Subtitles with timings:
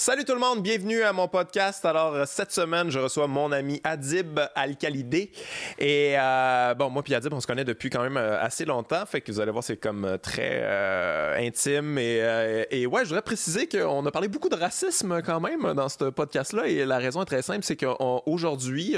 [0.00, 1.84] Salut tout le monde, bienvenue à mon podcast.
[1.84, 5.32] Alors euh, cette semaine, je reçois mon ami Adib Al-Khalidé.
[5.76, 9.04] Et euh, bon, moi puis Adib, on se connaît depuis quand même euh, assez longtemps,
[9.06, 10.64] fait que vous allez voir, c'est comme très
[11.44, 11.98] intime.
[11.98, 15.88] Et, et ouais, je voudrais préciser qu'on a parlé beaucoup de racisme quand même dans
[15.88, 16.68] ce podcast-là.
[16.68, 18.94] Et la raison est très simple, c'est qu'aujourd'hui,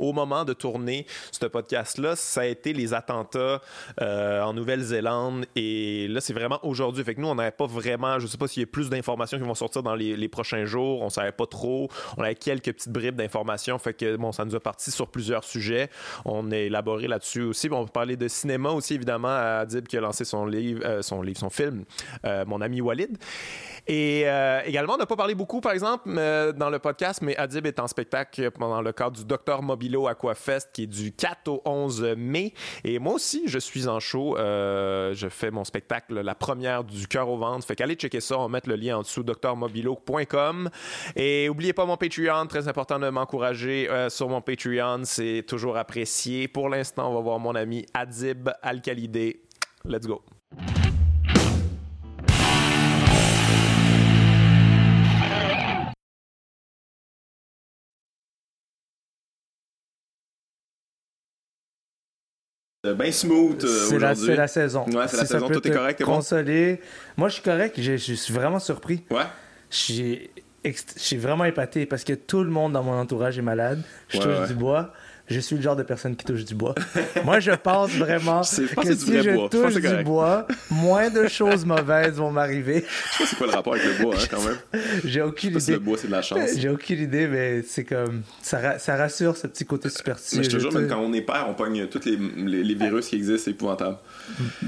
[0.00, 3.60] au moment de tourner ce podcast-là, ça a été les attentats
[4.00, 5.46] en Nouvelle-Zélande.
[5.54, 7.04] Et là, c'est vraiment aujourd'hui.
[7.04, 9.38] Fait que nous, on n'avait pas vraiment, je sais pas s'il y a plus d'informations
[9.38, 11.02] qui vont sortir dans les, les prochains jours.
[11.02, 11.88] On savait pas trop.
[12.16, 13.78] On avait quelques petites bribes d'informations.
[13.78, 15.88] Fait que bon, ça nous a parti sur plusieurs sujets.
[16.24, 17.68] On a élaboré là-dessus aussi.
[17.70, 21.02] On peut parler de cinéma aussi, évidemment, à Adib qui a lancé son livre, euh,
[21.02, 21.84] son livre, son film,
[22.24, 23.16] euh, Mon ami Walid.
[23.86, 26.08] Et euh, également, on n'a pas parlé beaucoup, par exemple,
[26.56, 30.70] dans le podcast, mais Adib est en spectacle pendant le cadre du Docteur Mobilo Aquafest
[30.72, 32.54] qui est du 4 au 11 mai.
[32.84, 34.36] Et moi aussi, je suis en show.
[34.38, 37.66] Je fais mon spectacle, la première du cœur au ventre.
[37.66, 38.38] Fait qu'allez checker ça.
[38.38, 40.21] On va mettre le lien en dessous, docteurmobilo.com.
[41.16, 42.46] Et oubliez pas mon Patreon.
[42.46, 45.02] Très important de m'encourager euh, sur mon Patreon.
[45.04, 46.48] C'est toujours apprécié.
[46.48, 49.42] Pour l'instant, on va voir mon ami Adib Al-Khalidé.
[49.84, 50.22] Let's go.
[62.84, 64.26] Ben smooth euh, C'est la, aujourd'hui.
[64.26, 64.84] c'est la saison.
[64.86, 65.48] Ouais, c'est la Si saison.
[65.48, 66.16] Tout est correct, bon?
[66.16, 66.80] consoler.
[67.16, 67.80] Moi, je suis correct.
[67.80, 69.04] Je, je suis vraiment surpris.
[69.08, 69.22] Ouais.
[69.72, 73.82] Suis vraiment épaté parce que tout le monde dans mon entourage est malade.
[74.08, 74.46] Je Ouais, touche ouais.
[74.46, 74.92] du bois.
[75.28, 76.74] Je suis le genre de personne qui touche du bois.
[77.24, 79.48] Moi, je pense vraiment Je je pense que que si je bois.
[79.52, 80.04] Je touche c'est du correct.
[80.04, 82.84] bois, moins de choses mauvaises vont m'arriver.
[83.18, 84.58] Je sais pas c'est quoi le rapport avec le bois, hein, quand même.
[85.04, 85.84] J'ai aucune Parce que le idée.
[85.86, 86.50] bois, c'est de la chance.
[86.56, 88.22] J'ai aucune idée, mais c'est comme.
[88.42, 90.38] Ça, ra- ça rassure ce petit côté superstitieux.
[90.38, 92.64] Mais je te jure, Je même quand on est père, on pogne tous les, les,
[92.64, 93.96] les virus qui existent, c'est épouvantable.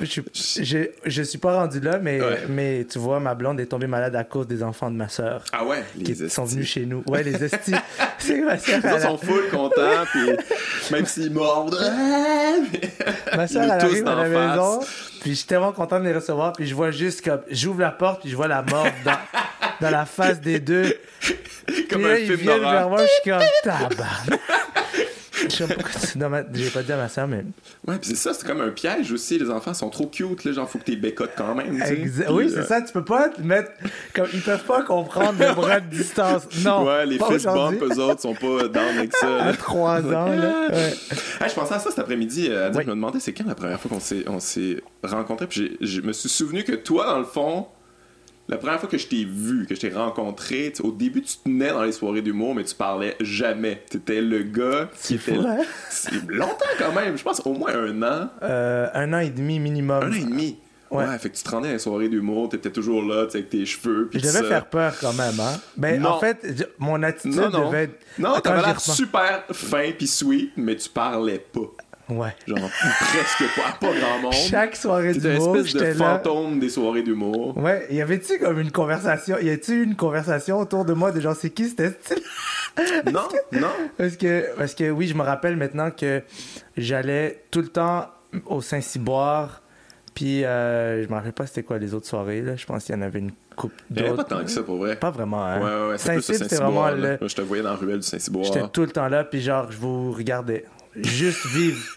[0.02, 0.20] Je,
[0.62, 2.38] je, je suis pas rendu là, mais, Ouais.
[2.48, 5.44] mais tu vois, ma blonde est tombée malade à cause des enfants de ma sœur.
[5.52, 6.55] Ah ouais, qui les sont estis.
[6.55, 7.02] venus chez nous.
[7.06, 7.75] Ouais, les estis.
[8.19, 10.30] c'est ma autres a- sont full contents, puis
[10.91, 11.78] même s'ils mordent,
[13.37, 14.81] Ma soeur, elle arrive à la maison,
[15.21, 17.41] puis je suis tellement content de les recevoir, puis je vois juste comme.
[17.50, 19.19] J'ouvre la porte, puis je vois la mort dans,
[19.81, 20.94] dans la face des deux.
[21.91, 23.43] comme puis là, un ils viennent vers moi, je suis comme.
[23.62, 24.63] Tabarnak.
[25.49, 25.66] Je sais
[26.19, 27.44] pas mais j'ai pas dit à ma soeur, mais.
[27.87, 29.38] Ouais, puis c'est ça, c'est comme un piège aussi.
[29.38, 31.78] Les enfants sont trop cute, là, genre, faut que t'es bécotes quand même.
[31.78, 33.71] Exa- oui, euh, c'est ça, tu peux pas te mettre.
[34.15, 36.43] Comme, ils peuvent pas comprendre le bras de distance.
[36.65, 36.84] Non.
[36.84, 39.43] Ouais, les fist bump, eux autres, sont pas down avec ça.
[39.43, 39.56] À là.
[39.56, 40.69] 3 ans, là.
[40.71, 40.94] Ouais.
[41.41, 42.49] Hey, je pensais à ça cet après-midi.
[42.50, 42.83] euh, Adib, Oui.
[42.84, 45.47] Je me demandais c'est quand la première fois qu'on s'est, on s'est rencontrés.
[45.47, 47.66] Puis j'ai- je me suis souvenu que toi, dans le fond,
[48.49, 51.71] la première fois que je t'ai vu, que je t'ai rencontré, au début, tu tenais
[51.71, 53.82] dans les soirées d'humour, mais tu parlais jamais.
[53.88, 55.37] T'étais le gars qui était.
[55.91, 57.16] C'est longtemps quand même.
[57.16, 60.03] Je pense au moins un an, Euh, un an et demi minimum.
[60.03, 60.59] un an et demi?
[60.91, 61.04] Ouais.
[61.06, 61.19] Ouais.
[61.19, 64.09] fait que tu te rendais dans les soirées d'humour, t'étais toujours là, avec tes cheveux.
[64.12, 64.44] Je devais ça.
[64.44, 65.59] faire peur quand même, hein.
[65.77, 66.10] Ben, Non.
[66.10, 67.66] en fait, mon attitude Non, non.
[67.66, 67.99] devait être.
[68.19, 71.62] Non, t'avais l'air super fin puis sweet, mais tu parlais pas.
[72.09, 72.34] Ouais.
[72.47, 72.59] Genre,
[73.00, 73.72] presque pas.
[73.81, 74.32] Pas grand monde.
[74.34, 76.19] Chaque soirée T'étais une d'humour, espèce de là.
[76.19, 77.56] fantôme des soirées d'humour.
[77.56, 81.34] Ouais, y avait-tu comme une conversation, y a-tu une conversation autour de moi de genre
[81.37, 81.97] c'est qui c'était
[83.12, 83.69] Non, non.
[83.97, 86.22] parce que parce que oui, je me rappelle maintenant que
[86.76, 88.09] j'allais tout le temps
[88.47, 89.62] au Saint-Cyboire
[90.15, 92.94] puis euh, je me rappelle pas c'était quoi les autres soirées là, je pense qu'il
[92.94, 94.16] y en avait une coupe Il d'autres.
[94.16, 94.97] pas tant que ça pour vrai.
[94.97, 95.59] Pas vraiment hein.
[95.60, 96.15] Ouais, ouais, ouais.
[96.16, 96.71] Le c'était Saint-Cyboire.
[96.71, 97.16] vraiment là.
[97.21, 98.44] le je te voyais dans la ruelle du Saint-Cyboire.
[98.44, 100.65] J'étais tout le temps là, puis genre, je vous regardais.
[100.97, 101.97] Juste vivre.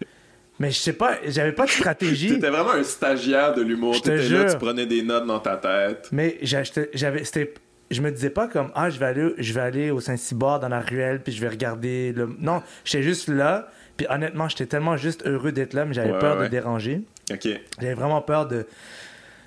[0.59, 2.30] Mais je sais pas, j'avais pas de stratégie.
[2.30, 3.94] T'étais vraiment un stagiaire de l'humour.
[4.02, 6.09] T'étais là, tu prenais des notes dans ta tête.
[6.12, 7.24] Mais j'avais.
[7.24, 7.53] C'était.
[7.90, 10.68] Je me disais pas comme Ah, je vais aller, je vais aller au Saint-Cyboire dans
[10.68, 12.36] la ruelle, puis je vais regarder le.
[12.40, 13.69] Non, j'étais juste là.
[13.96, 16.46] Puis honnêtement, j'étais tellement juste heureux d'être là, mais j'avais Ouais, peur ouais.
[16.46, 17.02] de déranger.
[17.31, 17.47] Ok.
[17.80, 18.66] J'avais vraiment peur de.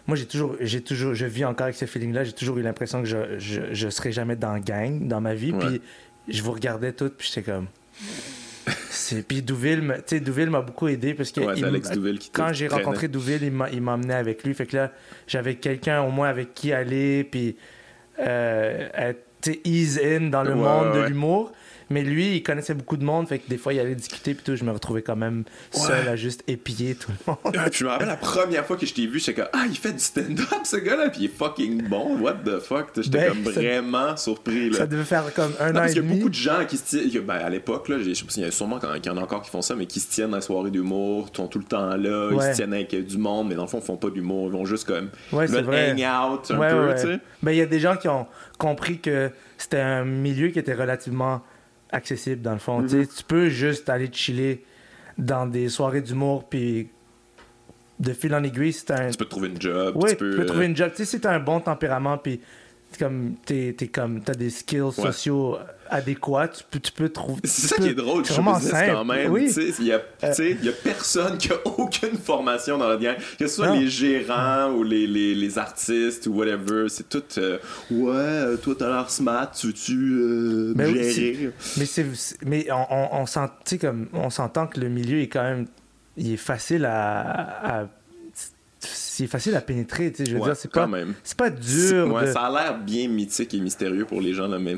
[0.06, 2.25] Moi, j'ai toujours, j'ai toujours, je vis encore avec ce feeling-là.
[2.25, 5.53] J'ai toujours eu l'impression que je, je, je serais jamais dans gang dans ma vie.
[5.53, 5.59] Ouais.
[5.66, 5.83] Puis
[6.28, 7.66] je vous regardais toutes, puis j'étais comme.
[8.91, 9.26] C'est...
[9.26, 12.31] Puis Douville, tu sais, Douville m'a beaucoup aidé parce que Ouais, il Alex Douville qui
[12.31, 14.54] quand j'ai rencontré Douville, il m'a, il m'a emmené avec lui.
[14.54, 14.93] Fait que là,
[15.26, 17.56] j'avais quelqu'un au moins avec qui aller, puis
[18.21, 19.26] euh, être,
[19.65, 21.53] ease in dans le Ouais, monde de l'humour.
[21.92, 24.45] Mais lui, il connaissait beaucoup de monde, fait que des fois, il allait discuter, puis
[24.45, 24.54] tout.
[24.54, 25.42] Je me retrouvais quand même
[25.72, 26.10] seul Ouais.
[26.10, 27.57] à juste épier tout le monde.
[27.59, 29.65] Ah, puis je me rappelle la première fois que je t'ai vu, j'étais comme Ah,
[29.69, 32.16] il fait du stand-up ce gars-là, puis il est fucking bon.
[32.21, 32.91] What the fuck?
[32.97, 34.71] J'étais Ben, comme ça- vraiment surpris.
[34.71, 34.78] Là.
[34.78, 36.19] Ça devait faire comme un Non, an parce et qu'il y a demi.
[36.21, 37.10] beaucoup de gens qui se tiennent.
[37.10, 39.16] que, Ben, à l'époque, là, je sais pas s'il y a sûrement qu'il y en
[39.16, 41.59] a encore qui font ça, mais qui se tiennent dans les soirées d'humour, sont tout
[41.59, 42.51] le temps là, ils Ouais.
[42.53, 44.53] se tiennent avec euh, du monde, mais dans le fond, ils font pas d'humour, ils
[44.53, 45.09] vont juste comme.
[45.33, 45.91] Ouais, ils c'est vrai.
[45.91, 45.98] hang
[46.34, 46.95] out un Ouais, peu, ouais.
[46.95, 47.19] tu sais.
[47.43, 48.27] Ben, il y a des gens qui ont
[48.59, 51.43] compris que c'était un milieu qui était relativement
[51.92, 52.83] accessible, dans le fond.
[52.83, 54.65] Tu sais, Tu peux juste aller chiller
[55.19, 56.89] dans des soirées d'humour, puis
[57.98, 59.10] de fil en aiguille, si t'as un...
[59.10, 60.31] Tu peux trouver une job, Oui, tu peux.
[60.31, 60.91] tu peux trouver une job.
[60.91, 62.41] Tu sais, si t'as un bon tempérament, puis
[62.98, 65.57] comme t'es t'es comme t'as des skills sociaux
[65.91, 68.92] adéquats tu peux tu peux trouver C'est ça peux- qui est drôle, vraiment business simple.
[68.92, 69.31] quand même.
[69.31, 69.72] oui Euh.
[69.81, 70.03] Il y, a-
[70.63, 73.16] y a personne qui a aucune formation dans la gang.
[73.39, 73.81] Que ce soit Non.
[73.81, 77.22] les gérants ou les, les, les artistes ou whatever, c'est tout.
[77.39, 77.59] euh,
[77.91, 81.51] ouais, euh, toi t'as l'air smart, tu veux-tu euh, Mais oui, gérer?
[81.77, 81.84] mais
[82.47, 85.43] mais on, on, on sent- tu sais, comme on s'entend que le milieu est quand
[85.43, 85.66] même
[86.16, 87.89] il est facile à, à
[89.21, 90.89] c'est facile à pénétrer tu sais je veux Ouais, dire c'est pas
[91.22, 94.49] c'est pas dur Ouais, de- Ça a l'air bien mythique et mystérieux pour les gens,
[94.49, 94.77] là, mais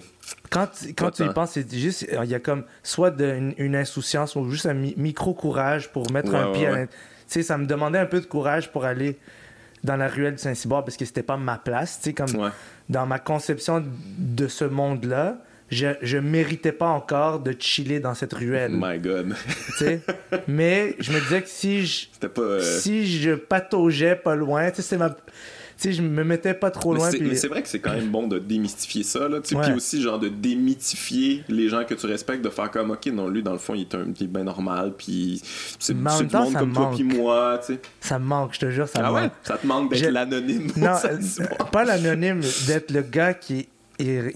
[0.50, 3.76] quand, quand tu y penses, c'est juste, il y a comme soit de- une, une
[3.76, 6.92] insouciance ou juste un mi- micro-courage pour mettre Ouais, un pied à Tu
[7.26, 9.18] sais, ça me demandait un peu de courage pour aller
[9.84, 11.98] dans la ruelle de Saint-Cyboire parce que c'était pas ma place.
[12.02, 12.50] Tu sais, comme
[12.88, 13.82] dans ma conception
[14.18, 15.38] de ce monde-là,
[15.72, 18.72] je, je méritais pas encore de chiller dans cette ruelle.
[18.74, 19.34] My God.
[20.48, 22.40] Mais je me disais que si je, pas.
[22.42, 25.14] euh, si je pataugeais pas loin, tu sais, c'est ma.
[25.78, 27.10] Sais, je me mettais pas trop loin.
[27.20, 29.40] mais c'est vrai que c'est quand même bon de démystifier ça, là.
[29.40, 29.62] tu sais, Ouais.
[29.62, 33.28] Puis aussi, genre, de démythifier les gens que tu respectes, de faire comme, ok, non,
[33.28, 35.40] lui, dans le fond, il est, un, il est bien normal, puis
[35.80, 37.80] c'est du temps, monde ça comme me toi, puis moi, tu sais.
[38.00, 39.20] Ça me manque, je te jure, ça me Ah ouais?
[39.22, 39.32] manque.
[39.42, 40.70] Ça te manque d'être Je- l'anonyme?
[40.76, 41.18] Non, euh,
[41.72, 43.68] pas l'anonyme, d'être le gars qui,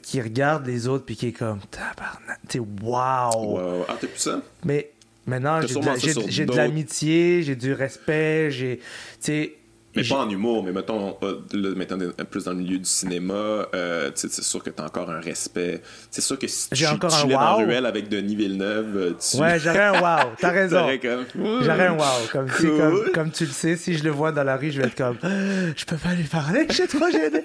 [0.02, 2.60] qui regarde les autres puis qui est comme tabarnak, tu.
[2.60, 3.84] Ouais, ouais.
[3.88, 4.40] Ah, t'as plus ça?
[4.64, 4.92] Mais
[5.26, 8.78] maintenant, j'ai de, l'amitié, j'ai du respect, j'ai.
[8.78, 8.84] Tu
[9.20, 9.56] sais.
[9.96, 11.98] Mais pas en humour, mais mettons, là, maintenant,
[12.31, 13.34] plus dans le milieu du cinéma,
[13.75, 15.82] euh, tu c'est sûr que t'as encore un respect.
[16.10, 17.31] C'est sûr que si tu encore dans wow.
[17.31, 20.87] la ruelle avec Denis Villeneuve, euh, tu Ouais, j'aurais un wow, t'as raison.
[21.00, 21.25] comme...
[21.62, 22.04] J'aurais un wow.
[22.32, 24.81] Comme, tu comme, comme tu le sais, si je le vois dans la rue, je
[24.81, 27.43] vais être comme je peux pas lui parler, je suis trop gêné.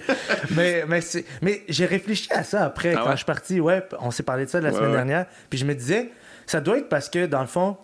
[0.56, 3.12] mais mais, c'est- mais j'ai réfléchi à ça après, Ah quand ouais?
[3.12, 3.60] je suis parti.
[3.60, 4.96] Ouais, on s'est parlé de ça la Ouais, semaine ouais.
[4.96, 5.26] dernière.
[5.50, 6.10] Puis je me disais,
[6.46, 7.78] ça doit être parce que, dans le fond,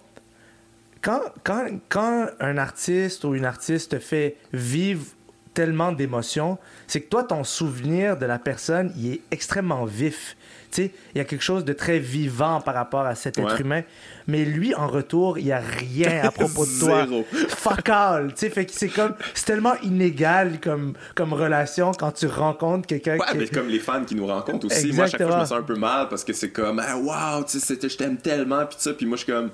[1.08, 5.06] quand, quand, quand un artiste ou une artiste te fait vivre
[5.54, 10.36] tellement d'émotions, c'est que toi, ton souvenir de la personne, il est extrêmement vif.
[10.70, 13.62] Tu sais, il y a quelque chose de très vivant par rapport à cet être
[13.62, 13.84] humain.
[14.28, 17.08] Mais lui, en retour, il n'y a rien à propos de toi.
[17.48, 18.34] Fuck all.
[18.34, 22.86] Tu sais, fait que c'est comme, c'est tellement inégal comme, comme relation quand tu rencontres
[22.86, 23.38] quelqu'un Ouais, qui...
[23.38, 24.92] mais comme les fans qui nous rencontrent aussi.
[24.92, 25.40] Moi, à chaque fois, je Exactement.
[25.40, 28.18] me sens un peu mal parce que c'est comme, ah, wow, tu sais, je t'aime
[28.18, 29.52] tellement, puis ça, puis moi, je suis comme,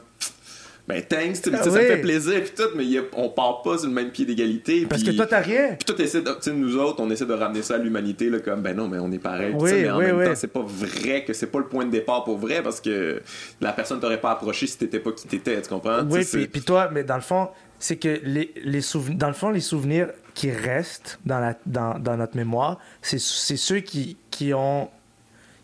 [0.88, 3.62] ben, thanks, tu sais, Ah ça me fait plaisir, puis tout, mais a- on part
[3.62, 4.86] pas sur le même pied d'égalité.
[4.86, 5.76] Parce que toi, t'as rien.
[5.80, 8.30] Puis tout essaie de, tu sais, nous autres, on essaie de ramener ça à l'humanité,
[8.30, 9.54] là, comme, ben non, mais on est pareil.
[9.58, 10.26] Oui, mais en oui, même oui.
[10.26, 13.22] temps, c'est pas vrai que c'est pas le point de départ pour vrai parce que
[13.62, 16.04] la personne t'aurait pas approché si t'étais pas qui t'étais, tu comprends?
[16.10, 17.48] Oui, puis, toi, mais dans le fond,
[17.80, 21.98] c'est que les, les souvenirs, dans le fond, les souvenirs qui restent dans, la, dans,
[22.00, 24.90] dans notre mémoire, c'est, c'est ceux qui, qui ont,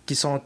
[0.06, 0.42] qui sont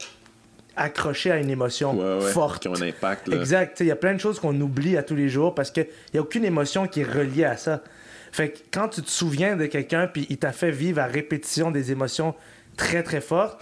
[0.76, 2.62] accrochés à une émotion ouais, ouais, forte.
[2.64, 3.38] qui ont un impact, là.
[3.38, 3.80] Exact.
[3.82, 6.20] Il y a plein de choses qu'on oublie à tous les jours parce qu'il n'y
[6.20, 7.84] a aucune émotion qui est reliée à ça.
[8.32, 11.70] Fait que quand tu te souviens de quelqu'un puis il t'a fait vivre à répétition
[11.70, 12.34] des émotions
[12.78, 13.60] très très fortes,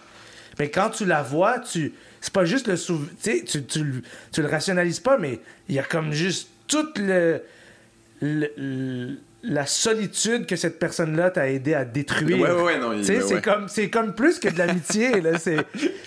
[0.59, 4.01] mais quand tu la vois, tu c'est pas juste le souvenir, tu, tu, tu, le-
[4.31, 7.41] tu le rationalises pas, mais il y a comme juste toute le,
[8.21, 12.39] le- le- la solitude que cette personne-là t'a aidé à détruire.
[12.39, 13.41] Ouais, ouais, ouais, non, il- c'est ouais.
[13.41, 15.57] comme c'est comme plus que de l'amitié là, c'est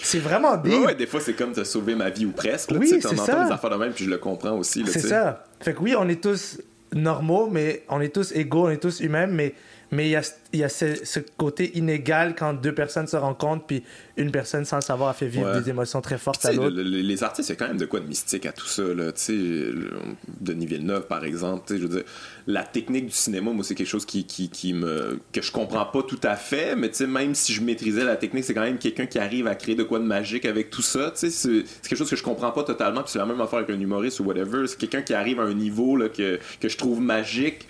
[0.01, 0.73] c'est vraiment deep.
[0.73, 2.71] Ouais, ouais, des fois, c'est comme t'as sauvé ma vie ou presque.
[2.71, 3.45] Là, Oui, tu sais, t'en c'est entends ça.
[3.47, 4.85] des affaires de même, puis je le comprends aussi.
[4.87, 5.45] C'est ça.
[5.61, 6.61] Fait que oui, on est tous
[6.95, 9.55] normaux, mais on est tous égaux, on est tous humains, mais
[9.91, 10.23] mais il y a,
[10.53, 13.85] y a ce, ce côté inégal quand deux personnes se rencontrent, puis
[14.17, 15.61] une personne, sans le savoir, a fait vivre Ouais.
[15.61, 16.75] des émotions très fortes à l'autre.
[16.75, 18.67] le- le- les artistes, il y a quand même de quoi de mystique à tout
[18.67, 18.83] ça.
[18.83, 19.13] Là.
[19.13, 19.93] Tu sais, le-
[20.41, 22.05] Denis Villeneuve, par exemple, tu sais, je veux dire,
[22.47, 25.87] la technique du cinéma, moi, c'est quelque chose qui, qui, qui me, que je comprends
[25.87, 28.63] pas tout à fait, mais tu sais, même si je maîtrisais la technique, c'est quand
[28.63, 31.11] même quelqu'un qui arrive à créer de quoi de magique avec tout ça.
[31.13, 33.41] Tu sais, C'est c'est quelque chose que je comprends pas totalement, puis c'est la même
[33.41, 34.67] affaire avec un humoriste ou whatever.
[34.67, 37.67] C'est quelqu'un qui arrive à un niveau là, que, que je trouve magique.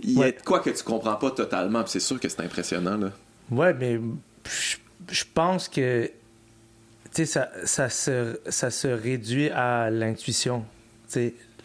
[0.00, 2.40] Il y a de quoi que tu comprends pas totalement, puis c'est sûr que c'est
[2.40, 2.98] impressionnant.
[2.98, 3.10] Là.
[3.50, 3.98] Ouais, mais
[4.44, 4.76] je,
[5.10, 6.10] je pense que
[7.24, 10.64] ça, ça, se, ça se réduit à l'intuition.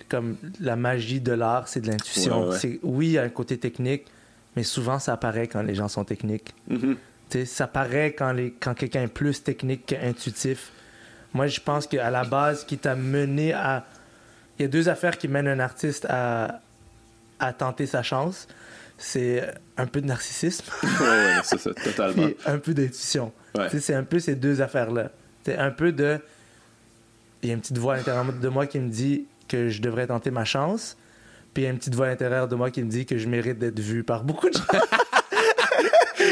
[0.09, 2.43] Comme la magie de l'art, c'est de l'intuition.
[2.43, 2.57] Ouais, ouais.
[2.59, 4.05] C'est Oui, il y a un côté technique,
[4.55, 6.53] mais souvent ça apparaît quand les gens sont techniques.
[6.69, 6.97] Tu
[7.29, 10.71] sais, ça paraît quand, les, quand quelqu'un est plus technique qu'intuitif.
[11.33, 13.85] Moi, je pense qu'à la base, qui t'a mené à.
[14.57, 16.59] Il y a deux affaires qui mènent un artiste à,
[17.39, 18.47] à tenter sa chance.
[18.97, 19.47] C'est
[19.77, 22.27] un peu de narcissisme ouais, ouais, c'est ça, totalement.
[22.45, 23.31] un peu d'intuition.
[23.79, 25.11] C'est un peu ces deux affaires-là.
[25.45, 26.19] C'est un peu de.
[27.41, 29.81] Il y a une petite voix à l'intérieur de moi qui me dit que je
[29.81, 30.95] devrais tenter ma chance.
[31.53, 33.17] Puis il y a une petite voix à l'intérieur de moi qui me dit que
[33.17, 34.63] je mérite d'être vu par beaucoup de gens.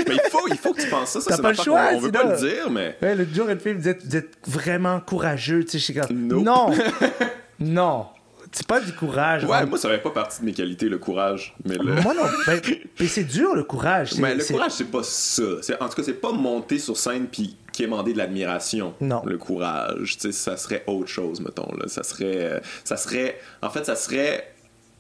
[0.08, 1.22] Mais il faut, il faut que tu penses ça.
[1.22, 2.98] ça T'as c'est pas le choix, qu'on- On veut pas le dire, mais.
[3.02, 5.64] Ouais, l'autre jour, une fille me disait Vous êtes vraiment courageux.
[5.66, 6.44] Tu sais, je Nope.
[6.44, 6.70] Non
[7.60, 8.06] Non
[8.52, 9.46] C'est pas du courage.
[9.46, 9.66] Ouais, hein.
[9.66, 11.56] moi, ça fait pas partie de mes qualités, le courage.
[11.66, 12.24] Mais le, Moi non.
[12.46, 12.62] Ben,
[13.00, 14.16] mais c'est dur le courage.
[14.18, 15.44] mais le courage, c'est pas ça.
[15.62, 18.94] C'est- En tout cas, c'est pas monter sur scène puis quémander de l'admiration.
[19.02, 19.22] Non.
[19.26, 21.72] Le courage, tu sais, ça serait autre chose, mettons.
[21.78, 21.88] Là.
[21.88, 24.54] Ça serait, euh, ça serait, en fait, ça serait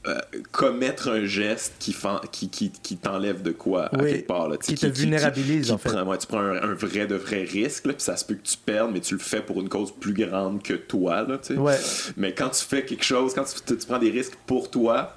[0.07, 0.17] euh,
[0.51, 4.48] commettre un geste qui, fan- qui, qui, qui t'enlève de quoi à quelque part.
[4.48, 5.89] Là, qui te vulnérabilise, qui en fait.
[5.89, 8.48] prend- ouais, tu prends un, un vrai de vrai risque, puis ça se peut que
[8.48, 11.24] tu perdes, mais tu le fais pour une cause plus grande que toi.
[11.24, 11.39] Là.
[11.57, 11.75] Ouais.
[12.15, 15.13] Mais quand tu fais quelque chose, quand tu, tu prends des risques pour toi,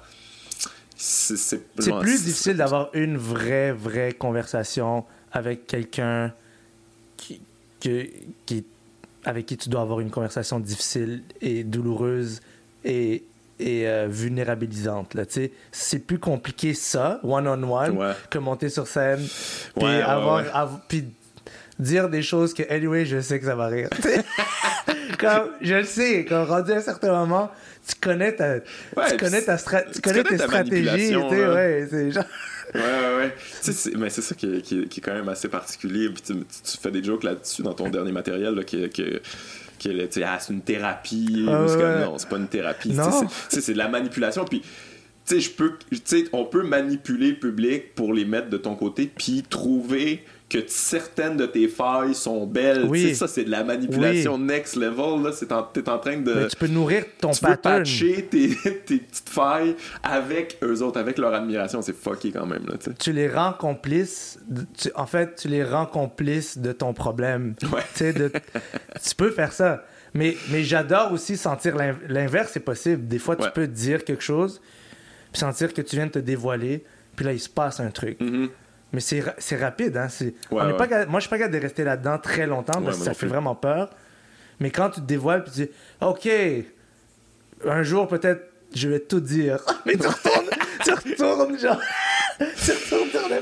[0.97, 6.35] c'est c'est C'est genre, plus difficile d'avoir une vraie, vraie conversation avec quelqu'un qui,
[7.81, 8.07] que-
[8.45, 8.63] qui,
[9.25, 12.39] avec qui tu dois avoir une conversation difficile et douloureuse
[12.85, 13.23] et,
[13.59, 15.15] et euh, vulnérabilisante.
[15.71, 18.13] C'est plus compliqué ça, one-on-one, Ouais.
[18.29, 19.19] que monter sur scène
[19.75, 20.49] puis Ouais, ouais, avoir, ouais.
[20.53, 21.05] av- puis
[21.77, 23.89] dire des choses que, anyway, je sais que ça va rire.
[25.19, 27.51] Comme, je le sais, quand rendu à un certain moment,
[27.87, 31.17] tu connais ta, tu connais ta, stra- tu tu connais connais tes ta stratégies, tu
[31.17, 31.53] manipulation, sais, là.
[31.53, 32.23] ouais, c'est genre...
[32.73, 33.35] Ouais, ouais, ouais.
[33.37, 35.47] Tu sais, c'est- mais c'est ça qui est, qui, est, qui est quand même assez
[35.49, 36.09] particulier.
[36.09, 38.63] Puis tu, tu fais des jokes là-dessus dans ton dernier matériel, là,
[40.23, 41.43] ah, c'est une thérapie.
[41.67, 42.05] C'est ouais.
[42.05, 42.93] non, c'est pas une thérapie.
[43.49, 44.45] C'est- C'est de la manipulation.
[44.45, 44.67] Puis, tu
[45.25, 48.75] sais, je peux, tu sais, on peut manipuler le public pour les mettre de ton
[48.75, 52.83] côté, puis trouver que certaines de tes failles sont belles.
[52.87, 53.01] Oui.
[53.03, 55.23] Tu sais, ça, c'est de la manipulation next level.
[55.23, 55.31] Là.
[55.31, 57.77] C'est en, t'es en train de Mais tu peux nourrir ton tu pattern.
[57.79, 58.49] patcher tes,
[58.85, 61.81] tes petites failles avec eux autres, avec leur admiration.
[61.81, 62.95] C'est fucké quand même, là, tu sais.
[62.99, 64.39] Tu les rends complices.
[64.47, 67.55] de- tu- en fait, tu les rends complices de ton problème.
[67.71, 67.81] Ouais.
[67.93, 68.31] Tu sais, de-
[69.03, 69.85] tu peux faire ça.
[70.13, 73.07] Mais, mais j'adore aussi sentir l'in- l'inverse, c'est possible.
[73.07, 73.51] Des fois, tu Ouais.
[73.53, 74.59] peux dire quelque chose,
[75.31, 76.83] puis sentir que tu viens de te dévoiler,
[77.15, 78.19] puis là, il se passe un truc.
[78.19, 78.49] Mhm.
[78.93, 79.95] Mais c'est ra- c'est rapide.
[79.97, 80.07] Hein?
[80.19, 80.77] Ouais, on est ouais.
[80.87, 83.19] Pas moi, je suis pas capable de rester là-dedans très longtemps parce que ça fait
[83.19, 83.29] plus.
[83.29, 83.89] vraiment peur.
[84.59, 85.69] Mais quand tu te dévoiles, puis tu dis
[86.01, 86.29] OK,
[87.65, 88.41] un jour, peut-être,
[88.75, 89.59] je vais tout dire.
[89.85, 90.49] Mais tu retournes,
[90.83, 91.79] tu retournes, genre.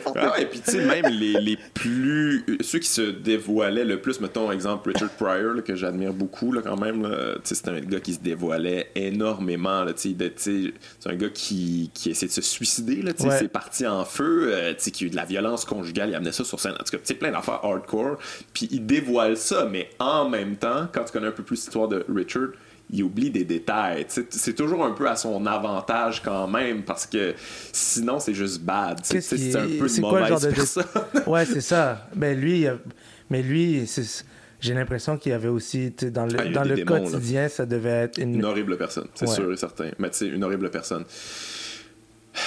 [0.06, 0.38] Ah quoi.
[0.38, 2.44] ouais, puis tu sais, même les, les plus.
[2.62, 6.62] Ceux qui se dévoilaient le plus, mettons, exemple, Richard Pryor, là, que j'admire beaucoup, là,
[6.63, 7.06] quand même.
[7.44, 9.86] c'est un gars qui se dévoilait énormément.
[9.96, 10.65] C'est
[11.06, 13.01] un gars qui, qui essaie de se suicider.
[13.01, 13.38] Là, tu sais, Ouais.
[13.38, 14.50] C'est parti en feu.
[14.53, 16.10] euh, tu sais, qui a eu de la violence conjugale.
[16.10, 16.74] Il amenait ça sur scène.
[16.74, 18.18] En tout cas, tu sais, plein d'affaires hardcore.
[18.53, 21.88] Puis il dévoile ça, mais en même temps, quand tu connais un peu plus l'histoire
[21.88, 22.50] de Richard,
[22.91, 24.05] il oublie des détails.
[24.08, 27.34] C'est toujours un peu à son avantage quand même, parce que
[27.72, 29.00] sinon, c'est juste bad.
[29.03, 29.17] C'est
[29.55, 30.86] un peu une quoi le genre mauvaise de- personne.
[31.27, 32.08] Ouais, c'est ça.
[32.15, 32.65] Mais lui,
[33.29, 33.88] mais lui,
[34.62, 37.00] j'ai l'impression qu'il y avait aussi, dans le, Ah, dans le démons, là.
[37.12, 39.36] quotidien, ça devait être une, Une horrible personne, c'est Ouais.
[39.36, 39.91] sûr et certain.
[40.00, 41.05] Mais tu sais, une horrible personne.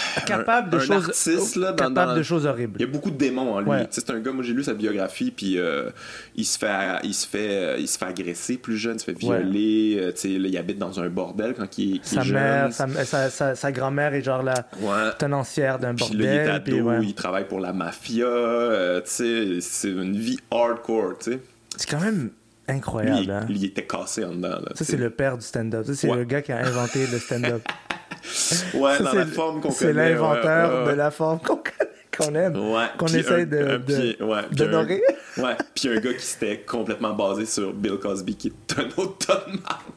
[0.26, 2.82] capable de un choses, artiste, là, dans- capable dans- de choses Il y horribles.
[2.82, 3.70] a beaucoup de démons en lui.
[3.70, 3.86] Ouais.
[3.90, 5.90] C'est un gars, moi j'ai lu sa biographie, puis euh,
[6.36, 6.70] il, se fait,
[7.04, 9.96] il, se fait, euh, il se fait agresser plus jeune, il se fait violer.
[10.00, 12.34] euh, tu sais, il habite dans un bordel quand il, est- qu'il est Sa jeune.
[12.34, 15.10] mère, sa, sa, sa- sa grand-mère est genre la Ouais.
[15.18, 16.74] tenancière d'un Puis là, il est bordel.
[16.80, 18.26] ado, puis il travaille pour la mafia.
[18.26, 21.40] euh, tu sais, c'est une vie hardcore, tu sais.
[21.76, 22.30] C'est quand même
[22.68, 23.20] Lui, incroyable.
[23.22, 23.46] il, hein.
[23.48, 24.48] il était cassé en dedans.
[24.50, 25.84] Là, Ça, c'est le père du stand-up.
[25.86, 27.62] Ça, c'est le gars qui a inventé le stand-up.
[28.74, 29.74] Ouais, dans c'est la forme qu'on connaît.
[29.74, 30.92] C'est l'inventeur ouais, ouais, ouais.
[30.92, 32.56] de la forme qu'on connaît- qu'on aime.
[32.74, 35.02] Ouais, qu'on un- de- ouais, d'honorer.
[35.38, 39.46] Ouais, puis un gars qui s'était complètement basé sur Bill Cosby, qui est un autre.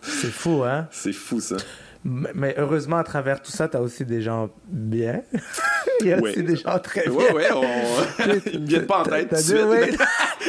[0.01, 0.87] C'est fou, hein?
[0.91, 1.57] C'est fou, ça.
[2.07, 5.23] Mais mais heureusement, à travers tout ça, t'as aussi des gens bien.
[6.01, 7.11] Il y a aussi des gens très bien.
[7.11, 7.63] Ouais, ouais, on...
[8.53, 9.65] ils me viennent pas en tête tout de suite.
[9.65, 9.91] ouais.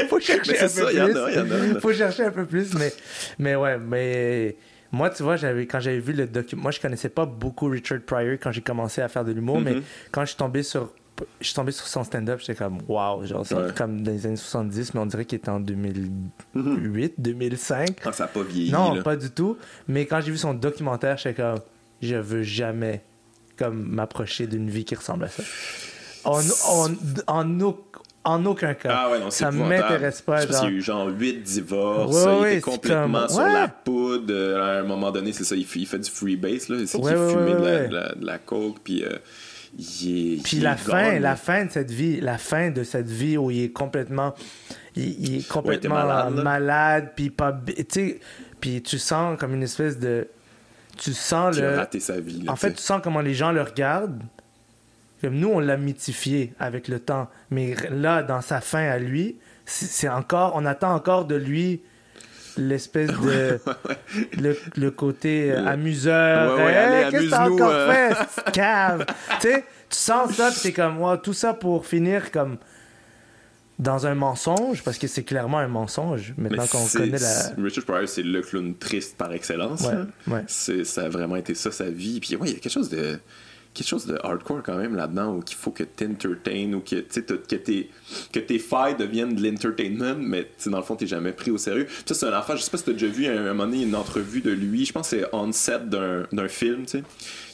[0.09, 0.97] Faut chercher un peu ça, plus.
[0.97, 1.81] y en a, il y en a.
[1.81, 2.93] Faut chercher un peu plus, mais,
[3.39, 4.57] mais ouais, mais
[4.93, 8.01] moi, tu vois, j'avais, quand j'avais vu le document, moi, je connaissais pas beaucoup Richard
[8.07, 9.83] Pryor quand j'ai commencé à faire de l'humour, mais Mhm.
[10.13, 10.93] quand je suis tombé sur,
[11.41, 13.73] je suis tombé sur son stand-up, j'étais comme, wow, genre, c'est Ouais.
[13.77, 17.97] comme dans les années 70, mais on dirait qu'il était en 2008, 2005.
[18.05, 18.71] Ah, ça a pas vieilli.
[18.71, 19.03] Non, là.
[19.03, 19.57] pas du tout.
[19.89, 21.59] Mais quand j'ai vu son documentaire, j'étais comme,
[22.03, 23.03] je veux jamais
[23.59, 25.43] comme m'approcher d'une vie qui ressemble à ça.
[26.25, 26.91] En, en,
[27.29, 27.61] en,
[28.27, 28.89] en aucun cas.
[28.93, 30.41] Ah ouais, non, ça m'intéresse pas.
[30.43, 32.15] Je pense qu'il y a eu genre 8 divorces.
[32.15, 34.33] Ouais, il ouais, était complètement comme- sur la poudre.
[34.35, 36.69] Euh, À un moment donné, c'est ça, il fait, il fait du freebase.
[36.69, 36.77] Là.
[36.87, 38.79] C'est qu'il fumait de, la, de la- de la coke.
[38.85, 39.17] Puis euh,
[39.79, 40.43] il est.
[40.43, 43.37] Puis il la fin, gone, la fin de cette vie, la fin de cette vie
[43.37, 44.35] où il est complètement,
[44.97, 48.21] il, il est complètement malade, malade, puis pas, tu sais,
[48.61, 50.29] puis tu sens comme une espèce de,
[50.97, 52.43] tu sens a le, raté sa vie.
[52.43, 54.23] là, En fait, tu tu sens comment les gens le regardent.
[55.21, 57.29] Comme nous, on l'a mythifié avec le temps.
[57.51, 61.81] Mais là, dans sa fin à lui, c'est encore, on attend encore de lui
[62.59, 63.59] l'espèce de
[64.41, 66.57] le, le côté euh, amuseur.
[66.57, 67.93] Ouais, ouais, Hey, allez, Qu'est-ce que t'as encore euh.
[68.15, 69.07] fait, cave?
[69.41, 72.57] tu sais, tu sens ça, puis t'es comme, wow, tout ça pour finir comme
[73.79, 77.63] dans un mensonge, parce que c'est clairement un mensonge, maintenant Mais qu'on connaît la...
[77.63, 79.83] Richard Pryor, c'est le clown triste par excellence.
[79.83, 80.07] Ouais, là.
[80.29, 80.45] ouais.
[80.47, 82.21] C'est- Ça a vraiment été ça, sa vie.
[82.21, 83.19] Puis ouais, il y a quelque chose de
[83.77, 87.91] quelque chose de hardcore quand même là-dedans où qu'il faut que t'entertaines ou que, tes,
[88.33, 91.87] que tes failles deviennent de l'entertainment, mais dans le fond, t'es jamais pris au sérieux.
[92.07, 93.83] Ça, c'est un enfant, je sais pas si t'as déjà vu un, un moment donné
[93.83, 97.05] une entrevue de lui, je pense que c'est on set d'un d'un film, tu sais.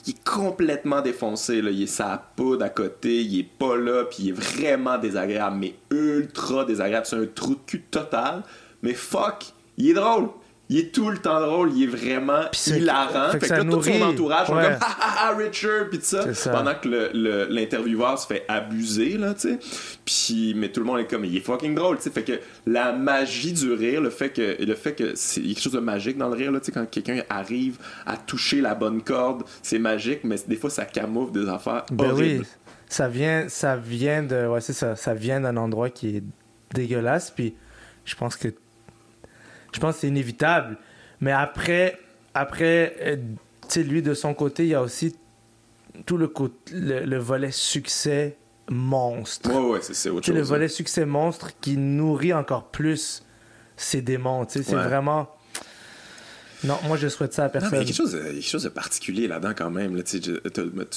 [0.06, 1.70] Il est complètement défoncé, là.
[1.70, 5.56] il est sa poudre à côté, il est pas là, puis il est vraiment désagréable,
[5.58, 7.06] mais ultra désagréable.
[7.06, 8.42] C'est un trou de cul total,
[8.82, 10.28] mais fuck, il est drôle.
[10.72, 13.30] Il est tout le temps drôle, il est vraiment hilarant.
[13.32, 14.62] fait que Fait que ça là, tout son entourage Ouais.
[14.62, 16.50] comme ah ah ah Richard puis tout ça, ça.
[16.50, 19.58] pendant que le- l'intervieweur se fait abuser là, tu sais.
[20.04, 22.10] Puis mais tout le monde est comme il est fucking drôle, tu sais.
[22.10, 25.50] Fait que la magie du rire, le fait que le fait que c'est il y
[25.50, 27.76] a quelque chose de magique dans le rire là, tu sais quand quelqu'un arrive
[28.06, 32.10] à toucher la bonne corde, c'est magique, mais des fois ça camoufle des affaires Ben
[32.12, 32.40] horribles.
[32.44, 32.46] oui,
[32.88, 36.24] ça vient, ça vient de, ouais c'est ça, ça vient d'un endroit qui est
[36.74, 37.30] dégueulasse.
[37.30, 37.54] Puis
[38.04, 38.48] je pense que,
[39.72, 40.76] je pense que c'est inévitable.
[41.20, 41.98] Mais après,
[42.34, 43.16] après, euh,
[43.82, 45.16] lui de son côté, il y a aussi
[46.06, 46.32] tout le,
[46.72, 48.36] le, le volet succès
[48.70, 49.50] monstre.
[49.50, 50.46] Ouais ouais, c'est autre le chose.
[50.48, 50.54] hein.
[50.54, 53.24] volet succès monstre qui nourrit encore plus
[53.76, 54.44] ses démons.
[54.48, 54.82] C'est Ouais.
[54.82, 55.28] vraiment.
[56.64, 57.80] Non, moi je souhaite ça à Non, mais il y personne.
[57.80, 59.96] a quelque chose, de- il y a quelque chose de particulier là-dedans quand même.
[59.96, 60.32] Là, tu, tu,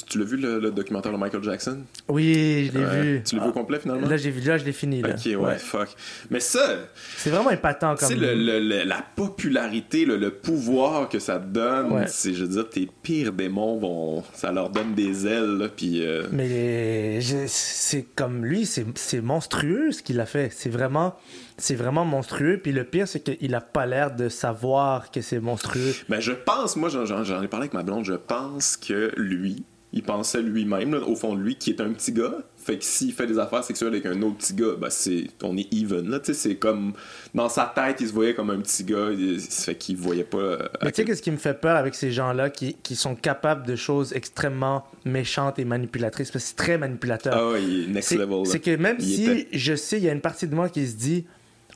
[0.07, 1.79] tu l'as vu le, le documentaire de Michael Jackson?
[2.07, 3.23] Oui, je l'ai vu.
[3.25, 4.07] Tu l'as vu au complet finalement?
[4.07, 5.01] Là, j'ai vu, là, je l'ai fini.
[5.01, 5.09] Là.
[5.15, 5.89] Ok, ouais, fuck.
[6.29, 6.77] Mais ça,
[7.17, 8.09] C'est vraiment épatant tu comme.
[8.09, 12.05] sais, le- la popularité, le, le pouvoir que ça te donne, Ouais.
[12.07, 14.23] c'est, je veux dire, tes pires démons vont.
[14.33, 16.05] Ça leur donne des ailes, là, puis.
[16.05, 20.51] euh, Mais c'est comme lui, c'est monstrueux ce qu'il a fait.
[20.55, 21.15] C'est vraiment,
[21.57, 22.59] c'est vraiment monstrueux.
[22.61, 25.93] Puis le pire, c'est qu'il a pas l'air de savoir que c'est monstrueux.
[26.09, 30.03] Ben, je pense, moi, j'en, ai parlé avec ma blonde, je pense que lui, il
[30.03, 32.39] pensait lui-même, au fond de lui, qui est un petit gars.
[32.57, 35.55] Fait que s'il fait des affaires sexuelles avec un autre petit gars, ben c'est, on
[35.55, 36.93] est even, là, tu sais, c'est comme,
[37.33, 40.37] dans sa tête, il se voyait comme un petit gars, il, fait qu'il voyait pas...
[40.37, 43.15] euh, Mais tu sais, qu'est-ce qui me fait peur avec ces gens-là qui, qui sont
[43.15, 47.53] capables de choses extrêmement méchantes et manipulatrices, parce que c'est très manipulateur.
[47.53, 50.09] Ah est next C'est level, c'est que même Il si était- je sais, il y
[50.09, 51.25] a une partie de moi qui se dit,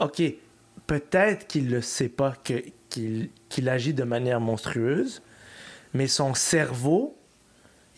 [0.01, 0.21] OK,
[0.87, 5.21] peut-être qu'il ne sait pas que- qu'il qu'il agit de manière monstrueuse,
[5.93, 7.17] mais son cerveau,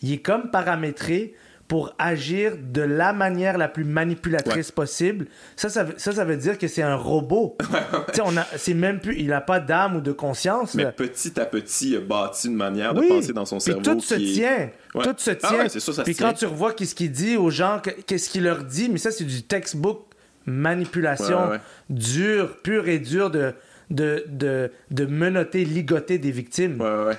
[0.02, 1.34] il est comme paramétré
[1.68, 5.26] pour agir de la manière la plus manipulatrice possible.
[5.56, 7.56] Ça ça, veut- ça, ça veut dire que c'est un robot.
[8.24, 10.74] On a, c'est même plus, il n'a pas d'âme ou de conscience.
[10.74, 10.92] Mais là.
[10.92, 13.08] petit à petit, il a bâti une manière Oui.
[13.08, 14.70] de penser dans son Puis cerveau tout se est- tient.
[14.94, 15.04] Ouais.
[15.04, 15.58] Tout se Ah tient.
[15.58, 16.28] ouais, c'est sûr, ça Puis tient.
[16.28, 19.10] quand tu revois qu'est-ce qu'il dit aux gens, que- qu'est-ce qu'il leur dit, mais ça,
[19.10, 20.04] c'est du textbook
[20.46, 21.60] manipulation Ouais, ouais, ouais.
[21.90, 23.54] dure, pure et dure de,
[23.90, 26.80] de, de, de menotter, ligoter des victimes.
[26.80, 27.18] Ouais, ouais.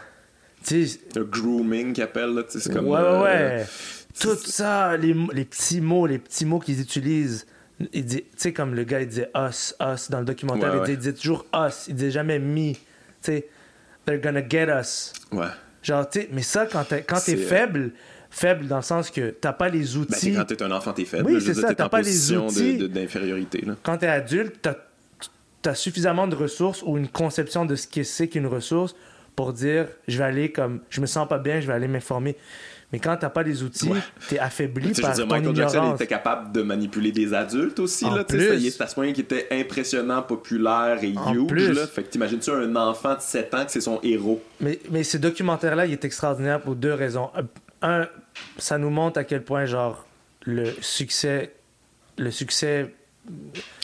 [0.71, 2.87] Le grooming qu'il appelle, là, tu sais, c'est comme...
[2.87, 3.23] ouais, euh,
[3.59, 3.65] ouais,
[4.19, 7.45] Tout ça, les, les petits mots, les petits mots qu'ils utilisent.
[7.91, 10.79] Il dit, tu sais, comme le gars, il disait us, us dans le documentaire, il,
[10.81, 12.73] disait, il disait toujours us, il disait jamais me.
[12.73, 12.79] Tu
[13.21, 13.47] sais,
[14.05, 15.11] they're gonna get us.
[15.31, 15.47] Ouais.
[15.81, 17.89] Genre, tu sais, mais ça, quand t'es, quand t'es C'est, euh,
[18.35, 20.33] faible, dans le sens que t'as pas les Ben, c'est outils.
[20.33, 21.25] quand t'es un enfant, t'es faible.
[21.27, 22.77] Oui, là, je c'est ça, t'as pas les outils.
[22.89, 23.75] d'infériorité, là.
[23.83, 24.75] quand t'es adulte, t'as,
[25.61, 28.95] t'as suffisamment de ressources ou une conception de ce que c'est qu'une ressource
[29.35, 32.35] pour dire, je vais aller comme, je me sens pas bien, je vais aller m'informer.
[32.91, 33.97] Mais quand t'as pas les outils, Ouais.
[34.29, 37.11] t'es affaibli Tu sais, je par veux dire, ton Michael Jackson était capable de manipuler
[37.11, 38.05] des adultes aussi.
[38.05, 41.47] En Là, tu sais, c'était à ce point qu'il était impressionnant, populaire et En huge.
[41.47, 41.71] plus.
[41.73, 41.87] Là.
[41.87, 44.39] Fait que t'imagines-tu un enfant de 7 ans que c'est son héros?
[44.59, 47.31] Mais, mais ce documentaire-là, il est extraordinaire pour deux raisons.
[47.83, 48.07] Un,
[48.57, 50.07] ça nous montre à quel point, genre,
[50.45, 51.53] le succès,
[52.17, 52.93] le succès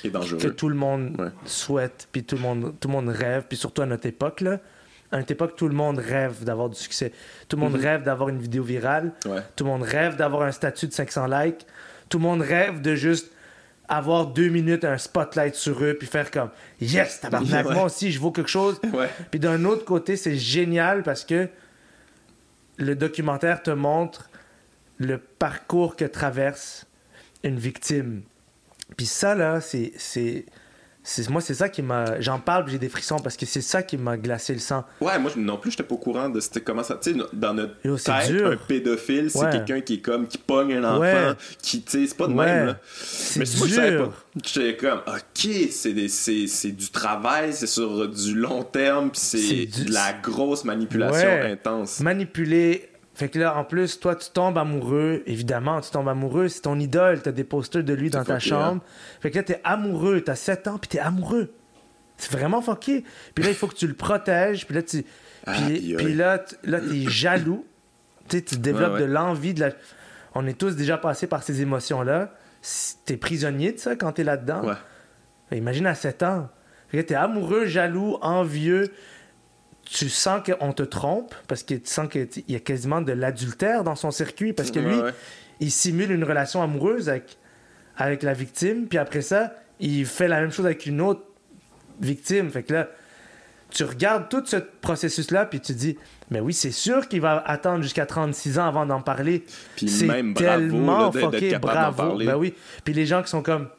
[0.03, 0.39] Il est dangereux.
[0.39, 1.27] que tout le monde Ouais.
[1.45, 4.59] souhaite, puis tout le monde, tout le monde rêve, puis surtout à notre époque, là.
[5.11, 7.11] À notre époque, tout le monde rêve d'avoir du succès.
[7.47, 7.81] Tout le monde Mhm.
[7.81, 9.11] rêve d'avoir une vidéo virale.
[9.25, 9.41] Ouais.
[9.55, 11.65] Tout le monde rêve d'avoir un statut de 500 likes.
[12.09, 13.31] Tout le monde rêve de juste
[13.87, 17.73] avoir deux minutes, un spotlight sur eux, puis faire comme Yes, tabarnak, Ouais.
[17.73, 18.79] moi aussi, je vaux quelque chose.
[18.93, 19.09] Ouais.
[19.31, 21.49] Puis d'un autre côté, c'est génial parce que
[22.79, 24.29] le documentaire te montre
[24.97, 26.87] le parcours que traverse
[27.43, 28.23] une victime.
[28.97, 30.45] Puis ça, là, c'est.
[31.01, 32.19] C'est, moi, c'est ça qui m'a.
[32.19, 34.83] J'en parle, j'ai des frissons parce que c'est ça qui m'a glacé le sang.
[35.01, 36.99] Ouais, moi non plus, j'étais pas au courant de c'était comment ça.
[37.01, 38.51] Tu sais, dans notre Yo, tête, dur.
[38.51, 39.49] un pédophile, c'est Ouais.
[39.49, 41.33] quelqu'un qui est comme, qui pogne un enfant, Ouais.
[41.61, 42.45] qui, tu sais, c'est pas de Ouais.
[42.45, 42.79] même, là.
[43.01, 44.09] C'est Mais moi, je savais dur.
[44.09, 44.15] pas.
[44.45, 50.13] J'étais comme, ok, c'est, du travail, c'est sur du long terme, c'est, du- de la
[50.13, 52.01] grosse manipulation intense.
[52.01, 52.88] Manipuler.
[53.19, 55.23] Fait que là, en plus, toi, tu tombes amoureux.
[55.25, 56.47] Évidemment, tu tombes amoureux.
[56.47, 57.21] C'est ton idole.
[57.21, 58.81] T'as des posters de lui dans ta fucké, chambre.
[59.19, 60.21] Fait que là, t'es amoureux.
[60.21, 61.53] T'as 7 ans, puis t'es amoureux.
[62.15, 63.03] C'est vraiment fucké.
[63.35, 64.65] Puis là, il faut que tu le protèges.
[64.65, 65.03] Puis là, tu...
[65.03, 65.95] Puis, aïe.
[65.97, 66.55] puis là, t'es
[67.09, 67.65] jaloux.
[68.29, 69.07] Tu sais, tu développes Ouais, ouais.
[69.07, 69.53] de l'envie.
[69.53, 69.71] De la...
[70.33, 72.31] On est tous déjà passés par ces émotions-là.
[73.05, 74.63] t'es prisonnier de ça quand t'es là-dedans.
[74.63, 75.57] Ouais.
[75.57, 76.49] Imagine à 7 ans.
[76.89, 78.93] Tu es amoureux, jaloux, envieux.
[79.91, 83.83] Tu sens qu'on te trompe parce que tu sens qu'il y a quasiment de l'adultère
[83.83, 85.11] dans son circuit parce que lui, ouais.
[85.59, 87.37] il simule une relation amoureuse avec,
[87.97, 91.23] avec la victime, puis après ça, il fait la même chose avec une autre
[91.99, 92.49] victime.
[92.51, 92.89] Fait que là,
[93.71, 95.97] tu regardes tout ce processus-là, puis tu dis,
[96.31, 99.43] mais oui, c'est sûr qu'il va attendre jusqu'à 36 ans avant d'en parler.
[99.75, 102.17] Puis même bravo, tellement d'être fucké, bravo.
[102.17, 102.53] Ben oui.
[102.83, 103.69] Puis les gens qui sont comme,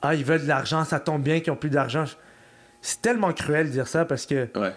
[0.00, 2.04] ah, ils veulent de l'argent, ça tombe bien qu'ils ont plus d'argent.
[2.82, 4.72] C'est tellement cruel de dire ça parce que, Ouais.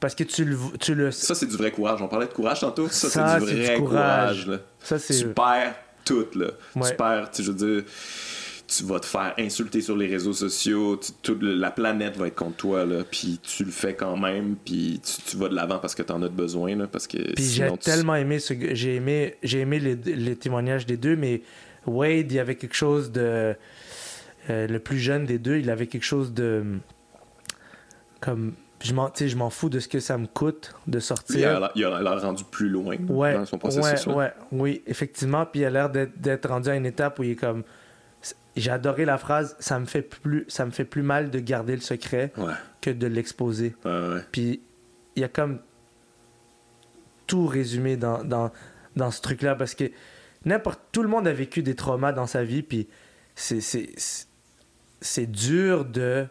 [0.00, 2.02] parce que tu le, tu le, Ça, c'est du vrai courage.
[2.02, 2.88] On parlait de courage tantôt.
[2.88, 4.44] Ça, Ça, c'est du vrai courage.
[4.44, 4.46] courage.
[4.48, 4.58] là.
[4.80, 6.46] ça c'est, Tu perds tout, là.
[6.74, 6.90] Ouais.
[6.90, 7.84] Tu perds, tu je veux dire,
[8.68, 12.34] tu vas te faire insulter sur les réseaux sociaux, tu- toute la planète va être
[12.34, 15.78] contre toi, là, puis tu le fais quand même, puis tu, tu vas de l'avant
[15.78, 18.96] parce que t'en as besoin, là, parce que Puis j'ai tu- tellement aimé ce j'ai
[18.96, 21.42] aimé j'ai aimé les, les témoignages des deux mais
[21.86, 23.54] Wade il y avait quelque chose de
[24.50, 26.64] euh, le plus jeune des deux il avait quelque chose de
[28.20, 31.02] comme je m'en je m'en fous de ce que ça me coûte de Lui, il
[31.02, 34.06] sortir a il a l'air rendu plus loin ouais dans son processus.
[34.06, 34.32] ouais, ouais.
[34.52, 37.36] oui effectivement puis il a l'air d'être d'être rendu à une étape où il est
[37.36, 37.62] comme
[38.56, 41.74] j'ai adoré la phrase ça me fait plus ça me fait plus mal de garder
[41.74, 42.32] le secret
[42.80, 43.74] que de l'exposer.
[44.32, 44.60] Puis
[45.14, 45.58] il y a comme
[47.26, 48.52] tout résumé dans, dans,
[48.94, 49.90] dans ce truc-là parce que
[50.44, 52.88] n'importe tout le monde a vécu des traumas dans sa vie puis
[53.34, 54.26] c'est c'est-
[55.00, 56.26] c'est dur de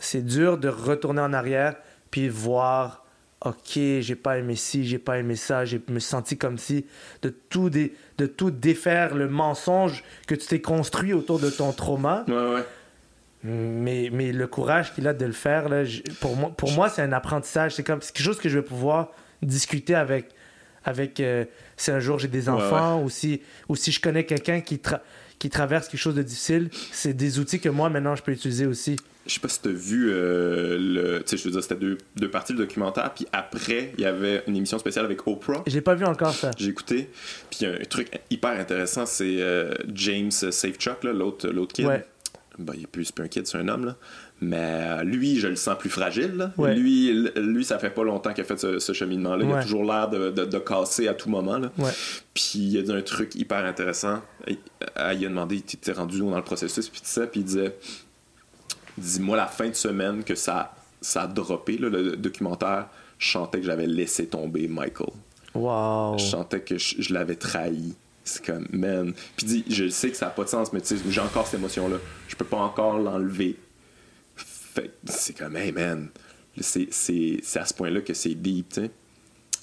[0.00, 1.76] c'est dur de retourner en arrière
[2.10, 3.04] puis voir
[3.42, 6.84] ok j'ai pas aimé ci j'ai pas aimé ça j'ai me senti comme si
[7.22, 11.72] de tout dé- de tout défaire le mensonge que tu t'es construit autour de ton
[11.72, 12.64] trauma Ouais, ouais.
[13.42, 15.84] mais, mais le courage qu'il a de le faire, là,
[16.20, 17.74] pour moi, pour moi c'est un apprentissage.
[17.74, 19.08] C'est comme quelque chose que je vais pouvoir
[19.42, 20.26] discuter avec,
[20.84, 21.46] avec euh,
[21.78, 24.76] si un jour j'ai des Ouais, enfants ou, si, ou si je connais quelqu'un qui,
[24.76, 25.00] tra-
[25.38, 26.68] qui traverse quelque chose de difficile.
[26.92, 28.96] C'est des outils que moi, maintenant, je peux utiliser aussi.
[29.26, 31.18] Je sais pas si t'as vu euh, le.
[31.22, 34.06] Tu sais, je veux dire, c'était deux, deux parties le documentaire, puis après, il y
[34.06, 35.62] avait une émission spéciale avec Oprah.
[35.66, 36.50] Je l'ai pas vu encore, ça.
[36.58, 37.10] J'ai écouté.
[37.50, 41.86] Puis il un truc hyper intéressant, c'est euh, James Safechuck, là, l'autre, kid.
[41.86, 42.04] Ouais.
[42.58, 43.86] Ben, il est plus, c'est plus un kid, c'est un homme.
[43.86, 43.96] Là.
[44.42, 46.36] Mais euh, lui, je le sens plus fragile.
[46.36, 46.52] là.
[46.58, 46.74] Ouais.
[46.74, 49.44] Lui, lui, ça fait pas longtemps qu'il a fait ce, ce cheminement-là.
[49.44, 49.62] Il a Ouais.
[49.62, 51.58] toujours l'air de, de, de casser à tout moment.
[51.58, 51.70] Là.
[51.78, 51.90] Ouais.
[52.34, 54.22] Puis il a dit un truc hyper intéressant.
[54.48, 54.56] Il,
[54.98, 57.40] euh, il a demandé, tu t'es rendu où dans le processus, puis tout ça, puis
[57.40, 57.76] il disait,
[59.00, 63.60] dis-moi la fin de semaine que ça, ça a droppé, là, le documentaire, je sentais
[63.60, 65.10] que j'avais laissé tomber Michael.
[65.54, 66.18] Wow.
[66.18, 67.94] Je sentais que je, je l'avais trahi.
[68.24, 69.12] C'est comme, man.
[69.36, 71.46] Puis dis, je sais que ça n'a pas de sens, mais tu sais, j'ai encore
[71.46, 71.96] cette émotion-là.
[72.28, 73.56] Je peux pas encore l'enlever.
[74.36, 76.08] Fait c'est comme, hey, man.
[76.60, 76.88] C'est,
[77.54, 78.90] à ce point-là que c'est deep, tu sais.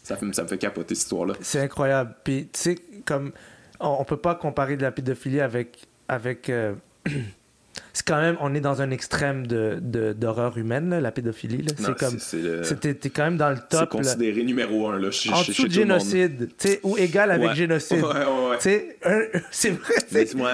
[0.03, 1.35] Ça, ça me fait capoter cette histoire-là.
[1.41, 2.15] C'est incroyable.
[2.23, 3.31] Puis, tu sais, comme.
[3.79, 5.87] On, on peut pas comparer de la pédophilie avec.
[6.07, 6.73] avec euh,
[7.97, 8.37] c'est quand même.
[8.41, 11.63] On est dans un extrême de, de- d'horreur humaine, là, la pédophilie.
[11.63, 11.71] là.
[11.79, 12.19] Non, C'est comme.
[12.19, 12.39] c'est,
[12.99, 13.79] t'es quand même dans le c'est top.
[13.81, 13.85] là.
[13.87, 16.49] considéré numéro un, là, chez, En dessous de génocide,
[16.83, 17.55] ou égal avec Ouais.
[17.55, 18.03] génocide.
[18.03, 18.11] Ouais,
[19.03, 19.93] un- c'est vrai,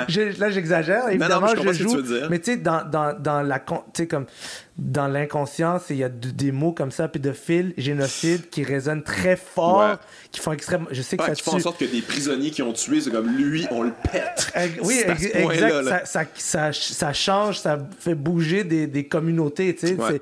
[0.10, 3.60] je- là j'exagère, non, évidemment, je je joue, mais tu sais, dans, dans, dans la,
[3.60, 4.25] tu sais, comme,
[4.77, 9.77] dans l'inconscience, il y a des mots comme ça, pédophile, génocide, qui résonnent très fort,
[9.91, 9.95] Ouais.
[10.31, 11.62] qui font extrêmement, je sais que Ouais, ça qui font en tue.
[11.62, 14.51] sorte que des prisonniers qui ont tué, c'est comme lui, on le pète.
[14.81, 15.81] Oui, ex- exact.
[15.83, 16.05] là.
[16.05, 19.93] Ça, ça, ça, ça change, ça fait bouger des, des communautés, tu sais.
[19.93, 20.19] Ouais.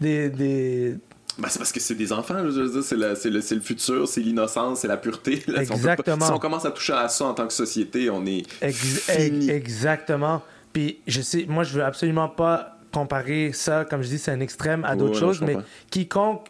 [0.00, 0.96] Des, des...
[1.38, 4.06] Ben, c'est parce que c'est des enfants, je veux dire, c'est, le, c'est le futur,
[4.08, 5.42] c'est l'innocence, c'est la pureté.
[5.46, 5.64] là.
[5.64, 6.26] Si on peut pas- Exactement.
[6.26, 9.48] Si on commence à toucher à ça en tant que société, on est Ex- fini.
[9.48, 10.42] ex- exactement.
[10.72, 14.40] Puis je sais, moi je veux absolument pas comparer ça, comme je dis, c'est un
[14.40, 15.56] extrême à d'autres Ouais, choses, mais
[15.90, 16.46] quiconque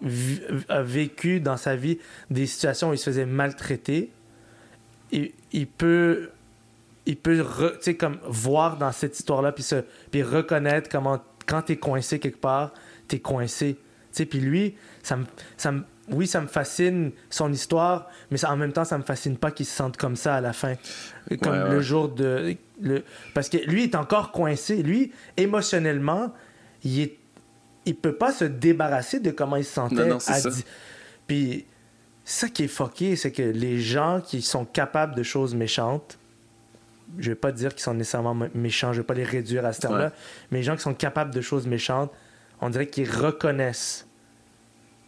[0.69, 1.99] a vécu dans sa vie
[2.31, 4.11] des situations où il se faisait maltraiter,
[5.13, 6.31] il, il peut
[7.05, 11.77] il peut re- comme voir dans cette histoire-là puis, se, puis reconnaître comment quand t'es
[11.77, 12.73] coincé quelque part,
[13.09, 13.77] t'es coincé.
[14.15, 15.25] Puis lui, ça me,
[15.57, 19.37] ça me- oui, ça me fascine son histoire, mais en même temps, ça me fascine
[19.37, 20.75] pas qu'il se sente comme ça à la fin.
[21.43, 22.57] Comme Ouais, le jour de.
[22.81, 24.83] Le, parce que lui est encore coincé.
[24.83, 26.33] Lui, émotionnellement,
[26.85, 27.17] il est.
[27.85, 29.95] Il peut pas se débarrasser de comment il se sentait.
[29.97, 30.51] Non, non, c'est à ça.
[31.27, 31.65] Puis,
[32.25, 36.17] ça qui est fucké, c'est que les gens qui sont capables de choses méchantes,
[37.19, 39.73] je vais pas dire qu'ils sont nécessairement mé- méchants, je vais pas les réduire à
[39.73, 40.13] ce terme-là, Ouais.
[40.53, 42.13] mais les gens qui sont capables de choses méchantes,
[42.61, 44.07] on dirait qu'ils reconnaissent.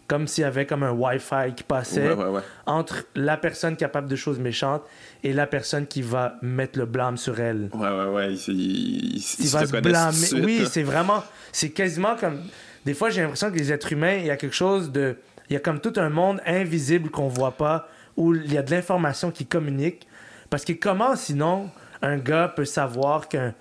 [0.06, 2.40] Comme s'il y avait comme un Wi-Fi qui passait Ouais, ouais, ouais.
[2.66, 4.82] entre la personne capable de choses méchantes
[5.22, 7.70] et la personne qui va mettre le blâme sur elle.
[7.72, 8.34] Ouais, ouais, ouais.
[8.34, 10.12] Il, il, il- Il ils va se blâmer.
[10.12, 11.24] suite, Oui, c'est vraiment.
[11.52, 12.42] C'est quasiment comme.
[12.84, 15.16] Des fois, j'ai l'impression que les êtres humains, il y a quelque chose de.
[15.48, 17.88] Il y a comme tout un monde invisible qu'on voit pas,
[18.18, 20.06] où il y a de l'information qui communique.
[20.50, 21.70] Parce que comment, sinon,
[22.02, 23.52] un gars peut savoir que,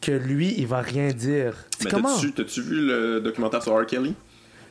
[0.00, 1.54] que lui, il va rien dire?
[1.84, 2.16] Mais comment?
[2.36, 3.84] t'as-tu vu le documentaire sur R.
[3.86, 4.14] Kelly?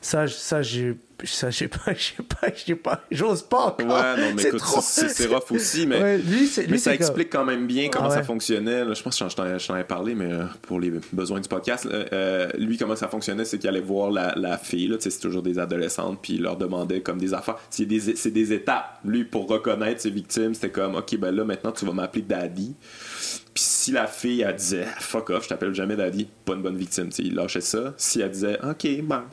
[0.01, 0.95] Ça, ça, j'ai.
[1.25, 3.87] Ça, j'ai pas, j'ai pas, j'ai pas, j'ose pas encore.
[3.87, 6.01] Ouais, non, mais C'est écoute, trop- c'est, rough aussi, mais.
[6.01, 8.15] Ouais, lui, Mais ça comme- explique quand même bien comment Ah ouais.
[8.15, 8.85] ça fonctionnait.
[8.85, 8.93] là.
[8.93, 12.05] Je pense que je t'en, avais parlé, mais euh, pour les besoins du podcast, là,
[12.13, 15.09] euh, lui, comment ça fonctionnait, c'est qu'il allait voir la, la fille, là, tu sais,
[15.09, 17.57] c'est toujours des adolescentes, puis il leur demandait comme des affaires.
[17.69, 18.99] C'est des, c'est des étapes.
[19.03, 22.75] Lui, pour reconnaître ses victimes, c'était comme, OK, ben là, maintenant, tu vas m'appeler Daddy.
[23.53, 26.77] Puis si la fille, elle disait, fuck off, je t'appelle jamais Daddy, pas une bonne
[26.77, 27.93] victime, tu sais, il lâchait ça.
[27.97, 29.25] Si elle disait, OK, ben,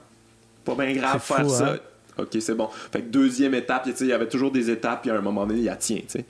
[0.66, 1.72] pas bien grave faire fou, ça.
[1.72, 1.78] hein?
[2.18, 2.68] OK, c'est bon.
[2.92, 5.60] Fait que deuxième étape, il y avait toujours des étapes, puis à un moment donné,
[5.60, 6.24] il y a tient, tu sais.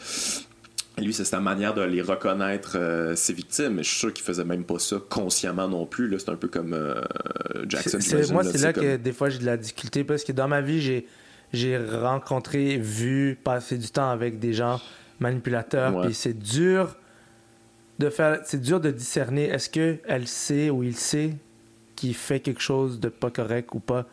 [0.98, 3.74] Lui, c'est sa manière de les reconnaître, euh, ses victimes.
[3.74, 6.14] Mais je suis sûr qu'il faisait même pas ça consciemment non plus.
[6.18, 7.02] C'est un peu comme euh,
[7.68, 7.98] Jackson.
[8.00, 10.62] J'imagine, moi, c'est là que des fois j'ai de la difficulté parce que dans ma
[10.62, 11.04] vie,
[11.52, 14.80] j'ai, rencontré, vu, passé du temps avec des gens
[15.20, 16.00] manipulateurs.
[16.00, 16.96] Puis c'est dur
[17.98, 21.34] de faire, c'est dur de discerner est-ce que elle sait ou il sait
[21.94, 24.06] qu'il fait quelque chose de pas correct ou pas?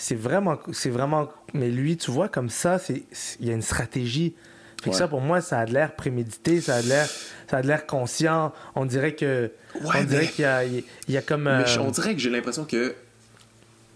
[0.00, 1.28] C'est vraiment, c'est vraiment.
[1.54, 3.02] Mais lui, tu vois, comme ça, c'est,
[3.40, 4.36] il y a une stratégie.
[4.82, 4.96] Fait que Ouais.
[4.96, 7.06] ça, pour moi, ça a de l'air prémédité, ça a de l'air,
[7.50, 8.52] ça a de l'air conscient.
[8.76, 11.42] On dirait que, Ouais, on dirait mais- qu'il y a, il y a comme.
[11.44, 12.94] Mais euh, on dirait que j'ai l'impression que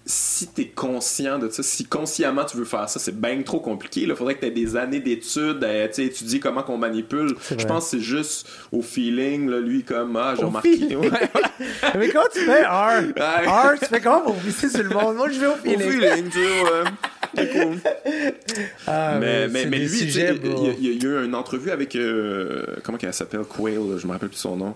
[0.04, 4.00] si t'es conscient de ça, si consciemment tu veux faire ça, c'est bien trop compliqué.
[4.02, 7.34] Il faudrait que tu aies des années d'études, à tu sais, étudier comment qu'on manipule.
[7.56, 10.72] Je pense que c'est juste au feeling, là, lui, comme, ah, j'ai remarqué.
[10.76, 10.96] feeling.
[10.98, 11.08] Ouais,
[11.98, 13.02] Mais comment tu fais, R?
[13.46, 15.16] R, tu fais comment pour visser sur le monde?
[15.16, 15.90] Moi, je vais au Au feeling.
[15.90, 16.38] feeling, tu
[17.52, 17.76] cool.
[18.86, 21.34] Ah, mais, mais, mais lui, tu sujets, il y, a- il y a eu une
[21.34, 21.96] entrevue avec.
[21.96, 23.40] euh, comment qu'elle s'appelle?
[23.48, 24.74] Quail, je me rappelle plus son nom.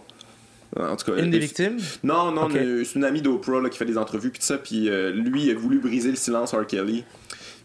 [0.79, 1.79] En tout cas, Une des elle- victimes?
[2.02, 2.55] Non, non, Ok.
[2.55, 5.11] une- c'est une amie d'Oprah là, qui fait des entrevues, puis tout ça, puis euh,
[5.12, 6.66] lui, il a voulu briser le silence, R.
[6.66, 7.05] Kelly.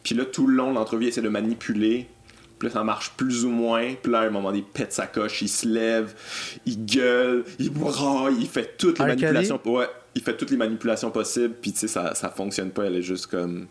[0.04, 2.08] Puis là, tout le long de l'entrevue, il essaie de manipuler.
[2.60, 3.96] Puis là, ça marche plus ou moins.
[4.02, 6.14] Puis là, à un moment il pète sa coche, il se lève,
[6.66, 9.08] il gueule, il braille, il fait toutes les R.
[9.08, 9.60] manipulations.
[9.66, 12.96] Ouais, il fait toutes les manipulations possibles, puis tu sais, ça, ça fonctionne pas, elle
[12.98, 13.66] est juste comme.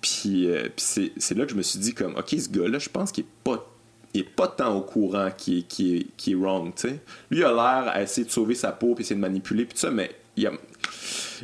[0.00, 2.78] Puis, euh, puis c'est, c'est là que je me suis dit, comme, ok, ce gars-là,
[2.78, 3.66] je pense qu'il est pas.
[4.14, 7.00] Il est pas tant au courant qui est, qui est, qui est wrong, tu sais.
[7.30, 9.80] Lui a l'air à essayer de sauver sa peau, puis essayer de manipuler, puis tout
[9.80, 10.52] ça, mais il a,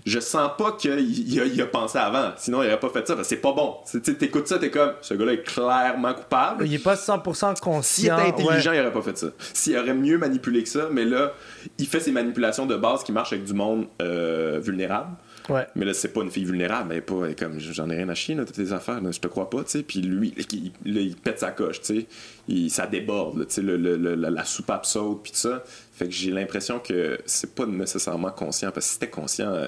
[0.07, 2.31] je sens pas qu'il il a, il a pensé avant.
[2.37, 3.77] Sinon, il aurait pas fait ça, parce que c'est pas bon.
[4.19, 6.67] T'écoutes ça, t'es comme, ce gars-là est clairement coupable.
[6.67, 8.17] Il est pas 100% S'il était conscient.
[8.19, 8.77] intelligent, ouais.
[8.77, 9.29] il aurait pas fait ça.
[9.53, 11.33] S'il aurait mieux manipulé que ça, mais là,
[11.79, 15.17] il fait ses manipulations de base qui marchent avec du monde euh, vulnérable.
[15.51, 15.67] Ouais.
[15.75, 18.35] Mais là, c'est pas une fille vulnérable, est pas comme j'en ai rien à chier,
[18.35, 19.83] là, toutes tes affaires, là, je te crois pas, tu sais.
[19.83, 22.07] Puis lui, il, là, il pète sa coche, tu sais.
[22.49, 25.63] Il- Ça déborde, tu sais, le, le- le- la, soupape saute, puis tout ça.
[25.93, 29.67] Fait que j'ai l'impression que c'est pas nécessairement conscient, parce que si c'était conscient, euh,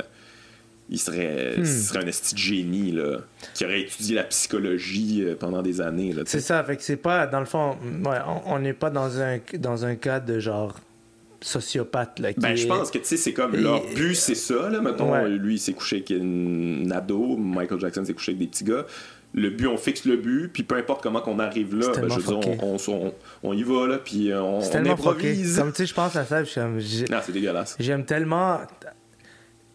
[0.90, 1.64] il serait, Hmm.
[1.64, 3.18] serait un esti de génie, là,
[3.55, 6.97] qui aurait étudié la psychologie euh, pendant des années, là, C'est ça, fait que c'est
[6.97, 10.38] pas, dans le fond, ouais, on- on n'est pas dans un, dans un cas de
[10.38, 10.77] genre
[11.42, 12.18] sociopathe.
[12.18, 14.68] Là, qui Ben, je pense que, tu sais, c'est comme Et- leur but, c'est ça,
[14.70, 14.81] là.
[14.81, 15.28] Mettons, Ouais.
[15.28, 18.87] lui, il s'est couché avec une ado, Michael Jackson s'est couché avec des petits gars.
[19.35, 22.20] Le but, on fixe le but, puis peu importe comment qu'on arrive là, ben, je
[22.20, 24.90] veux dire, on, on- on- on y va, là, puis euh, on, on fucké.
[24.90, 25.59] improvise.
[25.59, 27.76] Comme tu sais, je pense à ça, puis je suis Non, c'est dégueulasse.
[27.81, 28.61] j'aime tellement.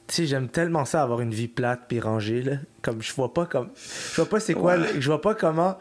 [0.06, 2.54] Tu sais, j'aime tellement ça avoir une vie plate puis rangée là.
[2.82, 3.70] Comme je vois pas comme
[4.12, 4.88] je vois pas c'est quoi Ouais.
[5.00, 5.78] je vois pas comment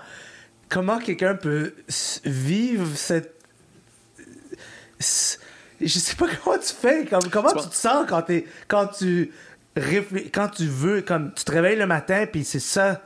[0.68, 1.74] comment quelqu'un peut
[2.24, 3.34] vivre cette
[5.80, 9.30] je sais pas comment tu fais comme comment Tu te sens quand t'es quand tu
[10.32, 13.02] quand tu veux comme tu te réveilles le matin puis c'est ça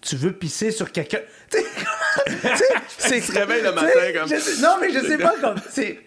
[0.00, 1.20] tu veux pisser sur quelqu'un.
[1.50, 1.64] Tu sais
[2.26, 2.64] tu sais,
[2.98, 5.98] c'est Tu te réveilles le matin comme- je non mais je sais pas comme c'est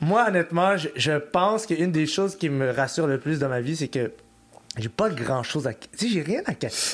[0.00, 3.60] moi honnêtement je, je pense qu'une des choses qui me rassure le plus dans ma
[3.60, 4.10] vie c'est que
[4.78, 6.52] j'ai pas grand chose à tu sais j'ai rien à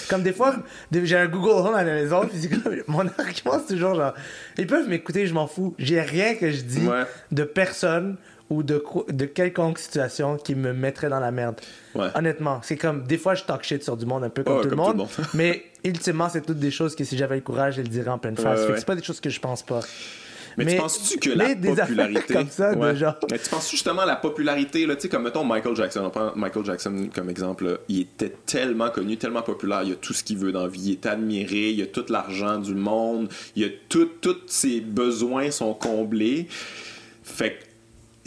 [0.08, 0.54] comme des fois
[0.92, 4.12] j'ai un Google Home à la maison puis comme mon argument c'est toujours genre
[4.58, 7.04] ils peuvent m'écouter je m'en fous j'ai rien que je dis Ouais.
[7.32, 8.16] de personne
[8.50, 11.56] ou de de quelconque situation qui me mettrait dans la merde
[11.94, 12.08] Ouais.
[12.14, 14.62] honnêtement c'est comme des fois je talk shit sur du monde un peu comme, Ouais,
[14.62, 15.26] tout, le comme tout le monde, monde.
[15.34, 18.18] mais ultimement c'est toutes des choses que si j'avais le courage je le dirais en
[18.18, 19.80] pleine face c'est pas des choses que je pense pas
[20.56, 22.34] Mais, Mais- tu penses-tu que la popularité.
[22.34, 25.44] comme ça, de genre- Mais tu penses justement la popularité, là, tu sais, comme mettons
[25.44, 26.02] Michael Jackson.
[26.04, 27.64] On prend Michael Jackson comme exemple.
[27.66, 27.76] là.
[27.88, 29.82] il était tellement connu, tellement populaire.
[29.84, 30.80] Il a tout ce qu'il veut dans la vie.
[30.84, 31.70] Il est admiré.
[31.70, 33.28] Il a tout l'argent du monde.
[33.56, 36.46] Il a tout, tous ses besoins sont comblés.
[37.22, 37.64] Fait que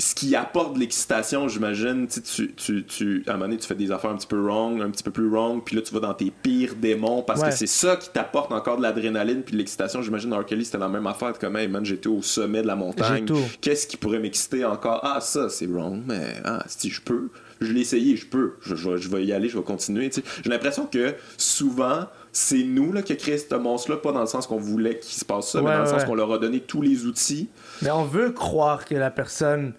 [0.04, 3.76] ce qui apporte de l'excitation, j'imagine, tu, tu, tu, à un moment donné, tu fais
[3.76, 6.00] des affaires un petit peu wrong, un petit peu plus wrong, puis là, tu vas
[6.02, 7.50] dans tes pires démons parce Ouais.
[7.50, 10.02] que c'est ça qui t'apporte encore de l'adrénaline puis de l'excitation.
[10.02, 10.46] J'imagine, R.
[10.46, 11.38] Kelly, c'était la même affaire.
[11.40, 13.26] Comme, hey, man, j'étais au sommet de la montagne.
[13.62, 15.00] Qu'est-ce qui pourrait m'exciter encore?
[15.04, 17.30] Ah, ça, c'est wrong, mais ah, si je peux.
[17.62, 20.12] je l'ai essayé, je peux, je, je vais- je vais y aller, je vais continuer.
[20.44, 24.26] J'ai l'impression que souvent, c'est nous là, qui a créé ce monstre-là, pas dans le
[24.28, 26.40] sens qu'on voulait qu'il se passe ça, mais dans le ouais, sens qu'on leur a
[26.40, 27.48] donné tous les outils.
[27.82, 29.74] Mais on veut croire que la personne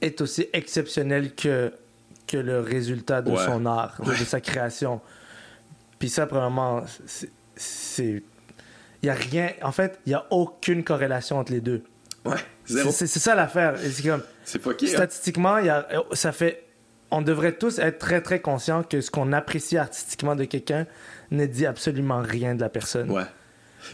[0.00, 1.72] est aussi exceptionnelle que,
[2.26, 3.44] que le résultat de Ouais.
[3.44, 4.18] son art, de, Ouais.
[4.18, 5.00] de sa création.
[5.98, 6.82] Puis ça, premièrement,
[7.56, 8.22] c'est-.
[9.02, 9.50] Il n'y a rien.
[9.62, 11.82] En fait, il n'y a aucune corrélation entre les deux.
[12.24, 12.90] Ouais, C'est zéro.
[12.90, 13.74] c'est- c'est ça l'affaire.
[13.78, 14.22] C'est comme.
[14.44, 14.86] C'est fucké.
[14.86, 14.96] hein.
[14.96, 16.64] Statistiquement, y a, ça fait.
[17.10, 20.86] On devrait tous être très très conscients que ce qu'on apprécie artistiquement de quelqu'un
[21.30, 23.10] ne dit absolument rien de la personne.
[23.10, 23.24] Ouais.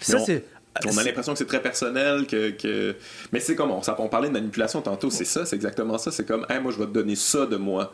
[0.01, 0.45] Puis ça, on- c'est.
[0.85, 2.97] On a l'impression que c'est très personnel, que, que...
[3.33, 6.11] mais c'est comme on, on parlait de manipulation tantôt, c'est ça, c'est exactement ça.
[6.11, 7.93] C'est comme, hey, moi je vais te donner ça de moi.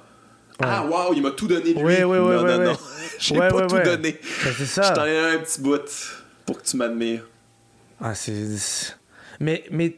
[0.60, 1.84] Ah, waouh, il m'a tout donné de lui.
[1.84, 2.78] Ouais, ouais, ouais, non, non, non,
[3.18, 4.12] j'ai pas tout donné.
[4.44, 4.90] Ben, c'est Je ça.
[4.90, 5.80] t'en ai un petit bout
[6.46, 7.26] pour que tu m'admires.
[8.00, 8.96] Ah, c'est.
[9.40, 9.96] Mais, mais,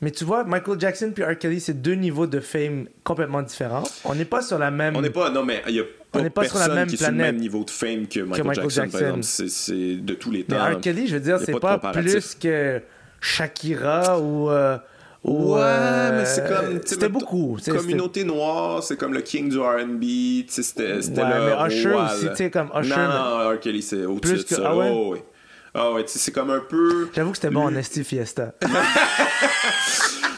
[0.00, 1.38] mais tu vois, Michael Jackson puis R.
[1.38, 3.84] Kelly, c'est deux niveaux de fame complètement différents.
[4.04, 4.96] On n'est pas sur la même.
[4.96, 6.88] On n'est pas, non, mais il y a pas, On n'est pas sur la même
[6.88, 8.90] qui est sur le planète même niveau de fame que Michael, Michael Jackson, Jackson.
[8.98, 9.22] par exemple.
[9.24, 10.64] C'est, c'est de tous les Mais temps.
[10.76, 10.80] R.
[10.80, 12.80] Kelly, je veux dire, c'est pas plus que
[13.20, 14.50] Shakira ou.
[14.50, 14.76] euh,
[15.24, 16.80] ou, Ouais, euh, mais c'est comme.
[16.84, 17.56] C'était beaucoup.
[17.58, 20.02] C'est- Communauté noire, c'est comme le king du RB.
[20.48, 23.58] C'était, c'était Ouais, le mais Usher aussi, tu sais, comme Usher, Non, non, R.
[23.60, 24.62] Kelly, c'est au-dessus de ça.
[24.66, 24.90] ah ouais?
[24.92, 25.24] Oh, ouais.
[25.76, 27.08] Ah ouais, c'est comme un peu.
[27.16, 28.52] J'avoue que c'était bon en Esti Fiesta.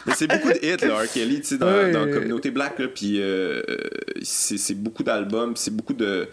[0.07, 1.11] Mais c'est beaucoup de hits, là, R.
[1.11, 3.61] Kelly, tu sais, dans, la communauté black, là, puis euh,
[4.23, 6.27] c'est, beaucoup d'albums, c'est beaucoup de.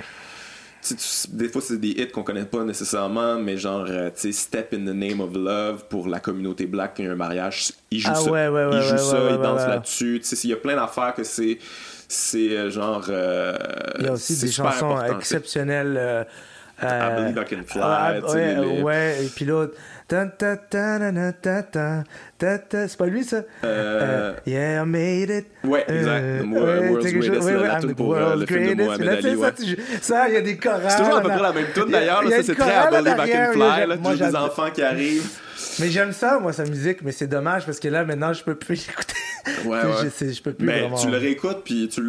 [0.82, 0.94] tu
[1.30, 4.74] des fois, c'est des hits qu'on connaît pas nécessairement, mais genre, euh, tu sais, Step
[4.74, 8.10] in the Name of Love pour la communauté black, y a un mariage, il joue
[8.12, 8.30] Ah ça.
[8.30, 9.68] ouais, ouais, ouais, il joue ouais, ça, ouais, il ouais, danse ouais.
[9.68, 10.20] là-dessus.
[10.22, 11.58] Tu sais, il y a plein d'affaires que c'est.
[12.06, 13.06] C'est euh, genre.
[13.08, 13.56] euh,
[13.98, 15.96] Il y a aussi des chansons exceptionnelles.
[15.98, 16.24] euh,
[16.82, 17.80] I Believe I Can Fly.
[17.82, 19.74] ah, ouais, les- ouais, et puis l'autre.
[22.70, 23.36] C'est pas lui ça?
[23.36, 25.46] Euh, Euh, yeah, I made it.
[25.64, 26.22] Ouais, exact.
[26.22, 28.84] Euh, The ouais, World's Greatest, la- tune pour, euh, le film de.
[28.84, 30.82] Mohamed Ali, ça, il y a des chorales.
[30.88, 32.22] C'est toujours à peu près la même tune d'ailleurs.
[32.28, 33.98] Ça, c'est très arrière, Can là, Fly.
[34.12, 34.44] des j'adore.
[34.44, 35.26] enfants qui arrivent.
[35.80, 38.54] Mais j'aime ça, moi, sa musique, mais c'est dommage parce que là, maintenant, je peux
[38.54, 39.14] plus l'écouter.
[39.66, 40.10] Ouais, Je- ouais.
[40.14, 40.96] c'est- je peux plus Mais vraiment.
[40.96, 42.00] tu le réécoutes puis tu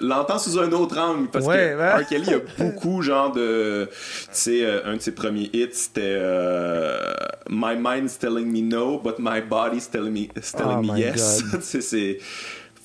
[0.00, 2.02] l'entends sous un autre angle parce Ouais, que.
[2.02, 2.06] R.
[2.08, 7.12] Kelly a beaucoup genre de tu sais euh, un de ses premiers hits c'était euh,
[7.50, 11.42] My mind's telling me no but my body's telling me, is telling Oh me yes
[11.42, 11.60] God.
[11.60, 12.18] Tu sais, c'est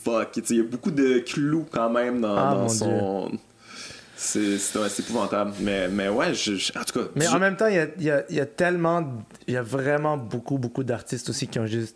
[0.04, 3.32] fuck il y a beaucoup de clous quand même dans, Ah, dans son
[4.17, 7.67] c'est c'est épouvantable mais mais ouais je, je- en tout cas Mais en même temps,
[7.67, 9.04] il y a, il y a- il y a tellement.
[9.47, 11.95] Il y a vraiment beaucoup, beaucoup d'artistes aussi qui ont juste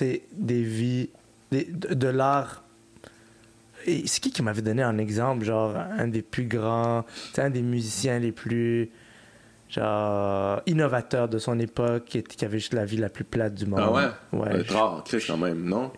[0.00, 1.08] des vies.
[1.50, 2.62] des- de, de l'art.
[3.86, 7.04] Et c'est qui qui m'avait donné un exemple, genre un des plus grands,
[7.38, 8.90] un des musiciens les plus
[9.68, 13.66] genre innovateurs de son époque, qui, qui avait juste la vie la plus plate du
[13.66, 13.80] monde.
[13.82, 14.48] ah ouais, Ouais.
[14.56, 15.90] ouais rare Chris quand même non?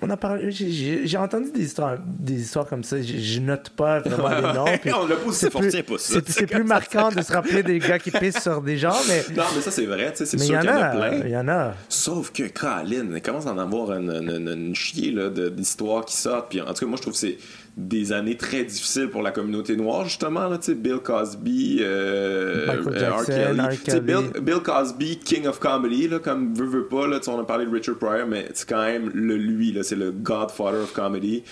[0.00, 3.02] On a parlé, j'ai- entendu des histoires, des histoires comme ça.
[3.02, 4.78] Je, je note pas vraiment les noms.
[4.80, 5.60] puis on l'a pas aussi pas
[5.98, 9.24] ça c'est- plus marquant de se rappeler des gars qui pissent sur des gens, mais
[9.36, 11.12] non mais ça c'est vrai tu sais c'est sûr en qu'il y en a plein
[11.24, 11.74] il y en a.
[11.88, 15.12] Sauf que Colin, il commence à en avoir une, une, une chier
[15.50, 16.50] d'histoires qui sortent.
[16.50, 17.36] Puis en tout cas, moi, je trouve que c'est
[17.78, 20.48] des années très difficiles pour la communauté noire, justement.
[20.48, 23.24] Là, tu sais, Bill Cosby, euh, euh, R.
[23.24, 24.00] Kelly.
[24.00, 27.06] Bill, Bill Cosby, King of Comedy, là, comme veut, veut pas.
[27.06, 29.78] Là, on a parlé de Richard Pryor, mais c'est quand même le lui.
[29.82, 31.44] C'est le Godfather of Comedy.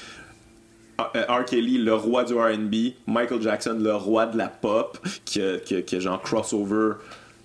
[1.14, 1.44] Euh, R.
[1.44, 6.00] Kelly, le roi du RB, Michael Jackson, le roi de la pop, qui qui a
[6.00, 6.94] genre crossover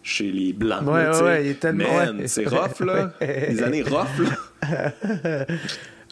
[0.03, 0.83] chez les Blancs.
[0.87, 3.11] Ouais, là, ouais, il est tellement- Man, c'est rough, là.
[3.21, 4.91] Les années rough, là.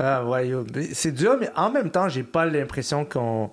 [0.01, 0.49] Ah ouais,
[0.93, 3.49] c'est dur, mais en même temps, j'ai pas l'impression qu'on.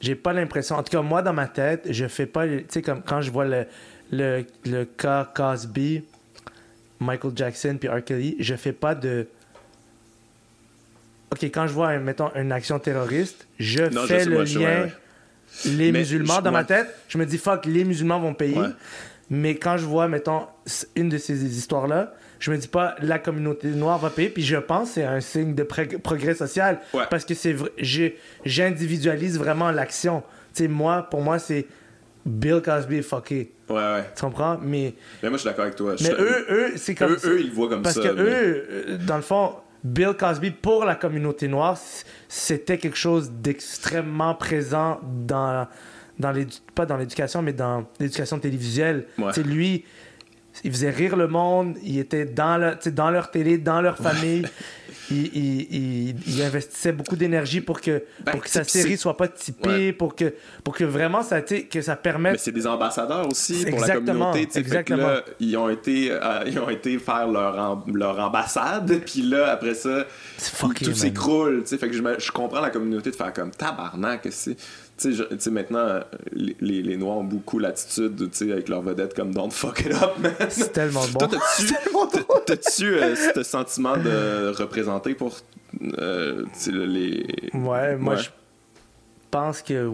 [0.00, 0.76] J'ai pas l'impression.
[0.76, 2.46] En tout cas, moi, dans ma tête, je fais pas.
[2.46, 3.64] Tu sais, comme quand je vois le,
[4.12, 6.04] le, le cas Cosby,
[7.00, 8.04] Michael Jackson puis R.
[8.04, 9.26] Kelly, je fais pas de.
[11.32, 14.64] Ok, quand je vois, mettons, une action terroriste, je Non, fais le moi, je- lien.
[14.66, 14.92] ouais, ouais.
[15.72, 18.60] Les Mais musulmans, je- dans ma tête, je me dis, fuck, les musulmans vont payer.
[19.30, 20.46] Mais quand je vois, mettons,
[20.94, 24.56] une de ces histoires-là, je me dis pas la communauté noire va payer, puis je
[24.56, 26.80] pense que c'est un signe de progrès social.
[26.94, 27.04] Ouais.
[27.10, 27.56] Parce que c'est
[28.44, 30.22] j'individualise vraiment l'action.
[30.54, 31.66] Tu sais, moi, pour moi, c'est
[32.24, 33.52] Bill Cosby est fucké.
[33.68, 34.04] Ouais, ouais.
[34.14, 34.58] Tu comprends?
[34.62, 35.96] Mais, Mais moi, je suis d'accord avec toi.
[35.96, 37.12] Je mais suis- eux, eux, c'est comme.
[37.12, 38.02] eux, eux, ils le voient comme Parce ça.
[38.02, 41.78] que mais- eux, euh, dans le fond, Bill Cosby, pour la communauté noire,
[42.28, 45.68] c'était quelque chose d'extrêmement présent dans,
[46.18, 46.32] dans
[46.74, 49.06] pas dans l'éducation, mais dans l'éducation télévisuelle.
[49.18, 49.32] Ouais.
[49.44, 49.84] Lui,
[50.64, 54.46] il faisait rire le monde, il était dans, le, dans leur télé, dans leur famille.
[55.10, 55.66] il, il-
[56.08, 59.68] il- il investissait beaucoup d'énergie pour que, Ben, pour que sa série soit pas typée,
[59.68, 59.92] Ouais.
[59.92, 60.32] pour, que,
[60.64, 62.40] pour que vraiment ça, que ça Mais permette.
[62.40, 64.58] c'est des ambassadeurs aussi pour Exactement, la communauté.
[64.58, 65.06] exactement.
[65.06, 69.74] là, ils ont été, euh, ils ont été faire leur, leur ambassade, puis là, après
[69.74, 70.04] ça,
[70.38, 70.98] tout, fucké, tout man.
[70.98, 71.64] s'écroule.
[71.66, 74.26] Fait que je, je comprends la communauté de faire comme tabarnak.
[74.30, 74.56] c'est-
[74.98, 76.00] Tu sais, maintenant,
[76.32, 79.80] les, les- les Noirs ont beaucoup l'attitude, tu sais, avec leur vedette comme Don't fuck
[79.80, 80.32] it up, man.
[80.48, 81.18] C'est tellement bon.
[81.18, 81.74] Toi, t'as-tu,
[82.12, 85.36] t'as- t'as-tu euh, ce sentiment de représenter pour
[85.98, 87.26] euh, les.
[87.52, 88.20] Ouais, moi Ouais.
[88.22, 88.30] je
[89.30, 89.90] pense que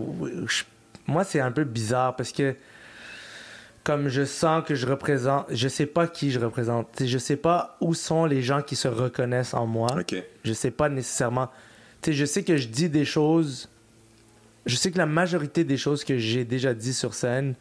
[0.47, 0.63] je-
[1.09, 2.55] moi c'est un peu bizarre parce que
[3.83, 7.77] comme je sens que je représente, je sais pas qui je représente, je sais pas
[7.81, 9.89] où sont les gens qui se reconnaissent en moi.
[10.45, 11.49] Je sais pas nécessairement.
[12.03, 13.69] Tu sais, je sais que je dis des choses.
[14.67, 17.55] Je sais que la majorité des choses que j'ai déjà dit sur scène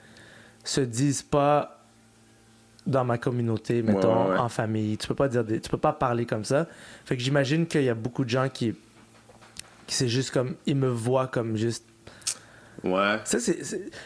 [0.64, 1.84] se disent pas
[2.86, 4.38] dans ma communauté, mettons, ouais, ouais.
[4.38, 4.98] en famille.
[4.98, 6.68] Tu peux pas dire des- tu peux pas parler comme ça.
[7.06, 8.74] Fait que j'imagine qu'il y a beaucoup de gens qui
[9.88, 11.86] qui c'est juste comme ils me voient comme juste
[12.84, 13.20] Ouais.
[13.26, 13.64] ça c'est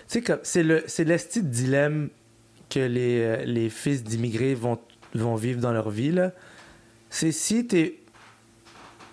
[0.08, 2.10] c'est- comme le c'est l'esti de dilemme
[2.70, 4.80] que les, euh, les fils d'immigrés vont
[5.14, 6.32] vont vivre dans leur vie là.
[7.10, 8.00] C'est si t'es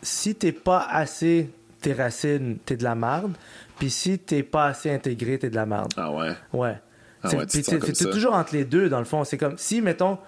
[0.02, 3.32] si t'es pas assez tes racines, t'es de la merde.
[3.78, 5.92] Puis si t'es pas assez intégré, t'es de la merde.
[5.96, 6.32] Ah ouais?
[6.52, 6.78] Ouais.
[7.22, 8.10] Ah ouais, puis te sens c'est- comme c'est ça.
[8.10, 9.24] toujours entre les deux, dans le fond.
[9.24, 10.18] C'est comme si, mettons,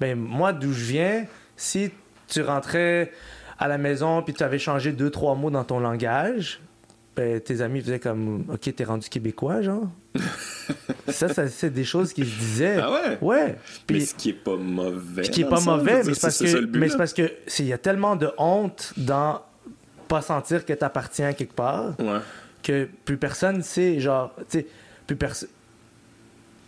[0.00, 1.26] ben, moi, d'où je viens,
[1.56, 1.90] si
[2.28, 3.12] tu rentrais
[3.58, 6.60] à la maison puis tu avais changé deux, trois mots dans ton langage,
[7.16, 9.88] ben, tes amis faisaient comme Ok, t'es rendu québécois, genre.
[11.08, 12.78] ça, ça c'est des choses qu'ils se disaient.
[12.80, 13.18] Ah ouais?
[13.20, 13.46] Ouais.
[13.48, 15.24] Mais Puis, ce qui est pas mauvais.
[15.24, 16.42] ce qui est pas mauvais, mais c'est parce
[16.96, 19.42] parce que il y a tellement de honte dans
[20.08, 22.18] pas sentir que t'appartiens quelque part Ouais.
[22.62, 24.66] Que plus personne sait, genre, tu sais,
[25.06, 25.48] plus personne.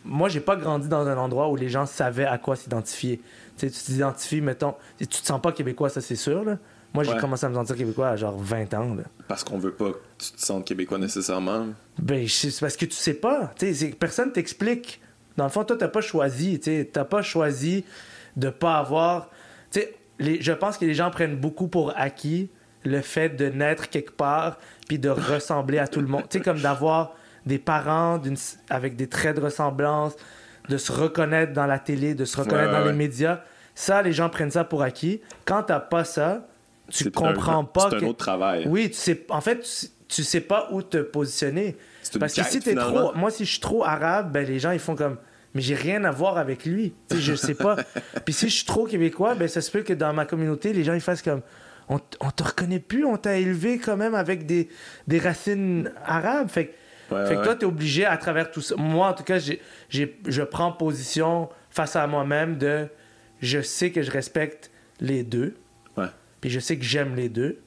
[0.05, 3.21] Moi, j'ai pas grandi dans un endroit où les gens savaient à quoi s'identifier.
[3.57, 6.59] Tu sais, tu t'identifies, mettons, tu te sens pas québécois, ça c'est sûr, là.
[6.95, 7.19] Moi, j'ai Ouais.
[7.21, 9.05] commencé à me sentir québécois à genre 20 ans, là.
[9.29, 11.69] Parce qu'on veut pas que tu te sentes québécois nécessairement.
[11.99, 13.51] Ben, c'est parce que tu sais pas.
[13.99, 15.01] Personne t'explique.
[15.39, 16.61] Dans le fond, toi, t'as pas choisi.
[16.93, 17.85] T'as pas choisi
[18.37, 19.31] de pas avoir.
[20.19, 22.51] Les- je pense que les gens prennent beaucoup pour acquis
[22.85, 24.59] le fait de naître quelque part
[24.89, 26.23] puis de ressembler à tout le monde.
[26.29, 27.15] Tu sais, comme d'avoir
[27.47, 28.21] des parents
[28.71, 30.15] avec des traits de ressemblance,
[30.69, 32.93] de se reconnaître dans la télé, de se reconnaître Ouais, dans ouais.
[32.93, 33.41] les médias.
[33.75, 35.21] Ça, les gens prennent ça pour acquis.
[35.45, 36.47] Quand t'as pas ça,
[36.91, 38.65] tu comprends un- pas C'est que- un autre travail.
[38.69, 41.77] oui, tu sais, en fait, tu, tu sais pas où te positionner.
[42.21, 43.13] Parce que si t'es trop.
[43.15, 45.17] Moi, si je suis trop arabe, ben les gens, ils font comme.
[45.55, 46.95] Mais j'ai rien à voir avec lui.
[47.09, 47.77] Tu sais, je sais pas.
[48.25, 50.85] Puis si je suis trop québécois, ben ça se peut que dans ma communauté, les
[50.85, 51.41] gens, ils fassent comme.
[51.89, 54.69] On, te reconnaît plus, on t'a élevé quand même avec des,
[55.07, 56.49] des racines arabes.
[56.49, 56.73] Fait, que-
[57.15, 57.45] Ouais, fait que ouais.
[57.45, 58.75] toi, t'es obligé à travers tout ça.
[58.77, 59.61] Moi, en tout cas, j'ai,
[59.91, 62.89] j'ai- je prends position face à moi-même de.
[63.41, 64.71] Je sais que je respecte
[65.01, 65.57] les deux.
[65.99, 66.07] Ouais.
[66.41, 67.59] Puis je sais que j'aime les deux.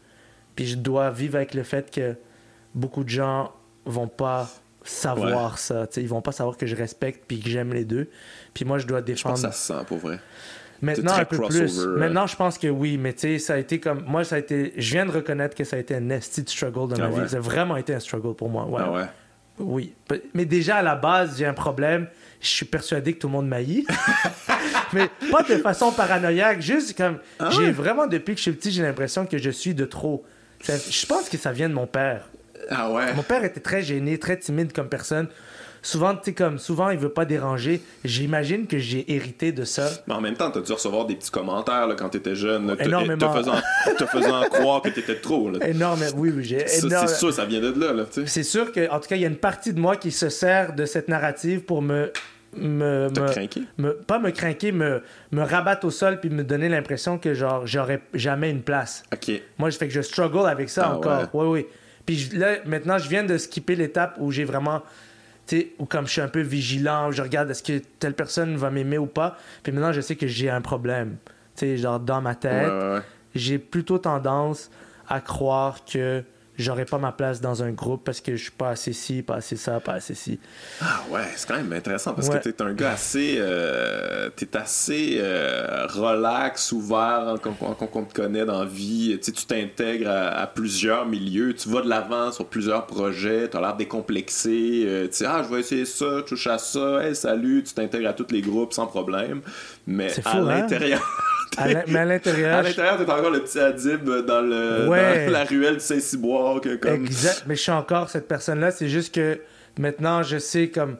[0.56, 2.16] Puis je dois vivre avec le fait que
[2.74, 3.54] beaucoup de gens
[3.86, 4.50] vont pas
[4.84, 5.86] savoir ça.
[5.88, 8.10] Tu sais, ils vont pas savoir que je respecte puis que j'aime les deux.
[8.54, 9.36] Puis moi, je dois Je pense défendre.
[9.36, 10.20] que ça se sent pour vrai.
[10.82, 11.80] Maintenant, un peu plus.
[11.80, 11.98] euh.
[11.98, 14.04] Maintenant, je pense que oui, mais tu sais, ça a été comme.
[14.08, 14.74] Moi, ça a été.
[14.78, 17.24] Je viens de reconnaître que ça a été un nasty struggle dans Ah ma ouais?
[17.24, 17.30] vie.
[17.30, 18.66] Ça a vraiment été un struggle pour moi.
[18.68, 18.82] Ouais.
[18.84, 19.06] Ah ouais?
[19.58, 19.94] Oui.
[20.34, 22.08] Mais déjà, à la base, j'ai un problème.
[22.42, 23.88] Je suis persuadé que tout le monde m'haït.
[24.94, 26.62] mais pas de façon paranoïaque.
[26.62, 27.20] Juste comme.
[27.40, 30.26] Ah j'ai vraiment, depuis que je suis petit, j'ai l'impression que je suis de trop.
[30.62, 32.28] Ça- je pense que ça vient de mon père.
[32.70, 33.14] Ah ouais?
[33.14, 35.28] Mon père était très gêné, très timide comme personne.
[35.86, 37.80] Souvent, tu sais, comme souvent, il veut pas déranger.
[38.04, 39.88] J'imagine que j'ai hérité de ça.
[40.08, 42.76] Mais en même temps, t'as dû recevoir des petits commentaires là, quand t'étais jeune, là,
[42.80, 43.32] Énormément.
[43.32, 43.56] te faisant,
[43.98, 45.52] te faisant croire que t'étais trop.
[45.52, 45.68] Là.
[45.68, 47.94] Énorme, oui, oui, j'ai C'est sûr, ça vient de là.
[47.94, 48.06] là.
[48.26, 50.30] C'est sûr que, en tout cas, il y a une partie de moi qui se
[50.30, 52.12] sert de cette narrative pour me.
[52.58, 53.10] me,
[53.78, 57.68] me- pas me craquer, me, me rabattre au sol puis me donner l'impression que genre
[57.68, 59.04] j'aurais jamais une place.
[59.14, 59.40] Ok.
[59.60, 61.24] Moi, je fais que je struggle avec ça Ah encore.
[61.34, 61.66] Oui, oui.
[62.08, 64.82] Puis je- là, maintenant, je viens de skipper l'étape où j'ai vraiment.
[65.80, 68.98] Où comme je suis un peu vigilant, je regarde est-ce que telle personne va m'aimer
[68.98, 69.38] ou pas.
[69.64, 71.18] Puis maintenant, je sais que j'ai un problème.
[71.56, 73.02] Tu sais, genre dans ma Ouais, tête, ouais, ouais.
[73.36, 74.70] j'ai plutôt tendance
[75.08, 76.24] à croire que
[76.58, 79.36] j'aurais pas ma place dans un groupe parce que je suis pas assez ci, pas
[79.36, 80.40] assez ça, pas assez ci.
[80.82, 82.40] Ah ouais, c'est quand même intéressant parce Ouais.
[82.40, 83.36] que t'es un gars assez.
[83.40, 89.18] euh, t'es assez euh, relax, ouvert en- quand, quand on te connaît dans la vie.
[89.20, 93.48] Tu sais, tu t'intègres à, à plusieurs milieux, tu vas de l'avant sur plusieurs projets,
[93.50, 94.84] t'as l'air décomplexé.
[94.86, 98.10] euh, tu ah, je vais essayer ça, je touche à ça, hey, salut, tu t'intègres
[98.10, 99.42] à tous les groupes sans problème.
[99.88, 100.68] Mais C'est à fou, hein?
[101.58, 105.26] À mais à À l'intérieur, je- l'intérieur, t'es encore le petit Adib dans, le, Ouais.
[105.26, 106.60] dans la ruelle du Saint-Cyboire.
[106.82, 106.94] Comme...
[107.06, 107.44] Exact.
[107.48, 108.72] Mais je suis encore cette personne-là.
[108.72, 109.40] C'est juste que
[109.80, 110.98] maintenant, je sais comme.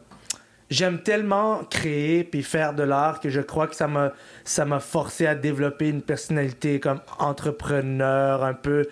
[0.70, 4.14] J'aime tellement créer puis faire de l'art que je crois que ça m'a
[4.44, 8.86] ça m'a forcé à développer une personnalité comme entrepreneur un peu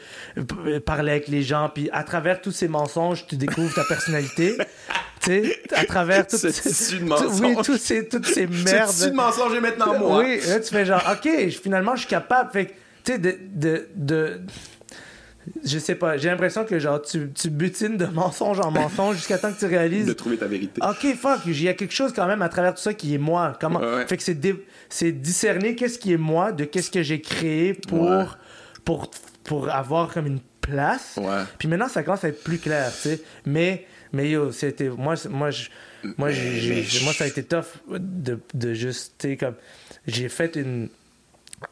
[0.68, 4.56] euh, parler avec les gens puis à travers tous ces mensonges tu découvres ta personnalité
[5.22, 7.40] tu sais à travers tout Ce tissu de mensonges.
[7.42, 10.20] oui tous ces toutes ces Ce merdes tissu de mensonge est maintenant moi.
[10.20, 13.88] oui là tu fais genre ok finalement je suis capable fait tu sais de, de,
[13.96, 14.42] de
[15.66, 19.38] je sais pas j'ai l'impression que genre tu, tu butines de mensonge en mensonge jusqu'à
[19.38, 20.82] temps que tu réalises De trouver ta vérité.
[20.84, 23.18] Ok, fuck, il y a quelque chose quand même à travers tout ça qui est
[23.18, 23.58] moi.
[23.60, 23.80] Comment...
[23.80, 24.08] Ouais.
[24.08, 27.74] Fait que c'est, dé- c'est discerner qu'est-ce qui est moi de qu'est-ce que j'ai créé
[27.74, 28.26] pour, Ouais.
[28.86, 29.12] pour,
[29.44, 31.20] pour avoir comme une place.
[31.22, 31.44] Ouais.
[31.58, 33.22] Puis maintenant, ça commence à être plus clair, tu sais.
[33.46, 34.88] Mais, mais yo, c'était.
[34.90, 35.70] Moi, moi, je-
[36.18, 39.56] moi, j'ai- j'ai- moi, ça a été tough de, de juste, tu sais, comme.
[40.08, 40.88] J'ai fait une.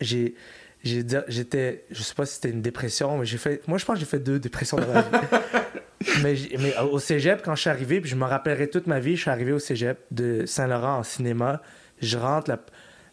[0.01, 0.35] J'ai.
[0.83, 1.85] J'étais.
[1.91, 3.67] Je sais pas si c'était une dépression, mais j'ai fait.
[3.67, 5.07] Moi, je pense que j'ai fait deux dépressions dans ma vie.
[6.23, 9.15] mais, mais au cégep, quand je suis arrivé, puis je me rappellerai toute ma vie,
[9.15, 11.61] je suis arrivé au cégep de Saint-Laurent en cinéma.
[12.01, 12.59] Je rentre la,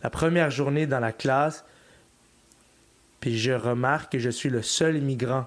[0.02, 1.64] la première journée dans la classe,
[3.20, 5.46] puis je remarque que je suis le seul immigrant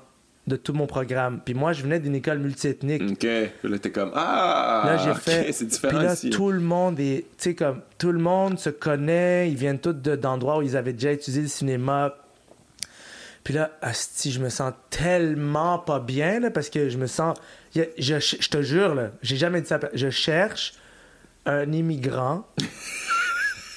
[0.51, 1.39] de tout mon programme.
[1.43, 3.01] Puis moi, je venais d'une école multiethnique.
[3.11, 3.27] Ok.
[3.63, 5.51] Là, t'es comme Ah Là, j'ai fait.
[5.51, 6.29] C'est Puis différent là, ici.
[6.29, 7.25] tout le monde est.
[7.37, 7.81] Tu sais, comme.
[7.97, 9.49] Tout le monde se connaît.
[9.49, 12.15] Ils viennent tous de- d'endroits où ils avaient déjà étudié le cinéma.
[13.43, 17.35] Puis là, asti, je me sens tellement pas bien, là, parce que je me sens.
[17.75, 19.79] je, je te jure, là, j'ai jamais dit ça.
[19.93, 20.73] Je cherche
[21.47, 22.45] un immigrant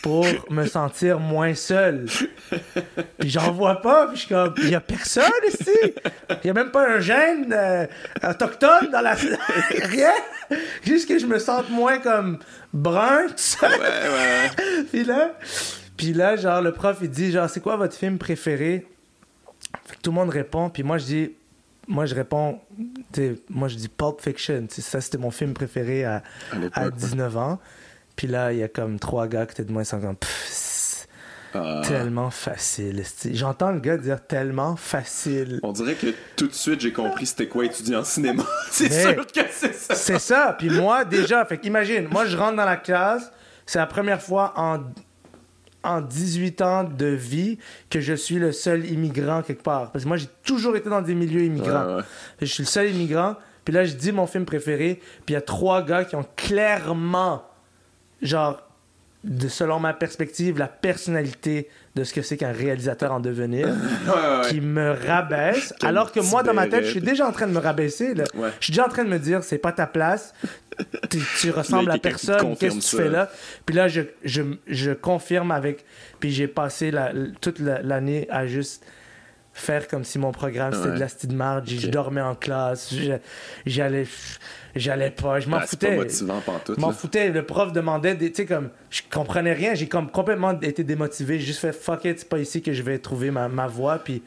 [0.04, 2.04] pour me sentir moins seul.
[3.18, 5.94] Puis j'en vois pas, puis je suis comme, il y a personne ici.
[6.42, 7.86] Il y a même pas un gène euh,
[8.22, 9.14] autochtone dans la...
[9.70, 10.12] Rien.
[10.82, 12.38] Juste que je me sente moins comme
[12.74, 13.66] brun, tout ça.
[13.66, 14.84] Ouais, ouais.
[14.92, 15.32] Puis là,
[15.96, 18.86] puis là, genre, le prof, il dit, genre, c'est quoi votre film préféré?
[19.86, 21.30] Fait que tout le monde répond, puis moi, je dis,
[21.88, 22.60] moi, je réponds,
[23.48, 24.66] moi, je dis Pulp Fiction.
[24.68, 26.22] Ça, c'était mon film préféré à,
[26.74, 26.90] À à ouais.
[26.90, 27.58] 19 ans.
[28.16, 30.18] Puis là, il y a comme trois gars qui étaient de moins 50.
[30.18, 30.84] Pff, c'est
[31.56, 31.82] Ah.
[31.86, 33.04] Tellement facile.
[33.32, 35.60] J'entends le gars dire tellement facile.
[35.62, 38.42] On dirait que tout de suite, j'ai compris c'était quoi étudier en cinéma.
[38.72, 39.94] c'est sûr que c'est ça.
[39.94, 40.56] C'est ça.
[40.58, 43.30] Puis moi, déjà, fait imagine, moi, je rentre dans la classe.
[43.66, 44.80] C'est la première fois en,
[45.84, 47.58] en 18 ans de vie
[47.88, 49.92] que je suis le seul immigrant quelque part.
[49.92, 51.86] Parce que moi, j'ai toujours été dans des milieux immigrants.
[51.86, 52.02] Ouais, ouais.
[52.40, 53.36] Je suis le seul immigrant.
[53.64, 55.00] Puis là, je dis mon film préféré.
[55.24, 57.44] Puis il y a trois gars qui ont clairement,
[58.24, 58.60] genre,
[59.22, 63.68] de, selon ma perspective, la personnalité de ce que c'est qu'un réalisateur en devenir,
[64.06, 64.48] Ouais, ouais, ouais.
[64.50, 65.72] qui me rabaisse.
[65.82, 68.12] Alors que moi, dans ma tête, je suis déjà en train de me rabaisser.
[68.14, 68.24] Là.
[68.34, 68.50] Ouais.
[68.60, 70.34] Je suis déjà en train de me dire, c'est pas ta place.
[71.08, 72.56] Tu, tu ressembles à personne.
[72.56, 73.30] Qu'est-ce que tu fais là?
[73.64, 75.84] Puis là, je, je, je confirme avec.
[76.20, 78.84] Puis j'ai passé la- toute la- l'année à juste
[79.56, 80.94] faire comme si mon programme c'était Ouais.
[80.96, 81.68] de la de marge.
[81.68, 82.92] Je dormais en classe.
[83.64, 84.06] J'allais.
[84.74, 85.38] J'allais pas.
[85.38, 85.96] Je m'en Ah, foutais.
[86.10, 87.30] Je m'en foutais.
[87.30, 89.74] Le prof demandait, tu sais, comme, je comprenais rien.
[89.74, 91.38] J'ai comme complètement été démotivé.
[91.38, 93.98] J'ai juste fait fuck it, c'est pas ici que je vais trouver ma, ma voie.
[93.98, 94.22] Puis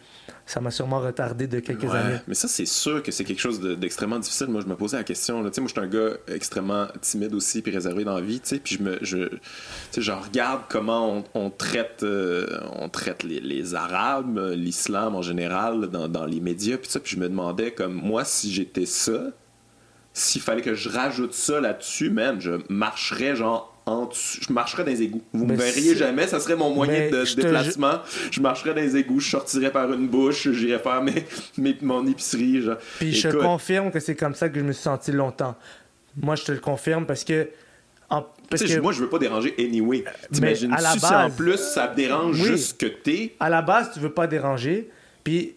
[0.47, 2.17] ça m'a sûrement retardé de quelques Ouais, années.
[2.27, 4.47] mais ça, c'est sûr que c'est quelque chose de- d'extrêmement difficile.
[4.47, 5.43] Moi, je me posais la question.
[5.43, 5.51] Là.
[5.57, 8.41] Moi, je suis un gars extrêmement timide aussi, puis réservé dans la vie.
[8.63, 12.47] Puis je me, je, regarde comment on, on traite, euh,
[12.79, 16.77] on traite les, les Arabes, euh, l'islam en général, dans les médias.
[16.77, 19.25] Puis ça, puis je me demandais, comme moi, si j'étais ça,
[20.13, 24.91] s'il fallait que je rajoute ça là-dessus, man, je marcherais genre en je marcherais dans
[24.91, 25.21] les égouts.
[25.33, 27.99] Vous me Mais verriez jamais, ça serait mon moyen de je te déplacement.
[28.31, 31.25] Je marcherais dans les égouts, je sortirais par une bouche, j'irais faire mes,
[31.57, 32.61] mes- mon épicerie.
[32.61, 32.77] Genre.
[32.99, 35.55] Puis je Écoute, confirme que c'est comme ça que je me suis senti longtemps.
[36.21, 37.47] Moi, je te le confirme parce que.
[38.09, 40.03] en- parce que Moi, je veux pas déranger anyway.
[40.31, 42.47] T'imagines à la si en base- plus ça dérange Oui.
[42.47, 43.35] juste que t'es.
[43.39, 44.89] à la base, tu veux pas déranger.
[45.23, 45.53] Puis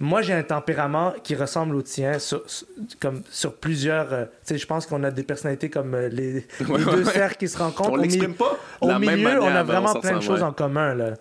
[0.00, 2.66] moi, j'ai un tempérament qui ressemble au tien sur, sur-
[3.00, 4.12] comme sur plusieurs.
[4.12, 7.04] euh, tu sais, je pense qu'on a des personnalités comme euh, les, deux ouais.
[7.04, 7.92] cercles qui se rencontrent.
[7.92, 8.58] On l'exprime pas?
[8.80, 10.46] Au la même milieu, manière, on a vraiment plein de choses ouais.
[10.46, 10.94] en commun.
[10.94, 11.14] Là.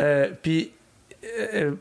[0.00, 0.72] Euh, puis.
[1.54, 1.72] euh,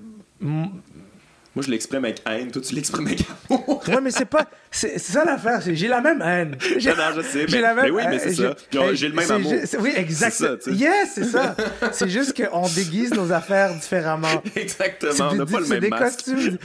[1.58, 3.82] Moi, je l'exprime avec haine, toi, tu l'exprimes avec amour.
[3.88, 4.46] ouais, mais c'est pas.
[4.70, 5.60] C'est ça l'affaire.
[5.66, 6.56] J'ai la même haine.
[6.78, 8.54] J'ai Non, non, je sais, mais- la même mais oui, mais c'est ça.
[8.94, 9.54] J'ai le même amour.
[9.80, 10.34] Oui, exact.
[10.62, 11.56] C'est yes, c'est ça.
[11.92, 14.28] c'est juste qu'on déguise nos affaires différemment.
[14.56, 16.26] Exactement, C'est on n'a pas le c'est même des masque.
[16.26, 16.58] costumes.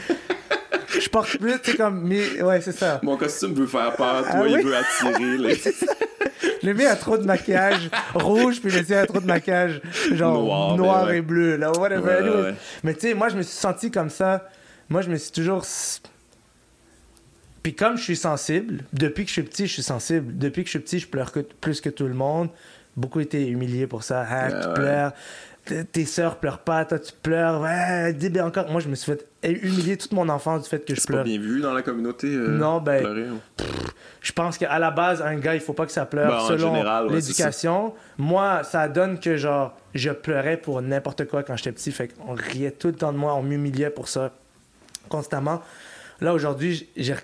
[1.01, 2.03] Je porte plus, tu sais, comme.
[2.07, 3.01] Mais, ouais, c'est ça.
[3.03, 4.63] Mon costume veut faire peur, toi, Ah il oui?
[4.63, 5.39] veut attirer.
[5.39, 5.61] les-
[6.63, 9.81] Le mien a trop de maquillage rouge, puis le tien a trop de maquillage
[10.13, 11.19] genre Noir, noir, ben ouais.
[11.19, 11.57] et bleu.
[11.57, 12.03] Là, whatever.
[12.05, 12.43] Ouais, Anyways.
[12.43, 12.55] ouais.
[12.85, 14.47] Mais tu sais, moi, je me suis senti comme ça.
[14.93, 15.65] Moi, je me suis toujours.
[17.63, 20.37] Puis comme je suis sensible, depuis que je suis petit, je suis sensible.
[20.37, 22.51] Depuis que je suis petit, je pleure que- plus que tout le monde.
[22.95, 24.21] Beaucoup été humilié pour ça.
[24.23, 24.75] Ouais, tu ouais.
[24.75, 25.13] pleures.
[25.93, 27.61] Tes sœurs pleurent pas, toi tu pleures.
[27.63, 28.69] Ouais, dis bien encore.
[28.71, 31.13] Moi, je me suis fait humilier toute mon enfance du fait que je C'est pas
[31.15, 31.25] pleure.
[31.25, 32.27] bien vu dans la communauté.
[32.27, 33.41] euh, Non, ben, pleurer, ou-
[34.21, 36.49] Je pense qu'à la base, un gars, il faut pas que ça pleure Ben, en
[36.49, 36.73] selon
[37.09, 37.95] ouais, l'éducation.
[38.19, 41.93] Moi, ça donne que genre, je pleurais pour n'importe quoi quand j'étais petit.
[41.93, 44.33] Fait qu'on riait tout le temps de moi, on m'humiliait pour ça
[45.09, 45.63] constamment.
[46.21, 47.15] Là, aujourd'hui, j'ai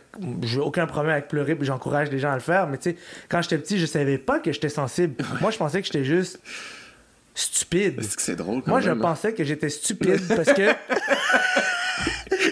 [0.60, 2.66] aucun problème avec pleurer, puis j'encourage les gens à le faire.
[2.66, 2.96] Mais tu sais,
[3.28, 5.14] quand j'étais petit, je savais pas que j'étais sensible.
[5.40, 6.40] Moi, je pensais que j'étais juste
[7.34, 8.00] stupide.
[8.00, 8.98] Est-ce que c'est drôle quand Moi, je hein?
[9.00, 10.62] pensais que j'étais stupide parce que.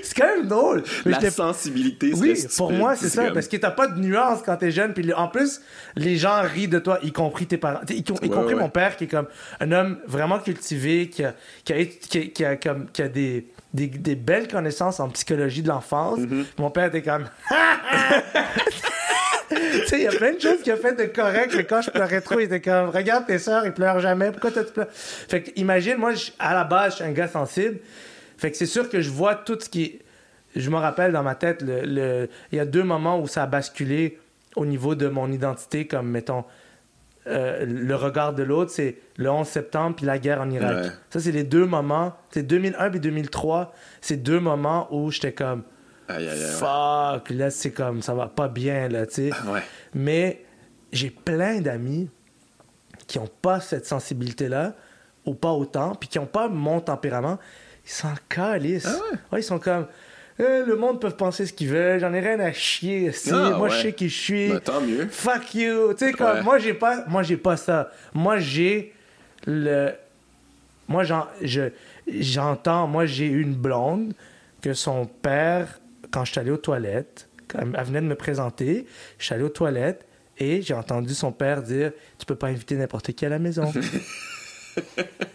[0.02, 0.82] c'est quand même drôle.
[1.04, 3.24] Mais La sensibilité, serait oui, pour moi, c'est ça.
[3.24, 4.92] comme- Parce que t'as pas de nuance quand t'es jeune.
[4.94, 5.60] Puis en plus,
[5.96, 7.80] les gens rient de toi, y compris tes parents.
[7.88, 8.60] Y, Ouais, compris ouais.
[8.60, 9.26] mon père, qui est comme
[9.60, 13.08] un homme vraiment cultivé, qui a, qui a, qui a- qui a comme, qui a
[13.08, 16.18] des, des, des belles connaissances en psychologie de l'enfance.
[16.20, 16.44] Mm-hmm.
[16.58, 17.24] Mon père était comme.
[19.48, 21.80] Tu sais, il y a plein de choses qu'il a fait de correct, mais quand
[21.80, 24.72] je pleurais trop, il était comme Regarde tes sœurs, ils pleurent jamais, pourquoi toi tu
[24.72, 24.88] pleures?
[24.90, 27.78] Fait que, imagine, moi, à la base, je suis un gars sensible.
[28.36, 30.00] Fait que c'est sûr que je vois tout ce qui.
[30.56, 33.44] Je me rappelle dans ma tête, le, le- il y a deux moments où ça
[33.44, 34.18] a basculé
[34.56, 36.44] au niveau de mon identité, comme mettons.
[37.28, 40.84] Euh, le regard de l'autre, c'est le 11 septembre puis la guerre en Irak.
[40.84, 40.90] Ouais.
[41.10, 42.14] Ça, c'est les deux moments.
[42.30, 43.72] C'est 2001 puis 2003.
[44.00, 45.64] C'est deux moments où j'étais comme
[46.08, 46.38] Aïe, aïe, aïe.
[46.40, 46.46] ouais.
[46.52, 49.30] fuck, là, c'est comme ça va pas bien, là, tu sais.
[49.48, 49.60] Ouais.
[49.94, 50.44] Mais
[50.92, 52.08] j'ai plein d'amis
[53.08, 54.74] qui ont pas cette sensibilité-là,
[55.24, 57.38] ou pas autant, puis qui ont pas mon tempérament.
[57.84, 58.88] Ils s'en calissent.
[59.30, 59.86] Ah ils sont comme.
[60.38, 63.10] Eh, le monde peut penser ce qu'ils veulent, j'en ai rien à chier.
[63.12, 63.30] si.
[63.32, 63.70] Ah, moi, ouais.
[63.70, 64.48] je sais qui je suis.
[64.50, 65.06] Ben, tant mieux.
[65.10, 65.94] Fuck you.
[65.94, 66.42] Tu sais, comme, Ouais.
[66.42, 67.90] moi, j'ai pas, moi, j'ai pas ça.
[68.12, 68.92] Moi, j'ai
[69.46, 69.92] le.
[70.88, 71.70] Moi, j'en- je-
[72.06, 74.12] j'entends, moi, j'ai une blonde
[74.62, 75.80] que son père,
[76.10, 78.86] quand je suis allé aux toilettes, quand elle venait de me présenter,
[79.18, 80.06] je suis allé aux toilettes
[80.38, 83.72] et j'ai entendu son père dire Tu peux pas inviter n'importe qui à la maison.
[83.72, 84.82] tu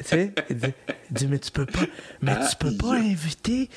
[0.03, 0.73] sais, il dit,
[1.09, 1.79] il dit, Mais tu peux pas,
[2.21, 3.69] mais tu peux pas inviter.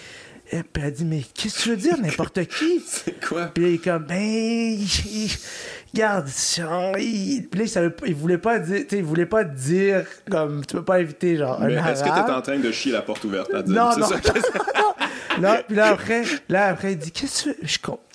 [0.52, 2.82] Et puis elle dit Mais qu'est-ce que tu veux dire, n'importe qui?
[2.86, 3.46] C'est quoi?
[3.46, 5.30] puis là, il est comme, ben, il-
[5.94, 7.46] regarde, ça, il...
[7.50, 10.84] Puis là, il, savait il voulait pas dire, il voulait pas dire, comme, tu peux
[10.84, 13.52] pas éviter, genre, un Mais est-ce que t'es en train de chier la porte ouverte
[13.54, 13.74] à dire?
[13.74, 17.56] Non, non, ça que- Là, puis là, après, là, après, il dit, qu'est-ce que tu
[17.62, 17.66] veux?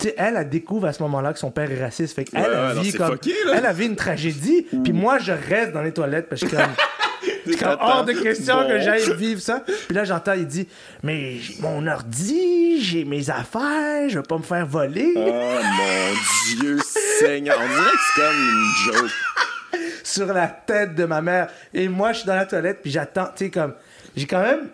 [0.03, 2.15] Je elle, elle découvre à ce moment-là que son père est raciste.
[2.15, 4.67] Fait qu'elle, Ouais, elle ouais, non, vit comme, fucké, elle a vu une tragédie.
[4.83, 6.59] Puis moi, je reste dans les toilettes parce que comme,
[7.51, 8.67] c'est comme hors de question Bon.
[8.67, 9.63] que j'aille vivre ça.
[9.87, 10.67] Puis là, j'entends, il dit,
[11.03, 15.13] mais mon ordi, j'ai mes affaires, je vais pas me faire voler.
[15.15, 16.77] Oh mon Dieu
[17.19, 17.57] Seigneur.
[17.61, 19.11] On dirait que c'est comme une joke.
[20.03, 21.49] sur la tête de ma mère.
[21.73, 23.75] Et moi, je suis dans la toilette, puis j'attends, tu sais, comme,
[24.15, 24.69] j'ai quand même,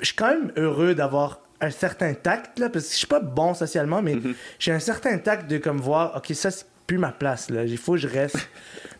[0.00, 3.20] je suis quand même heureux d'avoir un certain tact, là, parce que je suis pas
[3.20, 4.16] bon socialement, mais
[4.58, 7.64] j'ai un certain tact de, comme, voir, OK, ça, c'est plus ma place, là.
[7.64, 8.38] Il faut que je reste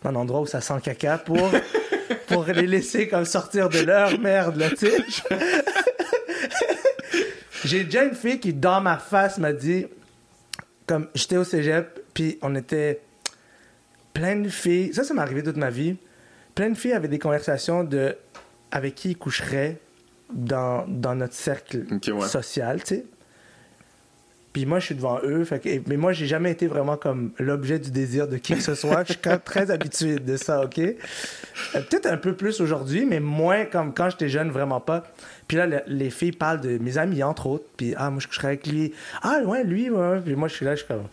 [0.05, 1.51] un endroit où ça sent caca pour,
[2.27, 5.05] pour les laisser, comme, sortir de leur merde, là, tu sais.
[7.65, 9.87] J'ai déjà une fille qui, dans ma face, m'a dit,
[10.87, 13.01] comme, j'étais au cégep, puis on était
[14.15, 15.97] plein de filles, ça, ça m'est arrivé toute ma vie.
[16.55, 18.17] Plein de filles avaient des conversations de
[18.71, 19.79] avec qui ils coucheraient
[20.33, 22.27] dans, dans notre cercle ouais.
[22.27, 23.07] social, tu sais.
[24.59, 25.45] Puis moi, je suis devant eux.
[25.45, 28.61] Fait que- mais moi, j'ai jamais été vraiment comme l'objet du désir de qui que
[28.61, 29.05] ce soit.
[29.07, 30.79] Je suis quand même très habitué de ça, OK?
[30.81, 30.95] Euh,
[31.75, 35.05] Peut-être un peu plus aujourd'hui, mais moins comme quand j'étais jeune, vraiment pas.
[35.47, 37.67] Puis là, le- les filles parlent de mes amis, entre autres.
[37.77, 38.93] Puis, ah, moi, je coucherais avec lui.
[39.23, 40.21] Ah, ouais, lui, ouais.
[40.25, 41.05] Puis moi, je suis là, je suis comme...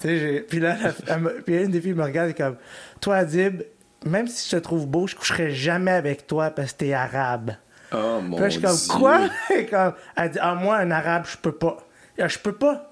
[0.00, 0.76] Tu sais, j'ai- puis là,
[1.06, 2.56] la- puis une des filles me regarde et comme...
[3.00, 3.62] Toi, Adib,
[4.06, 7.52] même si je te trouve beau, je coucherais jamais avec toi parce que t'es arabe.
[7.92, 8.92] Oh mon Puis là, je suis comme, Dieu.
[8.98, 9.20] quoi?
[9.70, 11.78] Comme, elle dit, ah, moi, un arabe, je peux pas.
[12.20, 12.87] Ah, Je peux pas.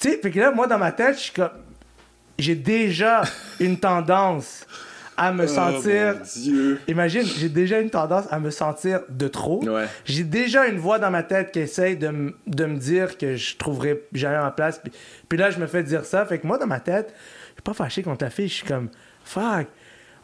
[0.00, 1.50] Tu sais, puis que là, moi, dans ma tête, je suis comme,
[2.38, 3.22] j'ai déjà
[3.60, 4.66] une tendance
[5.16, 6.14] à me Oh sentir.
[6.16, 6.80] mon Dieu.
[6.88, 9.64] Imagine, j'ai déjà une tendance à me sentir de trop.
[9.64, 9.86] Ouais.
[10.04, 13.36] J'ai déjà une voix dans ma tête qui essaye de, m- de me dire que
[13.36, 14.80] je trouverai jamais ma place.
[14.82, 14.90] Puis,
[15.28, 16.26] puis là, je me fais dire ça.
[16.26, 17.14] Fait que moi, dans ma tête,
[17.50, 18.48] je suis pas fâché contre ta fille.
[18.48, 18.88] Je suis comme,
[19.24, 19.68] fuck,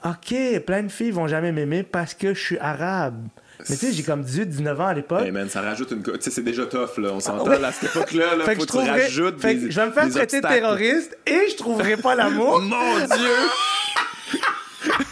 [0.05, 0.35] ok,
[0.67, 3.29] plein de filles vont jamais m'aimer parce que je suis arabe.
[3.69, 5.23] Mais tu sais, j'ai comme 18, 19 ans à l'époque.
[5.25, 6.03] Hey man, ça rajoute une.
[6.03, 7.11] Tu sais, c'est déjà tough, là.
[7.13, 7.59] On s'entend, ouais.
[7.59, 9.81] là, à cette époque-là, là, fait que faut je que tu rajoutes fait que je
[9.81, 12.61] vais me faire traiter de terroriste et je trouverai pas l'amour.
[12.63, 13.31] Mon Dieu!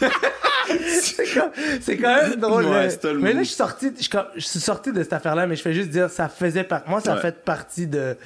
[1.80, 2.66] c'est quand même drôle.
[2.66, 2.88] Ouais,
[3.20, 5.90] mais là, je suis sorti, je, suis sorti de cette affaire-là, mais je fais juste
[5.90, 6.82] dire, ça faisait par...
[6.88, 7.20] Moi, ça Ouais.
[7.20, 8.16] fait partie de.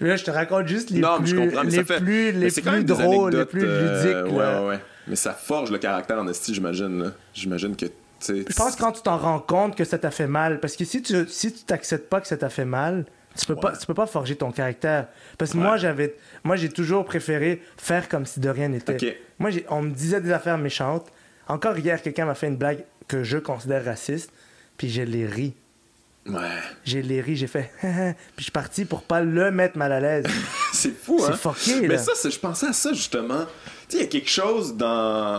[0.00, 2.00] Là, je te raconte juste les non, plus, mais les fait.
[2.00, 4.32] plus, les plus drôles, les plus euh, ludiques.
[4.36, 4.62] ouais, là.
[4.62, 4.80] ouais, ouais.
[5.06, 7.12] Mais ça forge le caractère en esti, j'imagine.
[7.34, 7.86] J'imagine que,
[8.26, 10.84] Je pense que quand tu t'en rends compte que ça t'a fait mal, parce que
[10.84, 13.04] si tu si tu t'acceptes pas que ça t'a fait mal,
[13.38, 15.08] tu peux pas tu peux pas forger ton caractère.
[15.38, 18.94] Parce que moi j'avais moi j'ai toujours préféré faire comme si de rien n'était.
[19.06, 19.16] Ok.
[19.38, 21.06] Moi j'ai- on me disait des affaires méchantes.
[21.48, 24.30] Encore hier quelqu'un m'a fait une blague que je considère raciste.
[24.76, 25.54] Puis je l'ai ri.
[26.24, 26.38] Ouais.
[26.84, 27.90] J'ai les ri, j'ai fait puis
[28.38, 30.24] je suis parti pour pas le mettre mal à l'aise.
[30.72, 31.30] c'est fou, hein?
[31.32, 31.98] C'est fucké, Mais là.
[31.98, 33.44] ça, c'est- je pensais à ça, justement.
[33.92, 34.86] Sais, il y a quelque chose dans,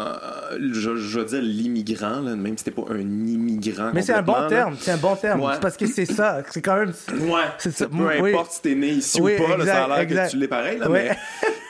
[0.10, 4.14] euh, je, je veux dire, l'immigrant, là, même si t'es pas un immigrant Mais c'est
[4.14, 4.48] un bon là.
[4.48, 5.42] terme, c'est un bon terme.
[5.42, 5.54] Ouais.
[5.56, 6.94] C'est parce que c'est ça, c'est quand même.
[7.34, 7.88] Ouais, C'est ça.
[7.88, 8.30] Peu Oui.
[8.32, 10.26] importe si t'es né ici Oui, ou pas, là, ça a l'air exact.
[10.28, 11.00] que tu l'es pareil, là, Oui.
[11.00, 11.18] mais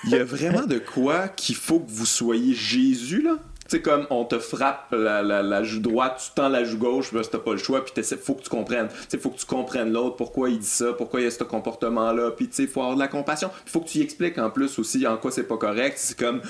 [0.06, 3.38] il y a vraiment de quoi qu'il faut que vous soyez Jésus, là.
[3.70, 6.78] Tu sais, comme on te frappe la, la- la joue droite, tu tends la joue
[6.78, 8.90] gauche, parce que t'as pas le choix, puis faut que tu comprennes.
[9.10, 11.46] Tu faut que tu comprennes l'autre, pourquoi il dit ça, pourquoi il y a ce
[11.46, 13.50] comportement-là, puis tu sais, faut avoir de la compassion.
[13.64, 15.94] Puis faut que tu y expliques en plus aussi en quoi c'est pas correct.
[15.98, 16.42] C'est comme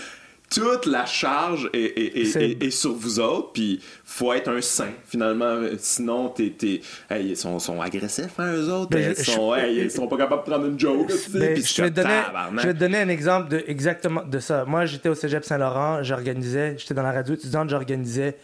[0.53, 4.49] toute la charge est, est- est- C'est- est- est sur vous autres, puis faut être
[4.49, 5.57] un saint, finalement.
[5.77, 8.89] Sinon, t'es, t'es- hey, ils sont, sont agressifs, hein, eux autres.
[8.91, 11.81] Ben, ils, sont, je- hey, ils sont pas capables de prendre une joke, Ben, je,
[11.81, 12.61] vais te donner, tabarnak.
[12.61, 14.65] je vais te donner un exemple de, exactement de ça.
[14.65, 18.35] Moi, j'étais au cégep Saint-Laurent, j'organisais, j'étais dans la radio étudiante, j'organisais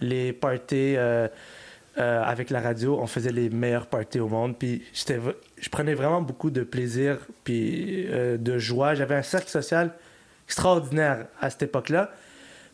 [0.00, 1.28] les parties euh,
[1.98, 2.98] euh, avec la radio.
[3.00, 4.56] On faisait les meilleurs parties au monde.
[4.58, 5.18] Puis j'étais
[5.60, 8.94] je prenais vraiment beaucoup de plaisir puis euh, de joie.
[8.94, 9.92] J'avais un cercle social
[10.56, 12.10] extraordinaire à cette époque-là.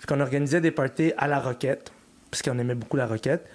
[0.00, 1.92] Fait qu'on organisait des parties à la Roquette,
[2.30, 3.46] parce qu'on aimait beaucoup la Roquette.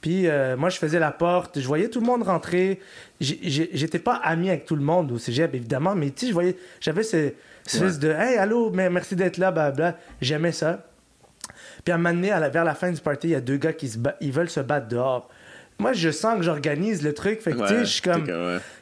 [0.00, 2.80] Puis euh, moi, je faisais la porte, je voyais tout le monde rentrer.
[3.20, 6.56] J'étais pas ami avec tout le monde au cégep, évidemment, mais tu sais, je voyais,
[6.80, 7.32] j'avais ce,
[7.66, 7.98] ce Ouais.
[7.98, 9.96] de Hey, allô, mais merci d'être là, blablabla.
[10.20, 10.84] J'aimais ça.
[11.84, 13.40] Puis à un moment donné, à la- vers la fin du party, il y a
[13.40, 15.28] deux gars qui se ils veulent se battre dehors.
[15.80, 17.40] Moi, je sens que j'organise le truc.
[17.40, 18.26] Fait que, tu sais, je suis comme.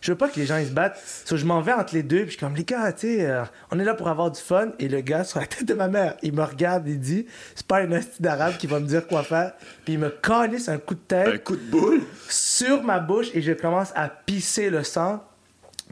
[0.00, 0.98] Je veux pas que les gens ils se battent.
[1.26, 3.26] So, je m'en vais entre les deux, puis je suis comme, les gars, tu sais,
[3.28, 4.68] euh, on est là pour avoir du fun.
[4.78, 7.66] Et le gars, sur la tête de ma mère, il me regarde, il dit, c'est
[7.66, 9.52] pas un hostie d'arabe qui va me dire quoi faire.
[9.84, 12.00] Puis il me calisse un coup de tête Un coup de boule?
[12.30, 15.22] sur ma bouche et je commence à pisser le sang.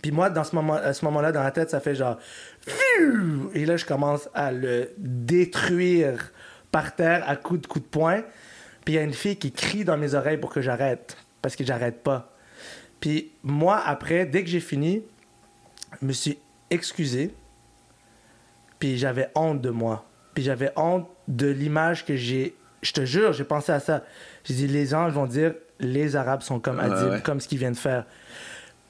[0.01, 2.19] Puis moi, dans ce moment, à ce moment-là, dans la tête, ça fait genre.
[3.55, 6.33] Et là, je commence à le détruire
[6.71, 8.23] par terre à coups de coups de poing.
[8.85, 11.17] Puis il y a une fille qui crie dans mes oreilles pour que j'arrête.
[11.43, 12.33] Parce que j'arrête pas.
[13.01, 15.03] Puis moi, après, dès que j'ai fini,
[16.01, 16.39] je me suis
[16.71, 17.35] excusé.
[18.79, 20.05] Puis j'avais honte de moi.
[20.35, 22.55] Puis j'avais honte de l'image que j'ai.
[22.83, 24.05] Je te jure, j'ai pensé à ça.
[24.45, 27.21] J'ai dit, les gens vont dire, les Arabes sont comme Ouais, Adib, ouais.
[27.23, 28.05] comme ce qu'ils viennent faire.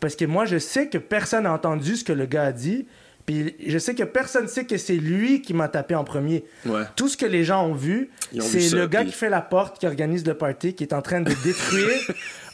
[0.00, 2.86] Parce que moi, je sais que personne n'a entendu ce que le gars a dit.
[3.26, 6.44] Puis je sais que personne sait que c'est lui qui m'a tapé en premier.
[6.66, 6.82] Ouais.
[6.94, 8.10] Tout ce que les gens ont vu,
[8.40, 11.00] c'est le gars puis- qui fait la porte, qui organise le party, qui est en
[11.02, 11.98] train de détruire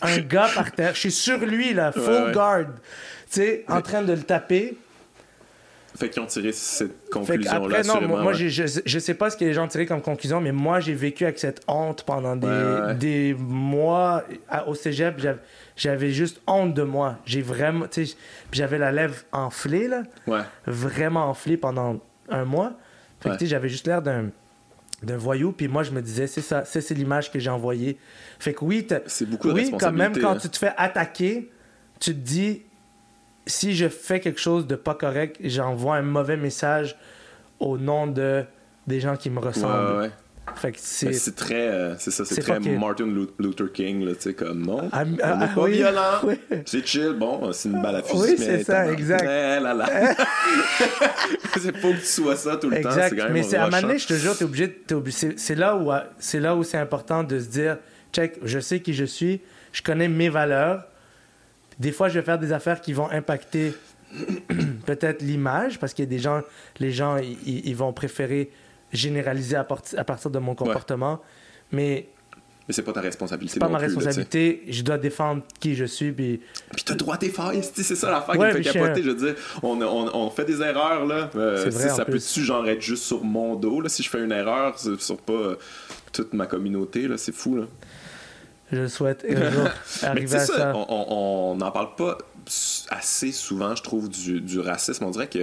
[0.03, 0.95] un gars par terre.
[0.95, 2.33] Je suis sur lui, là, full Ouais, ouais.
[2.33, 2.65] guard.
[3.31, 4.77] Tu sais, en train de le taper.
[5.97, 7.57] Fait qu'ils ont tiré cette conclusion-là.
[7.57, 8.49] après, non, moi, moi, ouais.
[8.49, 10.95] je, je sais pas ce que les gens ont tiré comme conclusion, mais moi, j'ai
[10.95, 12.95] vécu avec cette honte pendant des, Ouais, ouais, ouais.
[12.95, 15.21] des mois à- au cégep.
[15.77, 17.19] j'avais- juste honte de moi.
[17.25, 17.87] J'ai vraiment,
[18.53, 20.41] j'avais la lèvre enflée, là, Ouais.
[20.67, 22.73] vraiment enflée pendant un mois.
[23.21, 24.31] Fait que, j'avais juste l'air d'un
[25.03, 27.97] d'un voyou, puis moi, je me disais, c'est ça, c'est l'image que j'ai envoyée.
[28.39, 30.37] Fait que oui, C'est beaucoup de oui, quand même, quand hein.
[30.37, 31.51] tu te fais attaquer,
[31.99, 32.63] tu te dis,
[33.47, 36.97] si je fais quelque chose de pas correct, j'envoie un mauvais message
[37.59, 38.45] au nom de
[38.87, 39.93] des gens qui me ressemblent.
[39.97, 40.11] ouais, ouais.
[40.57, 41.13] Fait que c'est...
[41.37, 42.59] Très, euh, c'est ça, c'est très.
[42.59, 44.89] Martin Lu- Luther King, là, tu sais, comme non.
[44.91, 46.01] Ah, on ah, pas oui, violent.
[46.25, 46.35] oui.
[46.67, 48.21] C'est chill, bon, c'est une balle à fusil.
[48.21, 49.23] Oui, mais c'est ça, exact.
[49.23, 49.87] eh là là.
[51.57, 52.89] c'est faut que tu sois ça tout le temps.
[52.89, 53.09] Exact.
[53.11, 54.73] C'est quand même Mais c'est à un moment donné, je te jure, t'es obligé, de-
[54.73, 57.77] t'es obligé- c'est- là où c'est là où c'est important de se dire,
[58.13, 59.41] check, je sais qui je suis,
[59.73, 60.85] je connais mes valeurs.
[61.81, 63.73] Des fois, je vais faire des affaires qui vont impacter
[64.87, 66.43] peut-être l'image, parce qu'il y a des gens,
[66.79, 68.51] les gens, ils- vont préférer
[68.93, 71.21] généraliser à, parti- à partir de mon comportement.
[71.73, 72.09] Mais
[72.67, 73.55] Mais c'est pas ta responsabilité.
[73.55, 74.63] c'est pas non ma plus, là, responsabilité.
[74.69, 76.11] Je dois défendre qui je suis.
[76.13, 76.41] Puis
[76.75, 79.03] Puis t'as le droit à tes failles, c'est ça l'affaire Ouais, qui me fait capoter.
[79.03, 81.31] Je veux dire, on, on, on fait des erreurs, là.
[81.37, 84.23] Euh, C'est vrai, ça peut-tu, genre, être juste sur mon dos, là, si je fais
[84.23, 85.55] une erreur, sur, sur pas
[86.13, 87.65] toute ma communauté, là, c'est fou, là.
[88.73, 89.69] Je souhaite un jour
[90.03, 90.73] arriver à ça, ça.
[90.75, 92.19] on- on on n'en parle pas
[92.91, 95.05] assez souvent, je trouve, du, du racisme.
[95.05, 95.39] On dirait que,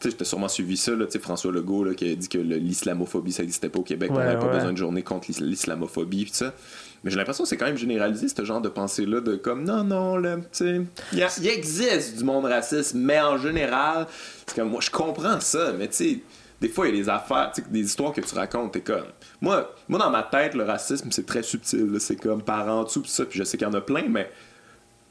[0.00, 2.28] tu sais, t'as sûrement suivi ça, là, tu sais, François Legault, là, qui a dit
[2.28, 5.26] que l'islamophobie, ça n'existait pas au Québec, qu'on Ouais, n'avait pas besoin de journée contre
[5.28, 6.52] l'is- l'islamophobie, pis ça.
[7.04, 9.84] Mais j'ai l'impression que c'est quand même généralisé, ce genre de pensée-là, de comme, non,
[9.84, 10.80] non, là, tu sais,
[11.12, 14.06] il existe du monde raciste, mais en général,
[14.46, 16.18] c'est comme, moi, je comprends ça, mais tu sais,
[16.60, 19.06] des fois, il y a des affaires, des histoires que tu racontes, t'es comme.
[19.40, 22.84] Moi, moi, dans ma tête, le racisme, c'est très subtil, là, c'est comme par en
[22.84, 24.30] dessous, pis ça, puis je sais qu'il y en a plein, mais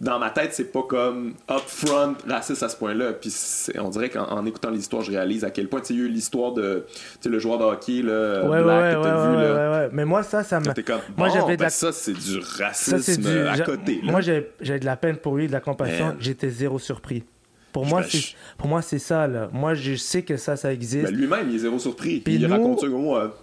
[0.01, 3.11] dans ma tête, c'est pas comme upfront raciste à ce point-là.
[3.13, 3.33] Puis
[3.79, 6.03] on dirait qu'en en écoutant l'histoire, je réalise à quel point, tu sais, il y
[6.03, 6.85] a eu l'histoire de,
[7.25, 9.71] le joueur de hockey, là, Ouais, Black, ouais, que ouais, t'as vu, ouais, là.
[9.71, 9.89] ouais, ouais.
[9.91, 10.65] Mais moi, ça, ça me.
[10.83, 13.39] Comme, Moi, bon, j'avais de ben la- ça, c'est du racisme du.
[13.39, 14.11] à côté, là.
[14.11, 16.15] Moi, j'avais de la peine pour lui, de la compassion.
[16.19, 17.23] J'étais zéro surpris.
[17.71, 19.49] Pour moi, c'est pour moi c'est ça là.
[19.53, 21.05] Moi, je sais que ça, ça existe.
[21.05, 22.19] Ben, lui-même, il est zéro surpris.
[22.19, 23.39] Puis il nous- raconte ça comme moi.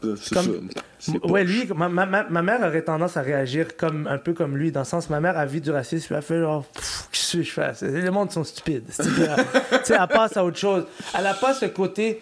[0.99, 4.33] C'est Comme- Ouais, lui, ma, ma, ma- mère aurait tendance à réagir comme un peu
[4.33, 6.65] comme lui, dans le sens, ma mère a vu du racisme, elle fait genre,
[7.13, 7.73] qu'est-ce que je fais?
[7.83, 8.85] Les mondes sont stupides.
[8.97, 10.85] Tu sais, elle passe à autre chose.
[11.17, 12.21] Elle a pas ce côté.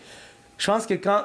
[0.59, 1.23] Je pense que quand,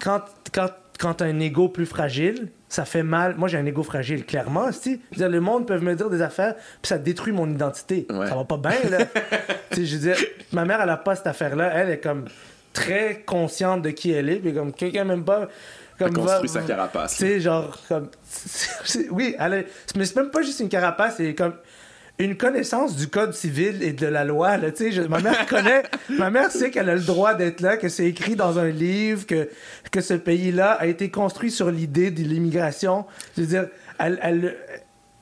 [0.00, 0.20] quand,
[0.52, 0.68] quand,
[0.98, 3.34] quand t'as un ego plus fragile, ça fait mal.
[3.36, 4.70] Moi, j'ai un ego fragile, clairement.
[4.72, 5.00] si.
[5.16, 8.06] Le monde peut me dire des affaires, puis ça détruit mon identité.
[8.10, 8.28] Ouais.
[8.28, 8.98] Ça va pas bien, là.
[9.72, 10.16] je veux dire,
[10.52, 11.70] ma mère, elle a pas cette affaire-là.
[11.74, 12.26] Elle est comme
[12.72, 15.48] très consciente de qui elle est, puis comme quelqu'un même pas.
[16.00, 17.16] Elle Comme construit va- sa carapace.
[17.16, 18.08] tu sais, genre, comme.
[19.10, 19.66] oui, elle est-
[19.96, 21.54] mais c'est même pas juste une carapace, c'est comme
[22.18, 24.56] une connaissance du code civil et de la loi.
[24.56, 25.82] Là, je- ma mère connaît.
[26.10, 29.24] ma mère sait qu'elle a le droit d'être là, que c'est écrit dans un livre,
[29.26, 29.48] que,
[29.92, 33.04] que ce pays-là a été construit sur l'idée de l'immigration.
[33.36, 33.66] Je veux dire,
[33.98, 34.18] elle.
[34.22, 34.56] elle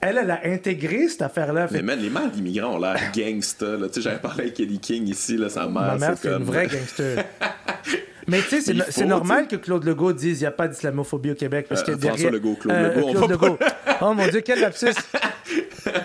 [0.09, 1.68] elle, elle a intégré cette affaire-là.
[1.70, 3.66] Mais man, les mâles d'immigrants ont l'air gangsta.
[3.76, 3.88] Là.
[3.88, 5.72] Tu sais, j'avais parlé avec Eddie King ici, là, sa mère.
[5.72, 6.42] Ma mère, c'est comme...
[6.42, 7.24] une vraie gangster.
[8.28, 11.30] Mais tu sais, c'est Il normal que Claude Legault dise qu'il n'y a pas d'islamophobie
[11.30, 11.66] au Québec.
[11.68, 12.32] Parce Euh, que François derrière...
[12.32, 13.59] Legault, Claude Euh, Legault, on Claude pas- Legault.
[14.02, 14.86] Oh mon Dieu, quel lapsus!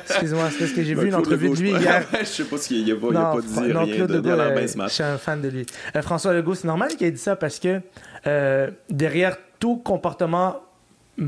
[0.09, 2.05] Excuse-moi, c'est parce que j'ai Ben, vu une entrevue Legault, de lui je- hier.
[2.19, 4.09] je sais pas ce qu'il il a pas, il a pas dit non, rien Claude
[4.11, 5.65] de, il Legault, euh, je suis un fan de lui.
[5.95, 7.81] Euh, François Legault, c'est normal qu'il ait dit ça parce que
[8.27, 10.61] euh, derrière tout comportement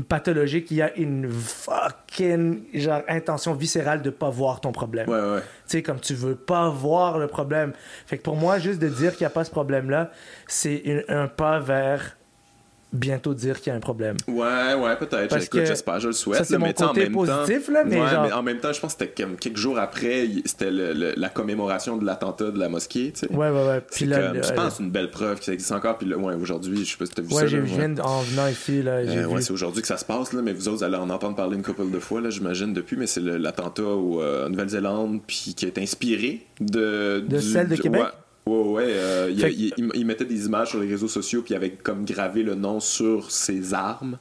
[0.02, 5.08] pathologique, il y a une fucking genre, intention viscérale de pas voir ton problème.
[5.08, 5.40] Ouais, ouais.
[5.40, 7.72] Tu sais, comme tu veux pas voir le problème.
[8.06, 10.10] Fait que pour moi, juste de dire qu'il n'y a pas ce problème-là,
[10.48, 12.16] c'est un pas vers
[12.94, 14.16] bientôt dire qu'il y a un problème.
[14.28, 15.36] Ouais, ouais, peut-être.
[15.36, 16.38] Écoute, j'espère, je le souhaite.
[16.38, 18.22] ça, c'est là, mon mais sais, en côté même positif, temps, là, mais ouais, genre-
[18.24, 21.12] mais en même temps, je pense que c'était comme quelques jours après, c'était le- le-
[21.16, 23.32] la commémoration de l'attentat de la mosquée, tu sais.
[23.32, 23.80] Ouais, ouais, ouais.
[23.90, 25.98] Puis là, comme, le- je pense que c'est une belle preuve que ça existe encore.
[25.98, 27.46] Puis ouais, aujourd'hui, je sais pas si t'as vu ouais, ça.
[27.46, 28.00] j'ai- là, je ouais.
[28.00, 30.68] en venant ici, là, Euh, ouais, c'est aujourd'hui que ça se passe, là, mais vous
[30.68, 33.36] autres allez en entendre parler une couple de fois, là, j'imagine, depuis, mais c'est le-
[33.36, 37.20] l'attentat au, euh, en Nouvelle-Zélande, puis qui est inspiré de...
[37.28, 38.02] De du- celle de du- Québec?
[38.46, 41.08] Ouais, ouais, euh, il, Fait que- il- il- il mettait des images sur les réseaux
[41.08, 44.18] sociaux, puis il avait comme gravé le nom sur ses armes,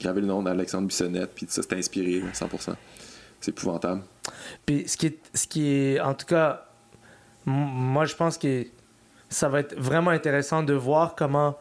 [0.00, 2.74] gravé le nom d'Alexandre Bissonnette, puis ça, c'était inspiré, là, 100%.
[3.40, 4.02] C'est épouvantable.
[4.66, 6.64] Puis ce qui est, ce qui est en tout cas,
[7.46, 8.64] moi je pense que
[9.28, 11.56] ça va être vraiment intéressant de voir comment.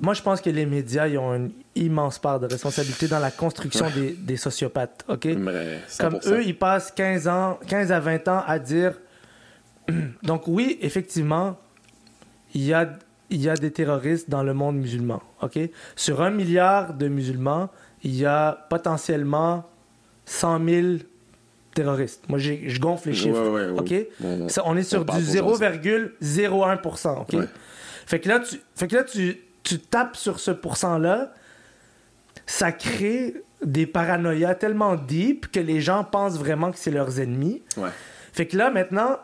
[0.00, 3.30] Moi je pense que les médias ils ont une immense part de responsabilité dans la
[3.30, 5.28] construction des, des sociopathes, ok?
[6.00, 6.32] Comme 100%.
[6.32, 8.94] eux, ils passent 15 ans, 15 à 20 ans à dire.
[10.22, 11.58] Donc oui, effectivement,
[12.54, 12.92] il y a,
[13.30, 15.22] il y a des terroristes dans le monde musulman.
[15.40, 15.58] ok?
[15.96, 17.70] Sur un milliard de musulmans,
[18.02, 19.68] il y a potentiellement
[20.26, 20.86] 100 000
[21.74, 22.28] terroristes.
[22.28, 23.48] Moi, je gonfle les chiffres.
[23.50, 23.80] Ouais, ouais, ouais.
[23.80, 23.90] ok?
[23.90, 24.48] Ouais, ouais.
[24.48, 25.64] Ça, on est sur On du pour gens.
[26.20, 27.20] 0,01%.
[27.22, 27.36] ok?
[28.06, 31.32] Fait que là, tu, fait que là tu, tu tapes sur ce pourcent-là,
[32.46, 37.62] ça crée des paranoïas tellement deep que les gens pensent vraiment que c'est leurs ennemis.
[38.32, 39.18] Fait que là, maintenant,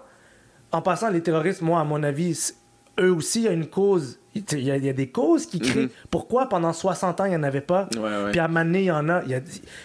[0.72, 2.52] en passant, les terroristes, moi, à mon avis,
[3.00, 4.18] eux aussi, il y a une cause.
[4.34, 5.84] Il y a, il y a des causes qui créent.
[5.84, 5.90] Mhm.
[6.10, 7.88] Pourquoi pendant 60 ans, il n'y en avait pas?
[7.96, 8.30] Ouais, ouais.
[8.30, 9.22] Puis à Mané, il y en a.
[9.24, 9.40] Il y a,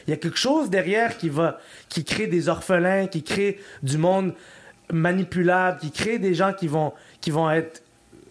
[0.07, 1.59] il y a quelque chose derrière qui va,
[1.89, 4.33] qui crée des orphelins, qui crée du monde
[4.91, 7.83] manipulable, qui crée des gens qui vont, qui vont être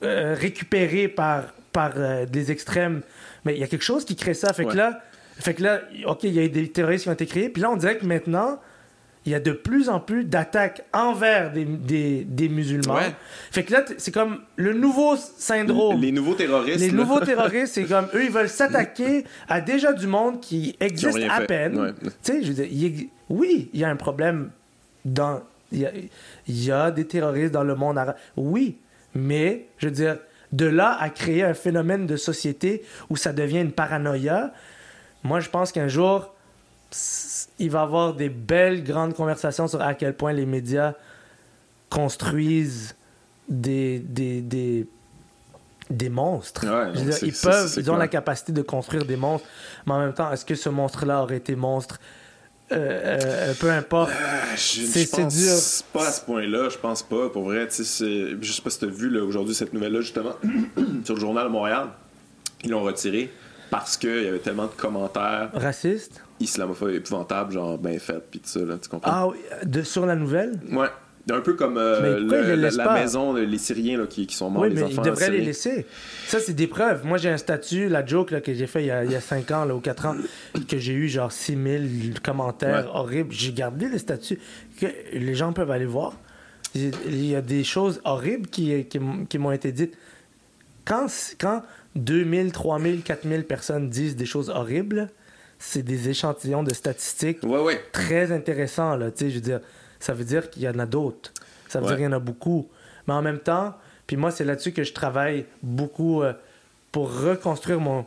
[0.03, 3.03] euh, récupérés par, par euh, des extrêmes.
[3.45, 4.53] Mais il y a quelque chose qui crée ça.
[4.53, 5.01] Fait que là,
[5.39, 7.49] fait que là, OK, il y a eu des terroristes qui ont été créés.
[7.49, 8.61] Puis là, on dirait que maintenant,
[9.25, 12.95] il y a de plus en plus d'attaques envers des, des, des musulmans.
[12.97, 13.15] Ouais.
[13.53, 16.01] Fait que là, c'est comme le nouveau syndrome.
[16.01, 16.81] Les nouveaux terroristes.
[16.81, 16.95] Les là.
[16.95, 21.37] nouveaux terroristes, c'est comme eux, ils veulent s'attaquer à déjà du monde qui existe à
[21.41, 21.47] fait.
[21.47, 21.79] peine.
[21.81, 21.93] Ouais.
[22.03, 24.51] Tu sais, je veux dire, il ex- oui, il y a un problème
[25.05, 25.41] dans.
[25.71, 25.91] Il y a,
[26.49, 28.17] il y a des terroristes dans le monde arabe.
[28.37, 28.77] Oui,
[29.15, 30.19] mais je veux dire,
[30.53, 34.53] de là à créer un phénomène de société où ça devient une paranoïa,
[35.23, 36.35] moi, je pense qu'un jour,
[37.63, 40.95] il va y avoir des belles grandes conversations sur à quel point les médias
[41.91, 42.95] construisent
[43.49, 44.87] des, des, des,
[45.91, 46.67] des monstres.
[46.67, 49.47] Ouais, dire, ils peuvent, ils ont la capacité de construire des monstres,
[49.87, 51.99] mais en même temps, est-ce que ce monstre-là aurait été monstre?
[52.71, 54.11] Euh, euh, Peu importe.
[54.15, 55.53] Ah, C'est- je c'est pense dur.
[55.93, 57.29] pas à ce point-là, je pense pas.
[57.29, 60.33] Pour vrai, tu je sais pas si t'as vu là, aujourd'hui cette nouvelle-là, justement,
[61.05, 61.89] sur le journal de Montréal.
[62.65, 63.31] Ils l'ont retiré
[63.71, 68.49] parce qu'il y avait tellement de commentaires Raciste islamophobes épouvantables, genre ben fait, pis tout
[68.49, 69.11] ça, là, tu comprends?
[69.13, 70.61] Ah oui, de, sur la nouvelle?
[70.71, 70.89] Ouais.
[71.31, 74.63] Un peu comme euh, le- la, la maison, les Syriens là, qui, qui sont morts,
[74.65, 75.87] Oui, les mais enfants ils devraient les laisser.
[76.27, 77.07] Ça, c'est des preuves.
[77.07, 79.15] Moi, j'ai un statut, la joke là, que j'ai fait il y, a, il y
[79.15, 80.17] a 5 ans là, ou 4 ans,
[80.67, 82.91] que j'ai eu genre 6000 commentaires Ouais.
[82.93, 83.33] horribles.
[83.33, 84.41] J'ai gardé le statut
[84.81, 86.15] que les gens peuvent aller voir.
[86.75, 89.97] Il y a des choses horribles qui, qui, qui m'ont été dites.
[90.85, 91.07] Quand,
[91.39, 91.63] quand
[91.95, 95.09] 2000, 3000, 4000 personnes disent des choses horribles,
[95.65, 97.81] c'est des échantillons de statistiques Ouais, ouais.
[97.93, 99.61] très intéressant là je veux dire
[100.01, 101.33] ça veut dire qu'il y en a d'autres
[101.69, 101.91] ça veut Ouais.
[101.93, 102.69] dire qu'il y en a beaucoup
[103.07, 103.75] Mais en même temps,
[104.07, 106.33] puis moi, c'est là-dessus que je travaille beaucoup euh,
[106.93, 108.05] pour reconstruire mon.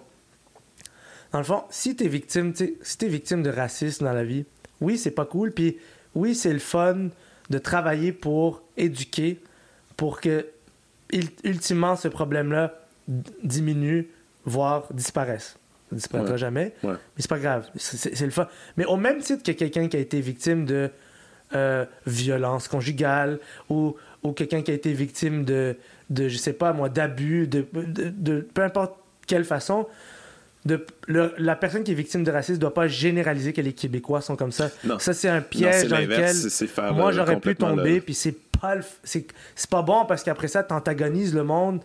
[1.31, 4.45] Dans le fond, si t'es victime, si t'es victime de racisme dans la vie,
[4.81, 5.51] oui, c'est pas cool.
[5.51, 5.77] Puis
[6.13, 7.09] oui, c'est le fun
[7.49, 9.41] de travailler pour éduquer,
[9.97, 10.45] pour que
[11.11, 12.73] ul- ultimement ce problème-là
[13.43, 14.07] diminue,
[14.45, 15.57] voire disparaisse.
[15.89, 16.37] Ça disparaîtra Ouais.
[16.39, 16.93] jamais, Ouais.
[16.93, 17.67] mais c'est pas grave.
[17.75, 18.47] C'est le fun.
[18.77, 20.89] Mais au même titre que quelqu'un qui a été victime de
[21.53, 25.75] euh, violence conjugale ou, ou quelqu'un qui a été victime de,
[26.09, 28.95] de je sais pas moi, d'abus, de, de, de- peu importe
[29.27, 29.87] quelle façon,
[30.65, 34.21] de, le- la personne qui est victime de racisme doit pas généraliser que les Québécois
[34.21, 34.71] sont comme ça.
[34.83, 34.97] Non.
[34.97, 36.35] Ça, c'est un Non, piège c'est dans lequel
[36.67, 39.27] faire, moi euh, j'aurais pu tomber, puis c'est pas c'est
[39.69, 41.81] pas bon parce qu'après ça, t'antagonises le monde.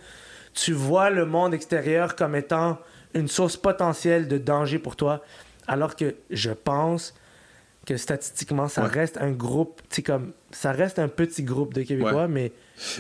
[0.55, 2.79] Tu vois le monde extérieur comme étant
[3.15, 5.23] une source potentielle de danger pour toi,
[5.67, 7.15] alors que je pense
[7.87, 8.89] que statistiquement, ça Ouais.
[8.89, 12.53] reste un groupe, tu sais, comme ça reste un petit groupe de Québécois, mais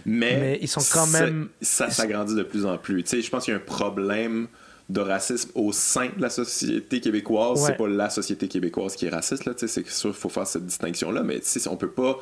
[0.04, 3.02] Mais, Mais ils sont quand même- Ça, s'agrandit de plus en plus.
[3.02, 4.46] Tu sais, je pense qu'il y a un problème
[4.90, 7.60] de racisme au sein de la société québécoise.
[7.62, 7.66] Ouais.
[7.68, 9.54] C'est pas la société québécoise qui est raciste, là.
[9.54, 11.22] Tu sais, c'est sûr qu'il faut faire cette distinction-là.
[11.22, 12.18] Mais tu sais, on peut pas.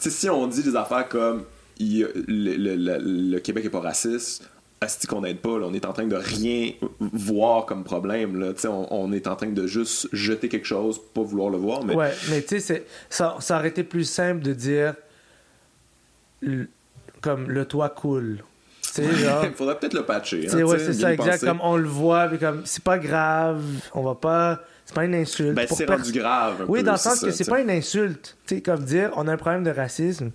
[0.00, 1.44] Tu sais, si on dit des affaires comme
[1.78, 2.98] il y a- le, le- le-
[3.32, 4.48] le Québec est pas raciste.
[4.80, 5.66] Asti qu'on n'aide pas, là.
[5.66, 8.38] on est en train de rien voir comme problème.
[8.38, 8.52] Là.
[8.68, 11.82] On, on est en train de juste jeter quelque chose, pas vouloir le voir.
[11.82, 14.94] Mais ouais, mais tu sais, ça, ça aurait été plus simple de dire
[16.42, 16.68] le-
[17.22, 18.44] comme le toit coule.
[18.96, 19.44] Genre.
[19.44, 20.48] il faudrait peut-être le patcher.
[20.50, 21.32] Hein, ouais, c'est ça, exact.
[21.32, 21.46] penser.
[21.46, 23.62] Comme on le voit, puis comme c'est pas grave,
[23.94, 24.60] on va pas.
[24.84, 25.54] C'est pas une insulte.
[25.54, 26.64] Ben, c'est rendu grave.
[26.68, 28.36] Oui, peu, dans le sens ça, que c'est pas une insulte.
[28.46, 30.30] Tu sais, comme dire, on a un problème de racisme.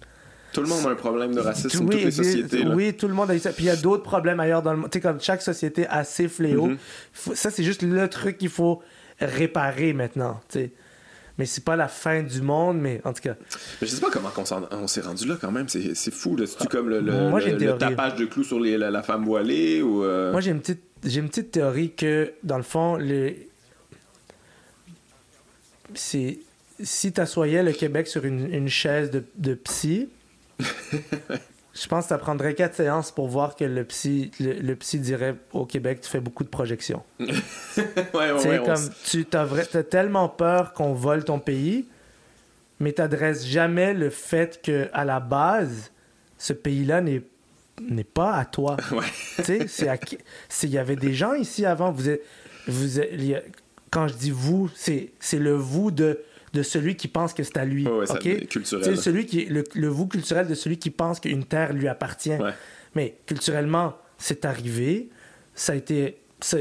[0.54, 2.64] Tout le monde a un problème de racisme, Tout- toutes les sociétés.
[2.64, 2.76] là.
[2.76, 3.52] Oui, tout le monde a ça.
[3.54, 4.90] Puis il y a d'autres problèmes ailleurs dans le monde.
[4.92, 6.68] Tu sais, comme chaque société a ses fléaux.
[6.68, 6.78] Mhm.
[7.36, 8.82] Ça, c'est juste le truc qu'il faut
[9.20, 10.42] réparer maintenant.
[10.50, 10.72] Tu sais.
[11.38, 13.36] Mais c'est pas la fin du monde, mais en tout cas.
[13.82, 14.30] Mais je sais pas comment
[14.72, 15.68] on, s'est rendu là quand même.
[15.70, 16.36] C'est fou.
[16.36, 16.46] là.
[16.46, 17.80] C'est-tu comme le, le- Moi, j'ai le- une le théorie.
[17.80, 20.04] tapage de clous sur les- la, la femme voilée ou.
[20.04, 23.00] euh, Moi, j'ai une petite, j'ai une petite théorie que, dans le fond,
[25.94, 26.40] c'est
[26.84, 30.10] si t'assoyais le Québec sur une, une chaise de, de psy,
[31.74, 35.00] je pense que ça prendrait quatre séances pour voir que le psy, le, le psy
[35.00, 37.04] dirait au Québec, tu fais beaucoup de projections.
[37.20, 37.34] ouais, ouais,
[38.36, 41.40] Tu sais, ouais, on comme s- tu t'as vra- t'as tellement peur qu'on vole ton
[41.40, 41.86] pays,
[42.80, 45.92] mais t'adresses jamais le fait que à la base,
[46.38, 47.22] ce pays-là n'est
[47.90, 48.78] n'est pas à toi.
[48.92, 49.06] Ouais.
[49.38, 50.18] Tu sais, c'est à qui-
[50.50, 51.92] c'est- il y avait des gens ici avant.
[51.92, 52.22] Vous êtes,
[52.68, 53.12] vous êtes-
[53.90, 56.20] quand je dis vous, c'est le vous de
[56.54, 57.88] de celui qui pense que c'est à lui.
[57.88, 58.48] Ouais, ouais, ça- ok?
[58.48, 58.98] culturel.
[58.98, 62.32] Celui qui le, le vous culturel de celui qui pense qu'une terre lui appartient.
[62.36, 62.52] Ouais.
[62.96, 65.10] Mais culturellement, c'est arrivé,
[65.56, 66.58] ça a été, ça,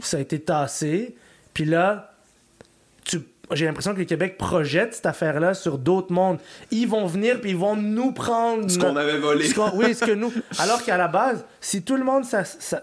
[0.00, 1.16] ça a été tassé,
[1.54, 2.14] puis là,
[3.04, 3.18] tu,
[3.50, 6.38] j'ai l'impression que le Québec projette cette affaire-là sur d'autres mondes.
[6.70, 8.70] Ils vont venir, puis ils vont nous prendre.
[8.70, 9.46] Ce qu'on avait volé.
[9.48, 10.32] ce oui, ce que nous.
[10.58, 12.82] Alors qu'à la base, si tout le monde ça- ça-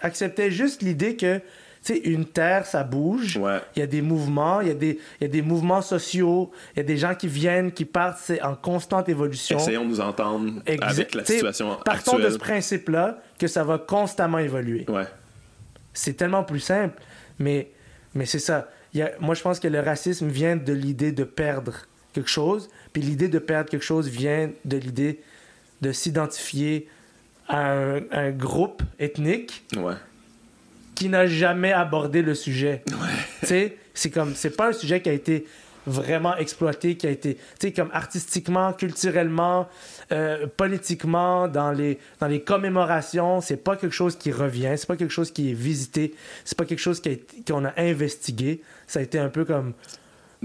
[0.00, 1.40] acceptait juste l'idée que,
[1.82, 3.36] sais, une terre, ça bouge.
[3.36, 3.58] Ouais.
[3.76, 6.78] Il y a des mouvements, il y a des, y a des mouvements sociaux, il
[6.78, 9.58] y a des gens qui viennent, qui partent, c'est en constante évolution.
[9.58, 12.26] Essayons de nous entendre Exa- avec la situation Partons actuelle.
[12.26, 14.84] de ce principe-là que ça va constamment évoluer.
[14.88, 15.06] Ouais.
[15.94, 17.00] C'est tellement plus simple,
[17.38, 17.70] mais,
[18.14, 18.68] mais c'est ça.
[18.94, 21.74] Il y a- moi, je pense que le racisme vient de l'idée de perdre
[22.12, 25.20] quelque chose, puis l'idée de perdre quelque chose vient de l'idée
[25.80, 26.88] de s'identifier
[27.48, 29.94] à un, un groupe ethnique Ouais.
[30.94, 32.82] Qui n'a jamais abordé le sujet.
[33.40, 35.46] Tu sais, c'est comme c'est pas un sujet qui a été
[35.84, 39.68] vraiment exploité, qui a été, tu sais, comme artistiquement, culturellement,
[40.12, 44.96] euh, politiquement, dans les, dans les commémorations, c'est pas quelque chose qui revient, c'est pas
[44.96, 46.14] quelque chose qui est visité,
[46.44, 47.12] c'est pas quelque chose qui a
[47.50, 48.60] qu'on a investigué.
[48.86, 49.72] Ça a été un peu comme.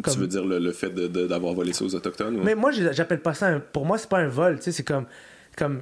[0.02, 2.38] Comme- Tu veux dire le, le fait d'avoir volé ça aux Autochtones?
[2.38, 3.60] ou- Mais moi, j'appelle pas ça un...
[3.60, 5.06] Pour moi, c'est pas un vol, tu sais, c'est comme...
[5.56, 5.82] comme...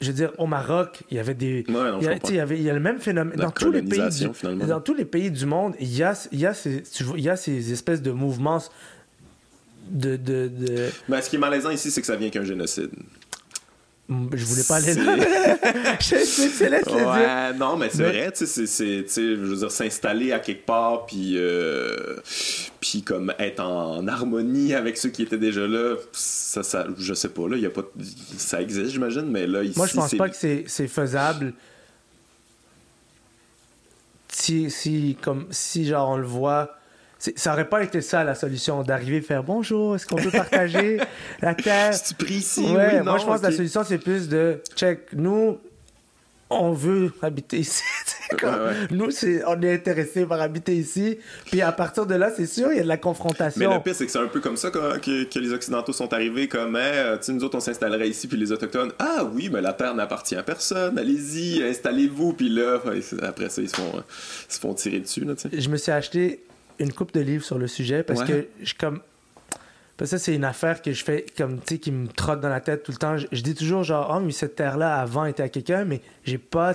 [0.00, 1.64] Je veux dire, au Maroc, il y avait des...
[1.68, 3.36] Ouais, non, il, y a, il y avait, il y a le même phénomène.
[3.36, 4.64] La Dans tous, les pays du, finalement.
[4.66, 6.84] dans tous les pays du monde, il y a, il y a, ces,
[7.16, 8.62] il y a ces espèces de mouvements
[9.90, 10.16] de...
[10.16, 12.90] de, de- Ben, ce qui est malaisant ici, c'est que ça vient qu'un génocide.
[14.10, 15.16] Je voulais pas aller là.
[16.10, 17.58] laisse le dire.
[17.58, 20.64] Non, mais c'est Mais- vrai, tu sais, c'est- c'est, je veux dire, s'installer à quelque
[20.64, 22.16] part, puis, euh,
[22.80, 27.28] puis comme être en harmonie avec ceux qui étaient déjà là, ça, ça je sais
[27.28, 27.82] pas, là, y a pas,
[28.38, 31.52] ça existe, j'imagine, mais là, ici, Moi, je pense c'est- pas que c'est c'est faisable.
[34.30, 36.77] Si, si, comme, si, genre, on le voit.
[37.18, 40.98] Ça aurait pas été ça la solution, d'arriver et faire bonjour, est-ce qu'on peut partager
[41.42, 41.92] la terre?
[41.94, 44.28] Si tu pries ici, Ouais, oui, non, moi je pense que la solution c'est plus
[44.28, 45.58] de check, nous,
[46.48, 47.82] on veut habiter ici.
[48.38, 48.74] Comme, Ouais, ouais.
[48.90, 51.18] Nous, c'est, on est intéressé par habiter ici.
[51.50, 53.74] Puis à partir de là, c'est sûr, il y a de la Mais confrontation.
[53.74, 56.12] le pire, c'est que c'est un peu comme ça que, que- que les Occidentaux sont
[56.12, 59.24] arrivés, comme, hein, euh, tu sais, nous autres, on s'installerait ici, puis les Autochtones, ah
[59.32, 62.80] oui, mais la terre n'appartient à personne, allez-y, installez-vous, puis là,
[63.22, 64.00] après ça, ils se font, euh,
[64.48, 65.32] ils se font tirer dessus, là.
[65.52, 66.42] Je me suis acheté
[66.78, 68.26] une coupe de livres sur le sujet parce Ouais.
[68.26, 69.00] que je comme.
[69.96, 72.40] Parce que ça, c'est une affaire que je fais, comme, tu sais, qui me trotte
[72.40, 73.16] dans la tête tout le temps.
[73.18, 76.38] Je, je dis toujours, genre, oh, mais cette terre-là avant était à quelqu'un, mais j'ai
[76.38, 76.74] pas.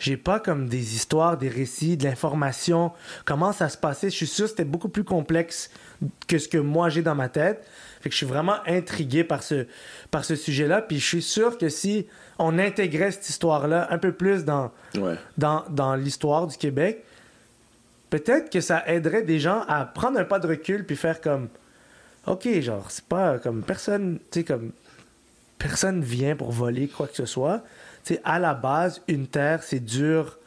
[0.00, 2.90] J'ai pas comme des histoires, des récits, de l'information,
[3.26, 4.08] comment ça se passait?
[4.08, 5.70] Je suis sûr que c'était beaucoup plus complexe
[6.26, 7.66] que ce que moi j'ai dans ma tête.
[8.00, 9.66] Fait que je suis vraiment intrigué par ce,
[10.10, 10.80] par ce sujet-là.
[10.80, 12.06] Puis je suis sûr que si
[12.38, 15.16] on intégrait cette histoire-là un peu plus dans, Ouais.
[15.36, 17.04] dans, dans l'histoire du Québec,
[18.10, 21.48] peut-être que ça aiderait des gens à prendre un pas de recul puis faire comme
[22.26, 24.72] OK, genre, c'est pas comme personne, tu sais, comme
[25.58, 27.62] personne vient pour voler quoi que ce soit.
[28.04, 30.38] Tu à la base, une terre, c'est dur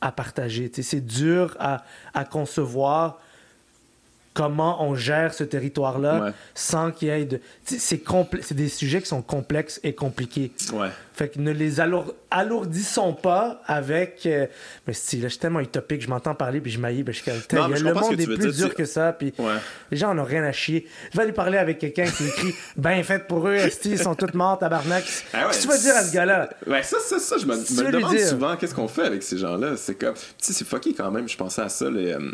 [0.00, 0.70] à partager.
[0.72, 1.84] C'est dur à,
[2.14, 3.20] à concevoir
[4.40, 6.30] comment on gère ce territoire-là Ouais.
[6.54, 7.40] sans qu'il y ait de.
[7.64, 10.50] C'est des sujets qui sont complexes et compliqués.
[10.72, 10.88] Ouais.
[11.12, 14.24] Fait que ne les alour- alourdissons pas avec.
[14.24, 14.46] euh,
[14.86, 17.20] Mais si, là, je suis tellement utopique, je m'entends parler, puis je maillis, puis je
[17.22, 17.58] suis comme.
[17.58, 19.56] Non, mais Tain, je le monde est plus dire, dur tu- que ça, puis Ouais.
[19.90, 20.86] les gens en ont rien à chier.
[21.12, 24.14] Je vais aller parler avec quelqu'un qui écrit Ben fait pour eux, esti, ils sont
[24.14, 25.04] tous morts, tabarnak.
[25.34, 26.48] Ah Qu'est-ce que tu vas dire à ce gars-là?
[26.66, 28.26] Ouais, ça, ça, ça, je me, demande dire.
[28.26, 29.76] souvent, qu'est-ce qu'on fait avec ces gens-là?
[29.76, 32.12] C'est comme, tu sais, c'est fucké quand même, je pensais à ça, les...
[32.14, 32.30] euh,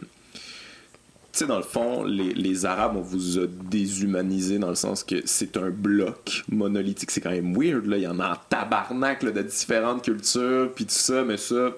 [1.38, 5.16] sais, dans le fond, les, les Arabes, on vous a déshumanisé dans le sens que
[5.24, 7.10] c'est un bloc monolithique.
[7.10, 7.96] C'est quand même weird, là.
[7.96, 11.70] Il y en a en tabarnak, là, de différentes cultures, puis tout ça, mais ça,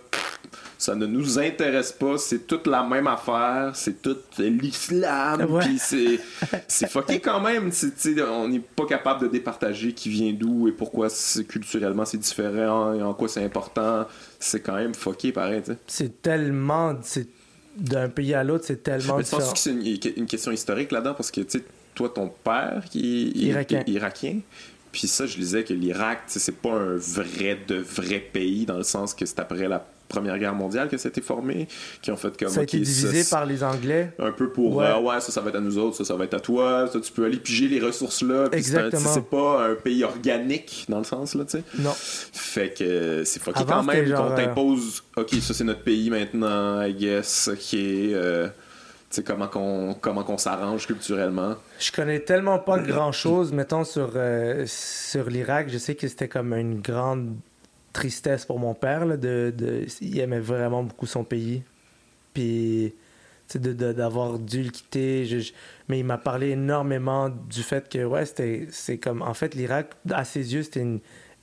[0.79, 2.19] ça ne nous intéresse pas.
[2.19, 3.73] C'est toute la même affaire.
[3.75, 5.61] C'est tout l'islam, Ouais.
[5.65, 6.21] puis c'est
[6.69, 7.71] c'est fucké quand même.
[7.73, 12.19] C'est- on n'est pas capable de départager qui vient d'où et pourquoi c'est- culturellement c'est
[12.19, 14.07] différent et en quoi c'est important.
[14.39, 15.63] C'est quand même fucké pareil.
[15.87, 16.95] C'est tellement.
[17.03, 17.29] c'est-
[17.79, 19.53] D'un pays à l'autre, c'est tellement Mais tu penses différent.
[19.53, 19.71] que c'est
[20.17, 21.15] une, une question historique là-dedans?
[21.15, 21.65] Parce que tu sais,
[21.95, 23.81] toi, ton père qui est Irakien.
[23.87, 24.41] est irakien.
[24.99, 28.83] Puis ça, je lisais que l'Irak, c'est pas un vrai de vrai pays dans le
[28.83, 31.69] sens que c'est après la Première Guerre mondiale que c'était formé,
[32.03, 34.11] qui ont fait comme Ça a été divisé ça, par les Anglais.
[34.19, 34.87] un peu pour Ouais.
[34.91, 35.01] ouais.
[35.03, 36.99] ouais ça ça va être à nous autres ça ça va être à toi ça
[36.99, 39.09] tu peux aller piger les ressources là Exactement.
[39.15, 41.93] c'est pas un pays organique dans le sens là tu sais Non.
[41.95, 46.09] fait que euh, c'est fucké Avant, quand même qu'on t'impose ok ça c'est notre pays
[46.11, 48.49] maintenant I guess ok euh,
[49.25, 55.69] comment qu'on s'arrange culturellement Je connais tellement pas grand chose, mettons, sur, euh, sur l'Irak.
[55.71, 57.35] Je sais que c'était comme une grande
[57.93, 59.07] tristesse pour mon père.
[59.07, 59.17] là,
[60.01, 61.63] il aimait vraiment beaucoup son pays.
[62.35, 62.95] Puis,
[63.55, 65.27] de- d'avoir dû le quitter.
[65.89, 69.23] mais il m'a parlé énormément du fait que, ouais, c'était c'est comme.
[69.23, 71.01] En fait, l'Irak, à ses yeux, c'était une,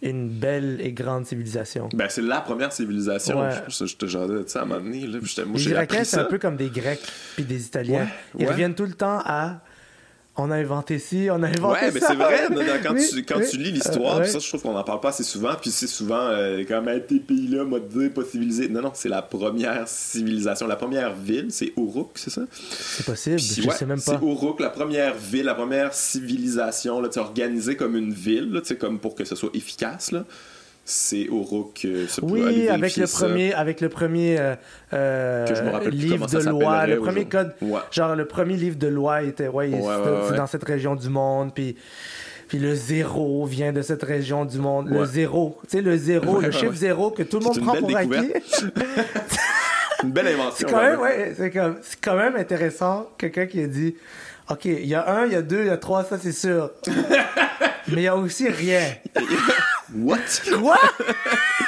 [0.09, 1.89] une belle et grande civilisation.
[1.93, 3.49] ben c'est la première civilisation Ouais.
[3.67, 4.05] je, je te
[4.43, 6.55] de ça à un moment donné là, puis moi Les Irakiens, c'est un peu comme
[6.57, 7.01] des Grecs
[7.35, 8.01] puis des Italiens.
[8.03, 8.07] Ouais,
[8.39, 8.51] Ils ouais.
[8.51, 9.61] reviennent tout le temps à.
[10.38, 12.47] On a inventé ci, on a inventé Ouais, mais c'est vrai,
[12.83, 13.45] quand, Oui, tu, quand oui.
[13.49, 14.27] tu lis l'histoire, Euh, ouais.
[14.27, 17.01] ça, je trouve qu'on en parle pas assez souvent, puis c'est souvent euh, comme hey,
[17.05, 18.67] tes pays-là, te dire, pas civilisé.
[18.67, 20.67] Non, non, c'est la première civilisation.
[20.67, 22.41] La première ville, c'est Uruk, c'est ça?
[22.69, 24.19] C'est possible, Puis, je ouais, sais même C'est pas.
[24.25, 29.15] Uruk, la première ville, la première civilisation, là, organisée comme une ville, là, comme pour
[29.15, 30.25] que ce soit efficace, là.
[30.88, 34.55] C'est peut aller Oui, avec le premier, avec le premier euh,
[34.93, 35.45] euh,
[35.89, 37.79] livre de loi, le premier code, Ouais.
[37.89, 41.75] genre le premier livre de loi était, ouais, Ouais, dans cette région du monde, puis
[42.47, 46.39] puis le zéro vient de cette région du monde, le zéro, tu sais le zéro,
[46.39, 48.33] le chiffre zéro que tout le monde prend pour acquis.
[50.03, 50.67] Une belle invention.
[50.67, 53.95] C'est quand même, ouais, c'est comme, c'est quand même intéressant, quelqu'un qui a dit,
[54.51, 56.31] OK, il y a un, il y a deux, il y a trois, ça c'est
[56.31, 56.69] sûr.
[57.88, 58.81] Mais il y a aussi rien.
[59.93, 60.17] What?
[60.59, 60.77] Quoi?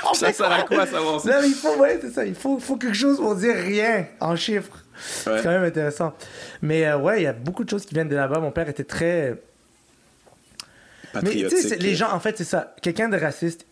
[0.09, 1.29] On Ça sert à quoi, savoir ça?
[1.35, 2.25] Non, mais il faut, ouais, c'est ça.
[2.25, 4.83] Il faut, faut quelque chose pour dire rien en chiffres.
[5.27, 5.33] Ouais.
[5.37, 6.13] C'est quand même intéressant.
[6.61, 8.39] Mais euh, ouais, il y a beaucoup de choses qui viennent de là-bas.
[8.39, 9.39] Mon père était très.
[11.21, 12.75] Mais tu sais, les gens, en fait, c'est ça.
[12.81, 13.65] Quelqu'un de raciste,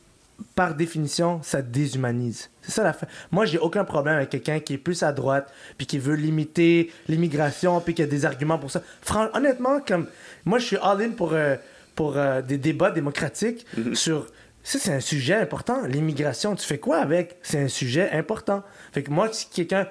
[0.56, 2.50] par définition, ça déshumanise.
[2.62, 3.08] C'est ça la fin.
[3.32, 6.92] Moi, j'ai aucun problème avec quelqu'un qui est plus à droite, puis qui veut limiter
[7.08, 8.82] l'immigration, puis qui a des arguments pour ça.
[9.02, 10.08] Fran- honnêtement, comme
[10.44, 11.56] moi, je suis all-in pour, euh,
[11.96, 14.28] pour euh, des débats démocratiques sur.
[14.64, 15.86] Ça, c'est un sujet important.
[15.86, 17.38] L'immigration, tu fais quoi avec?
[17.44, 18.64] C'est un sujet important.
[18.94, 19.88] Fait que moi, si quelqu'un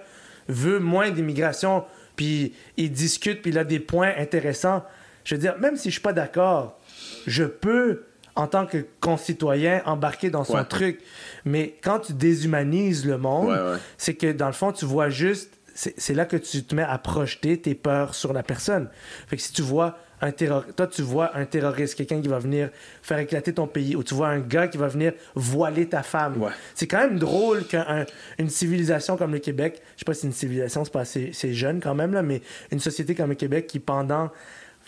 [0.48, 1.84] veut moins d'immigration,
[2.16, 4.84] puis il discute, puis il a des points intéressants,
[5.24, 6.78] je veux dire, même si je suis pas d'accord,
[7.26, 8.02] je peux,
[8.34, 10.64] en tant que concitoyen, embarquer dans son Ouais.
[10.64, 11.00] truc.
[11.44, 13.78] Mais quand tu déshumanises le monde, Ouais, ouais.
[13.96, 16.82] c'est que dans le fond, tu vois juste c'est c'est là que tu te mets
[16.82, 18.88] à projeter tes peurs sur la personne.
[19.28, 22.38] Fait que si tu vois un terroriste, toi tu vois un terroriste, quelqu'un qui va
[22.38, 22.70] venir
[23.02, 26.40] faire éclater ton pays, ou tu vois un gars qui va venir voiler ta femme.
[26.40, 26.50] Ouais.
[26.74, 30.32] C'est quand même drôle qu'une civilisation comme le Québec, je sais pas si c'est une
[30.32, 33.80] civilisation, c'est pas assez jeune quand même là, mais une société comme le Québec qui
[33.80, 34.30] pendant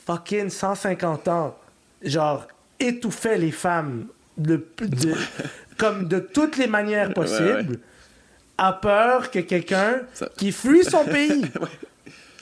[0.07, 1.57] fucking 150 ans,
[2.03, 2.47] genre
[2.78, 4.07] étouffait les femmes
[4.39, 5.15] de, de-
[5.78, 7.78] comme de toutes les manières possibles, ouais.
[8.59, 11.44] a peur que quelqu'un Ça- qui fuit son pays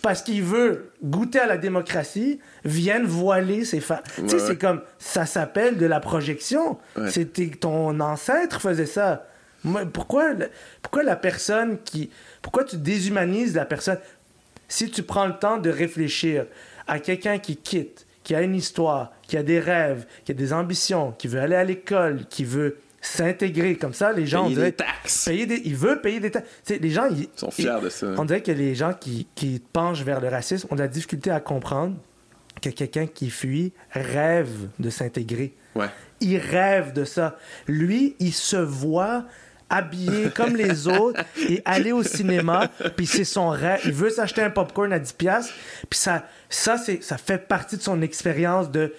[0.04, 4.02] parce qu'il veut goûter à la démocratie vienne voiler ses femmes.
[4.16, 6.78] tu sais, Ouais, c'est comme ça s'appelle de la projection.
[6.94, 7.10] Ouais.
[7.10, 9.26] C'était ton ancêtre faisait ça.
[9.94, 10.32] Pourquoi,
[10.82, 12.10] pourquoi la personne qui.
[12.42, 13.96] Pourquoi tu déshumanises la personne?
[14.68, 16.44] Si tu prends le temps de réfléchir
[16.86, 20.52] à quelqu'un qui quitte, qui a une histoire, qui a des rêves, qui a des
[20.52, 22.76] ambitions, qui veut aller à l'école, qui veut
[23.06, 25.24] s'intégrer comme ça, les gens Payer dirait- des taxes.
[25.26, 26.48] payer des- il veut payer des taxes.
[26.68, 28.06] Les gens, ils, Ils sont fiers de ça.
[28.18, 31.30] On dirait que les gens qui, qui penchent vers le racisme ont de la difficulté
[31.30, 31.96] à comprendre
[32.62, 35.52] que quelqu'un qui fuit rêve de s'intégrer.
[35.74, 35.86] Ouais.
[36.20, 37.36] Il rêve de ça.
[37.66, 39.24] Lui, il se voit
[39.68, 43.80] habillé comme les autres et aller au cinéma, puis c'est son rêve.
[43.84, 45.50] Il veut s'acheter un popcorn à 10 pièces,
[45.90, 48.94] puis ça, ça, c'est, ça fait partie de son expérience de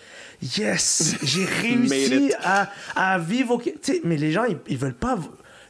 [0.57, 3.61] yes, j'ai réussi à, à vivre au...
[3.81, 5.17] Sais, mais les gens, ils, ils veulent pas...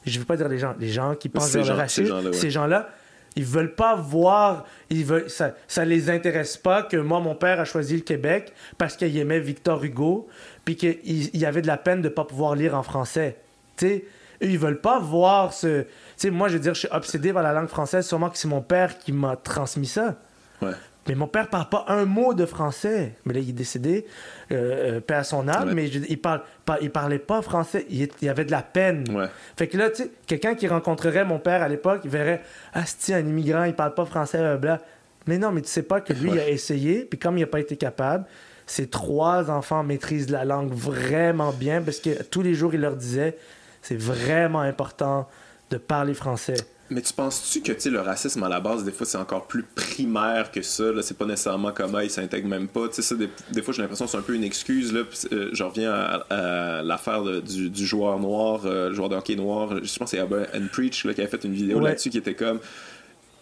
[0.06, 2.10] Je veux pas dire les gens, les gens qui pensent vers le gens- racisme, ces
[2.11, 2.49] gens-là, ouais.
[2.49, 2.89] gens-là,
[3.35, 7.60] ils veulent pas voir, ils veulent, ça, ça les intéresse pas que moi, mon père
[7.60, 10.27] a choisi le Québec parce qu'il aimait Victor Hugo,
[10.64, 13.38] puis qu'il il y avait de la peine de pas pouvoir lire en français.
[13.77, 14.06] Tu sais,
[14.41, 15.81] ils veulent pas voir ce.
[15.81, 15.88] Tu
[16.18, 18.47] sais, moi, je veux dire, je suis obsédé par la langue française, sûrement que c'est
[18.47, 20.15] mon père qui m'a transmis ça.
[20.61, 20.72] Ouais.
[21.07, 23.14] Mais mon père parle pas un mot de français.
[23.26, 24.06] Mais là, il est décédé,
[24.52, 25.73] euh, euh, paix à son âme, Ouais.
[25.76, 27.86] mais je- il, parle, pas- il parlait pas français.
[27.90, 29.03] Il, il avait de la peine.
[29.15, 29.27] Ouais.
[29.56, 32.41] Fait que là, tu sais, quelqu'un qui rencontrerait mon père à l'époque, il verrait
[32.73, 34.82] Ah, c'est un immigrant, il parle pas français, blablabla.
[35.27, 37.48] Mais non, mais tu sais pas que lui, il a essayé, puis comme il a
[37.48, 38.26] pas été capable,
[38.68, 42.95] ses trois enfants maîtrisent la langue vraiment bien parce que tous les jours, il leur
[42.95, 43.38] disait
[43.84, 45.27] c'est vraiment important
[45.69, 46.56] de parler français.
[46.91, 50.52] Mais tu penses-tu que le racisme à la base, des fois, c'est encore plus primaire
[50.52, 50.91] que ça?
[50.91, 52.82] Là, c'est pas nécessairement comme ah, il s'intègre même pas.
[52.91, 54.94] Ça, des, des fois, j'ai l'impression que c'est un peu une excuse.
[54.94, 59.10] Là, Puis, euh, je reviens à, à l'affaire du, du joueur noir, euh, le joueur
[59.10, 59.70] de hockey noir.
[59.84, 61.86] Je pense que c'est Abba and Preach là, qui a fait une vidéo Ouais.
[61.90, 62.60] là-dessus qui était comme.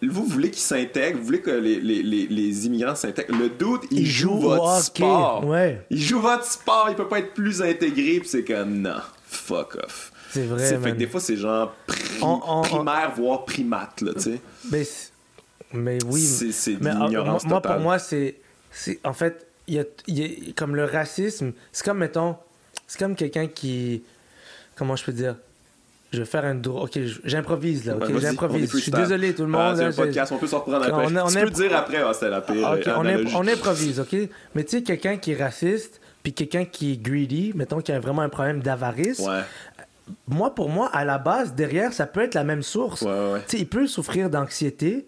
[0.02, 3.38] Vous voulez qu'ils s'intègrent, vous voulez que les, les, les, les immigrants s'intègrent.
[3.38, 5.46] Le doute, il, Il joue, joue votre hockey, sport.
[5.48, 5.82] ouais.
[5.90, 8.20] Il joue votre sport, il peut pas être plus intégré.
[8.20, 10.12] Puis c'est comme, non, fuck off.
[10.34, 14.14] C'est vrai, Fait que des fois, c'est genre pri- On- on- primaire, voire primate, là,
[14.14, 14.42] tu sais.
[14.72, 14.84] Mais,
[15.74, 16.22] mais oui.
[16.22, 17.76] C'est- ah, l'ignorance moi, totale.
[17.76, 18.36] pour moi, c'est.
[19.04, 22.36] En fait, il y a, y a- comme le racisme, c'est comme, mettons,
[22.88, 24.02] c'est comme quelqu'un qui.
[24.76, 25.36] Comment je peux dire
[26.12, 26.84] Je vais faire un drôle.
[26.84, 27.96] Ok, j'improvise là.
[27.96, 28.72] Ok, Ouais, est j'improvise.
[28.72, 29.78] Je suis désolé, tout le Ah, monde.
[29.92, 30.92] c'est podcast, on peut s'en reprendre après.
[30.92, 32.56] On on tu peux dire après, ah, c'était la pire
[32.98, 34.16] on, on improvise, ok?
[34.56, 38.00] Mais tu sais, quelqu'un qui est raciste, puis quelqu'un qui est greedy, mettons qui a
[38.00, 39.42] vraiment un problème d'avarice, Ouais,
[40.28, 43.02] moi, pour moi, à la base, derrière, ça peut être la même source.
[43.02, 43.42] ouais, ouais.
[43.48, 45.08] Tu sais, il peut souffrir d'anxiété,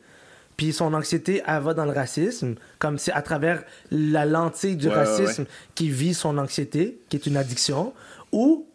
[0.58, 4.88] puis son anxiété, elle va dans le racisme, comme c'est à travers la lentille du
[4.88, 5.46] Ouais, racisme
[5.76, 7.94] qui vit son anxiété, qui est une addiction,
[8.32, 8.66] ou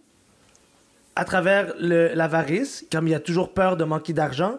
[1.16, 4.58] à travers l'avarice, comme il a toujours peur de manquer d'argent,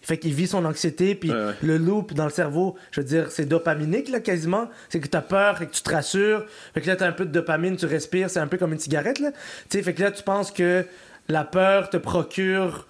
[0.00, 1.52] fait qu'il vit son anxiété, puis Ouais, ouais.
[1.62, 4.68] le loop dans le cerveau, je veux dire, c'est dopaminique, là, quasiment.
[4.88, 6.46] C'est que tu as peur et que tu te rassures.
[6.74, 8.72] Fait que là, tu as un peu de dopamine, tu respires, c'est un peu comme
[8.72, 9.32] une cigarette, là.
[9.68, 10.84] Tu sais, fait que là, tu penses que
[11.28, 12.86] la peur te procure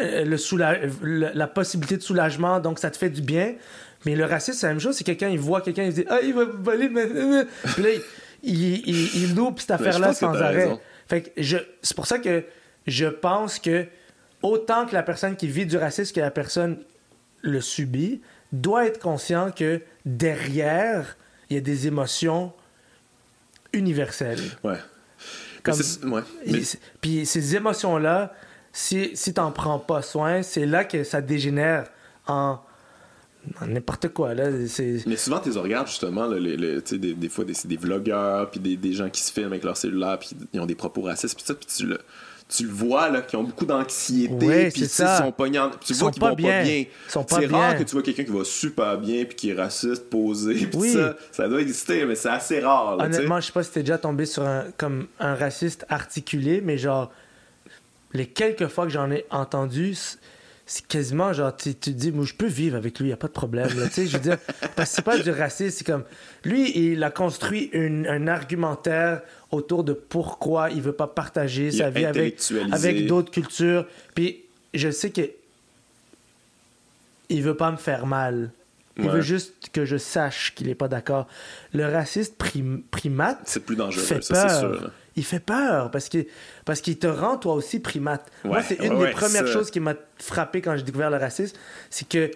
[0.00, 3.54] euh, le soula- le- la possibilité de soulagement, donc ça te fait du bien.
[4.06, 4.96] Mais le racisme, c'est la même chose.
[4.96, 6.88] C'est quelqu'un, il voit quelqu'un, il se dit Ah, il va voler.
[6.88, 7.90] Puis là,
[8.42, 10.64] il, il, il, il loupe cette affaire-là sans t'as arrêt.
[10.64, 10.80] raison.
[11.08, 12.42] Fait que je, c'est pour ça que
[12.86, 13.84] je pense que
[14.42, 16.78] autant que la personne qui vit du racisme que la personne
[17.42, 18.20] le subit,
[18.52, 21.16] doit être conscient que derrière,
[21.50, 22.52] il y a des émotions
[23.72, 24.40] universelles.
[24.62, 24.76] Ouais.
[25.62, 26.22] Comme- ouais.
[26.46, 26.60] Mais-
[27.00, 28.34] Puis ces émotions-là,
[28.72, 31.88] si, si t'en prends pas soin, c'est là que ça dégénère
[32.26, 32.58] en,
[33.66, 34.34] n'importe quoi.
[34.34, 34.50] Là.
[35.06, 37.54] Mais souvent, tu les regardes justement, là, les- les- tu sais, des, des fois, des,
[37.54, 40.60] c'est des vlogueurs, puis des, des gens qui se filment avec leur cellulaire, puis ils
[40.60, 41.98] ont des propos racistes, puis ça, puis tu le,
[42.54, 45.16] tu le vois, là, qui ont beaucoup d'anxiété, Ouais, puis ça.
[45.18, 46.84] ils sont pognants, tu Ils vois sont qu'ils pas vont pas bien.
[47.08, 50.54] C'est rare que tu vois quelqu'un qui va super bien, puis qui est raciste, posé,
[50.66, 50.92] puis Oui.
[50.92, 53.04] ça, ça doit exister, mais c'est assez rare, là.
[53.06, 56.76] Honnêtement, je sais pas si t'es déjà tombé sur un, comme un raciste articulé, mais
[56.78, 57.10] genre,
[58.12, 59.96] les quelques fois que j'en ai entendu,
[60.74, 63.26] c'est quasiment genre, tu, te dis, moi, je peux vivre avec lui, y a pas
[63.26, 63.68] de problème.
[63.78, 63.88] là.
[63.94, 64.38] Je veux dire,
[64.74, 66.04] parce que c'est pas du racisme, c'est comme,
[66.44, 69.20] lui, il a construit une- un argumentaire
[69.50, 72.40] autour de pourquoi il veut pas partager Il sa vie avec,
[72.72, 73.86] avec d'autres cultures.
[74.14, 75.20] Puis, je sais que
[77.28, 78.50] il veut pas me faire mal.
[78.96, 79.12] Il Ouais.
[79.12, 81.26] veut juste que je sache qu'il est pas d'accord.
[81.74, 84.90] Le raciste prim- primate C'est plus dangereux, fait ça, c'est sûr.
[85.16, 86.24] Il fait peur parce que
[86.64, 88.30] parce qu'il te rend toi aussi primate.
[88.44, 89.52] Moi, c'est une ouais, des premières ça.
[89.52, 91.56] choses qui m'a frappé quand j'ai découvert le racisme,
[91.90, 92.30] c'est que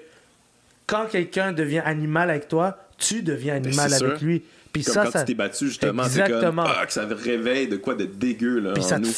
[0.86, 4.26] quand quelqu'un devient animal avec toi, tu deviens animal c'est avec sûr.
[4.26, 4.42] lui.
[4.72, 6.64] Puis Comme ça, quand ça, tu t'es battu, justement, c'est comme Exactement.
[6.66, 9.08] ah, que ça réveille de quoi de dégueu là, Puis en ça nous.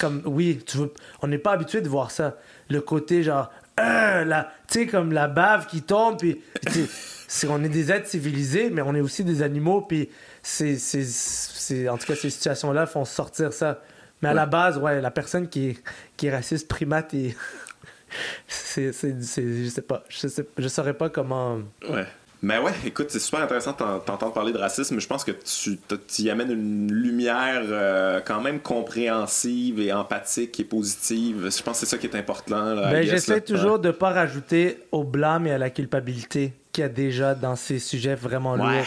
[0.00, 0.92] comme oui, tu veux,
[1.22, 2.36] on n'est pas habitué de voir ça.
[2.68, 6.40] Le côté genre euh, la, tu sais comme la bave qui tombe puis
[7.48, 10.08] on est des êtres civilisés mais on est aussi des animaux puis
[10.44, 13.80] c'est c'est c'est en tout cas ces situations là font sortir ça.
[14.22, 14.36] Mais à Ouais.
[14.36, 15.82] la base, ouais, la personne qui est
[16.16, 17.34] qui est raciste primate et
[18.48, 21.58] c'est c'est c'est- je sais pas, je sais je saurais pas comment
[21.88, 22.06] Ouais.
[22.42, 25.00] Mais ouais, écoute, c'est super intéressant de t'en- t'entendre parler de racisme.
[25.00, 25.78] Je pense que tu
[26.22, 31.48] y amènes une lumière euh, quand même compréhensive et empathique et positive.
[31.50, 32.74] Je pense que c'est ça qui est important.
[32.76, 36.90] Ben, j'essaie toujours de pas rajouter au blâme et à la culpabilité qu'il y a
[36.90, 38.76] déjà dans ces sujets vraiment Ouais.
[38.78, 38.86] lourds.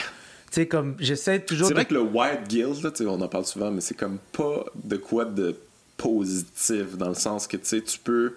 [0.52, 3.28] Tu sais, comme j'essaie toujours C'est de vrai que le white guilt, là, on en
[3.28, 5.56] parle souvent, mais c'est comme pas de quoi de
[5.98, 8.34] positif dans le sens que tu sais, tu peux.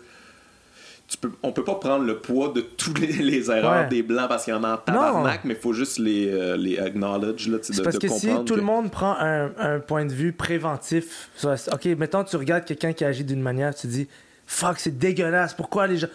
[1.08, 3.88] Tu peux, on peut pas prendre le poids de tous les, erreurs Ouais.
[3.88, 6.56] des blancs parce qu'il y en a en tabarnak, mais il faut juste les, euh,
[6.56, 9.50] les acknowledge là, de, parce de que si comprendre tout que- le monde prend un,
[9.58, 13.88] un point de vue préventif, ok, mettons tu regardes quelqu'un qui agit d'une manière, tu
[13.88, 14.06] te dis
[14.46, 16.06] fuck c'est dégueulasse, pourquoi les gens,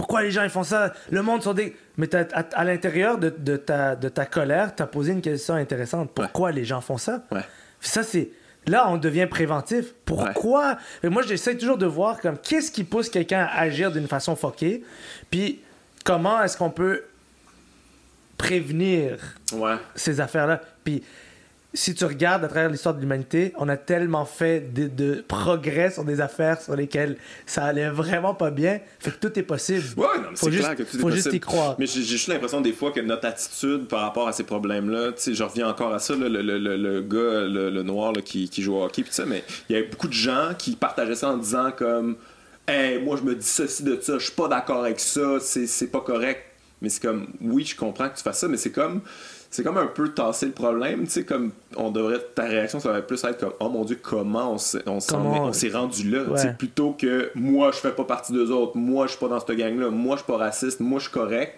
[0.00, 2.24] pourquoi les gens ils font ça, le monde sont des, mais à,
[2.54, 6.64] à l'intérieur de, de ta de ta colère, t'as posé une question intéressante, pourquoi les
[6.64, 7.22] gens font ça?
[7.30, 7.42] Ouais.
[7.80, 8.30] Ça c'est
[8.66, 9.92] là on devient préventif.
[10.06, 10.78] Pourquoi?
[11.04, 14.82] Moi j'essaie toujours de voir comme qu'est-ce qui pousse quelqu'un à agir d'une façon fuckée,
[15.30, 15.60] puis
[16.02, 17.02] comment est-ce qu'on peut
[18.38, 19.18] prévenir
[19.52, 19.74] Ouais.
[19.94, 20.62] ces affaires-là?
[20.82, 21.02] Puis
[21.72, 25.90] si tu regardes à travers l'histoire de l'humanité, on a tellement fait de, de progrès
[25.92, 27.16] sur des affaires sur lesquelles
[27.46, 28.80] ça allait vraiment pas bien.
[28.98, 29.84] Fait que tout est possible.
[29.96, 31.36] Ouais, non, mais c'est juste- clair que tout est faut juste possible.
[31.36, 31.76] y croire.
[31.78, 35.22] Mais j'ai juste l'impression des fois que notre attitude par rapport à ces problèmes-là, tu
[35.22, 38.20] sais, je reviens encore à ça, là, le, le, le, le gars, le, noir là,
[38.20, 40.74] qui, qui joue au hockey, puis ça, mais il y avait beaucoup de gens qui
[40.74, 42.16] partageaient ça en disant comme,
[42.66, 45.86] hey, moi je me dis ceci de ça, je suis pas d'accord avec ça, c'est
[45.92, 46.42] pas correct.
[46.82, 49.02] Mais c'est comme, oui, je comprends que tu fasses ça, mais c'est comme,
[49.50, 52.92] c'est comme un peu tasser le problème, tu sais, comme, on devrait, ta réaction, ça
[52.92, 55.00] va plus être comme, oh mon dieu, comment on s'est on
[55.52, 56.54] s'est rendu là, Ouais.
[56.56, 59.56] plutôt que moi je fais pas partie d'eux autres, moi je suis pas dans cette
[59.56, 61.54] gang là, moi je suis pas raciste, moi je suis correct.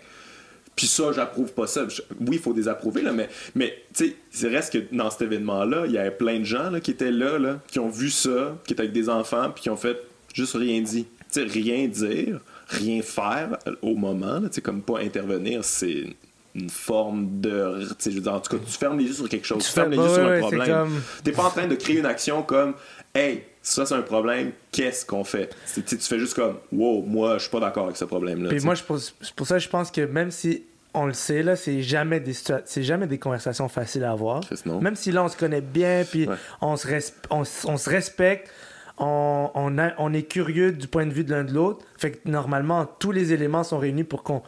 [0.75, 1.83] Puis ça, j'approuve pas ça.
[2.19, 5.93] Oui, il faut désapprouver, là, mais, mais tu sais, reste que dans cet événement-là, il
[5.93, 8.73] y avait plein de gens là, qui étaient là, là, qui ont vu ça, qui
[8.73, 9.99] étaient avec des enfants, puis qui ont fait
[10.33, 11.05] juste rien dit.
[11.31, 16.07] Tu sais, rien dire, rien faire au moment, tu sais, comme pas intervenir, c'est
[16.55, 17.81] une forme de.
[17.89, 19.59] tu sais, Je veux dire, en tout cas, tu fermes les yeux sur quelque chose,
[19.63, 20.67] tu, Tu fermes les yeux ouais, sur un problème.
[20.69, 22.75] comme- T'es pas en train de créer une action comme
[23.15, 25.55] Hey, ça c'est un problème, qu'est-ce qu'on fait?
[25.87, 28.49] Tu fais juste comme Wow, moi je suis pas d'accord avec ce problème-là.
[28.51, 28.87] Puis moi, c'est
[29.35, 30.63] pour ça que je pense que même si
[30.95, 34.41] on le sait, là, c'est jamais des c'est jamais des conversations faciles à avoir.
[34.81, 36.35] Même si là, on se connaît bien, puis Ouais.
[36.61, 38.51] on, se res- on, on se respecte,
[38.99, 41.85] on, on, a- on est curieux du point de vue de l'un de l'autre.
[41.97, 44.43] Fait que normalement, tous les éléments sont réunis pour qu'on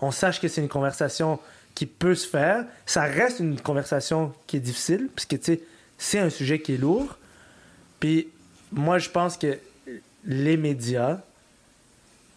[0.00, 1.38] on sache que c'est une conversation
[1.74, 2.64] qui peut se faire.
[2.86, 5.60] Ça reste une conversation qui est difficile, puisque tu sais,
[5.98, 7.16] c'est un sujet qui est lourd.
[8.00, 8.28] Puis
[8.72, 9.58] moi, je pense que
[10.24, 11.18] les médias,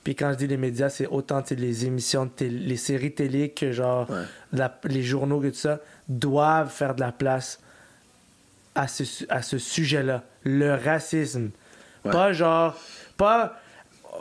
[0.04, 3.50] puis quand je dis les médias, c'est autant les émissions de télé, les séries télé
[3.50, 4.24] que genre Ouais.
[4.52, 5.80] la- les journaux et tout ça,
[6.10, 7.60] doivent faire de la place
[8.76, 10.24] à ce, à ce sujet-là.
[10.44, 11.52] Le racisme.
[12.04, 12.12] Ouais.
[12.12, 12.76] Pas genre.
[13.18, 13.60] Pas.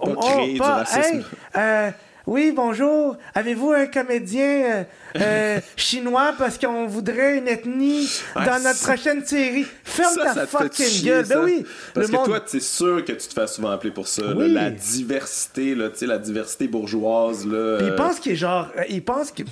[0.04, 1.18] Pas créer du racisme.
[1.18, 1.24] Hey,
[1.56, 1.90] euh,
[2.26, 3.16] oui, bonjour.
[3.34, 4.84] Avez-vous un comédien euh,
[5.20, 9.66] euh, chinois parce qu'on voudrait une ethnie Ouais, dans notre prochaine série?
[9.84, 11.26] Ferme Ça, ta ça fucking chier, gueule.
[11.26, 11.34] ça.
[11.36, 11.66] Ben oui.
[11.94, 12.26] Parce le que monde.
[12.26, 14.22] toi, c'est sûr que tu te fais souvent appeler pour ça.
[14.22, 17.46] là, la diversité, là, la diversité bourgeoise.
[17.46, 18.68] Là, il euh, pense qu'il est genre.
[18.88, 19.42] il pense que.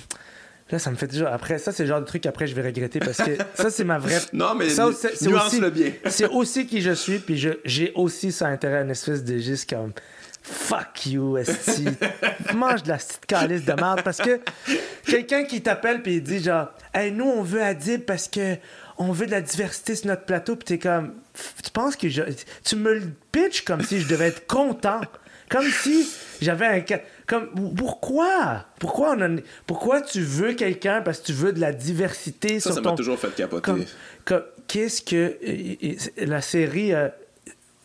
[0.71, 1.27] Là, ça me fait toujours.
[1.27, 3.83] Après, ça, c'est le genre de truc après je vais regretter parce que ça, c'est
[3.83, 4.21] ma vraie.
[4.33, 5.91] Non, mais ça, c'est- aussi- bien.
[6.05, 9.37] c'est aussi qui je suis, puis je- j'ai aussi ça intérêt à une espèce de
[9.37, 9.91] juste comme.
[10.41, 11.85] Fuck you, esti.
[12.55, 14.39] Mange de la petite calice de merde parce que
[15.05, 18.55] quelqu'un qui t'appelle puis il dit genre, hey, nous on veut Adib parce que
[18.97, 21.13] on veut de la diversité sur notre plateau, puis t'es comme,
[21.63, 22.21] tu penses que je,
[22.63, 25.01] tu me le pitches comme si je devais être content,
[25.49, 26.07] comme si
[26.41, 26.83] j'avais un
[27.27, 29.37] comme pourquoi, pourquoi on
[29.67, 32.91] pourquoi tu veux quelqu'un parce que tu veux de la diversité Ça, sur ça ton
[32.91, 33.61] m'a toujours fait capoter.
[33.63, 33.85] comme-
[34.25, 35.37] comme- qu'est-ce que
[36.25, 37.09] la série euh,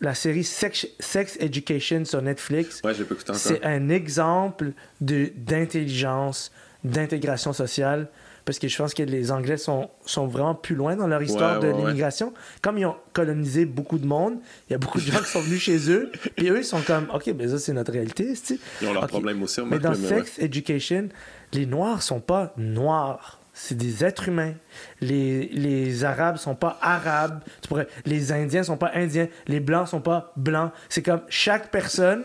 [0.01, 2.93] la série Sex, Sex Education sur Netflix Ouais,
[3.35, 6.53] c'est un exemple d'intelligence
[6.85, 8.09] d'intégration sociale
[8.45, 11.59] parce que je pense que les Anglais sont, sont vraiment plus loin dans leur histoire
[11.61, 12.33] Ouais, de ouais, l'immigration.
[12.63, 14.35] Comme ils ont colonisé beaucoup de monde,
[14.69, 16.81] il y a beaucoup de gens qui sont venus chez eux, puis eux, ils sont
[16.83, 18.35] comme, OK, ben ça, c'est notre réalité,
[18.81, 19.09] Ils ont leurs Ok.
[19.09, 19.97] problèmes aussi, Mais dans mais.
[19.97, 21.09] Sex Education,
[21.55, 23.36] les Noirs sont pas noirs.
[23.59, 24.53] C'est des êtres humains.
[25.01, 27.41] Les, les Arabes sont pas Arabes.
[27.63, 29.29] Tu pourrais, les Indiens sont pas Indiens.
[29.47, 30.73] Les Blancs sont pas Blancs.
[30.91, 32.23] C'est comme chaque personne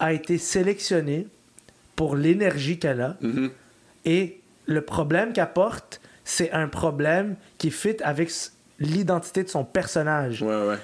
[0.00, 1.28] a été sélectionnée
[1.94, 3.16] pour l'énergie qu'elle a.
[3.20, 3.52] Mhm.
[4.04, 8.32] Et le problème qu'elle porte, c'est un problème qui fit avec
[8.80, 10.42] l'identité de son personnage.
[10.42, 10.78] Ouais, ouais.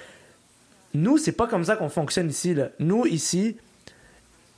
[0.95, 2.55] Nous, c'est pas comme ça qu'on fonctionne ici.
[2.55, 2.69] Là.
[2.79, 3.57] Nous, ici,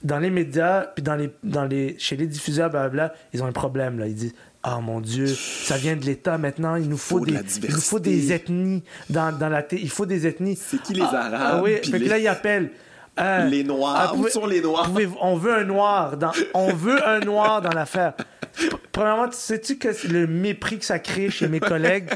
[0.02, 3.52] dans les médias, puis dans les, dans les, chez les diffuseurs, blablabla, ils ont un
[3.52, 3.98] problème.
[3.98, 4.08] Là.
[4.08, 4.34] Ils disent
[4.64, 7.74] Ah mon Dieu, ça vient de l'État maintenant, il nous faut, Faut de des, il
[7.74, 9.64] nous faut des ethnies dans, dans la.
[9.72, 10.54] Il faut des ethnies.
[10.56, 11.40] C'est qui les Ah, Arabes?
[11.58, 12.70] ah oui, fait que là, ils appellent.
[13.18, 14.10] euh, Les Noirs.
[14.12, 14.84] ah, Où sont les Noirs?
[14.84, 18.12] pouvez- on veut un noir dans, on veut un noir dans l'affaire.
[18.92, 22.10] Premièrement, tu sais-tu que c'est le mépris que ça crée chez mes collègues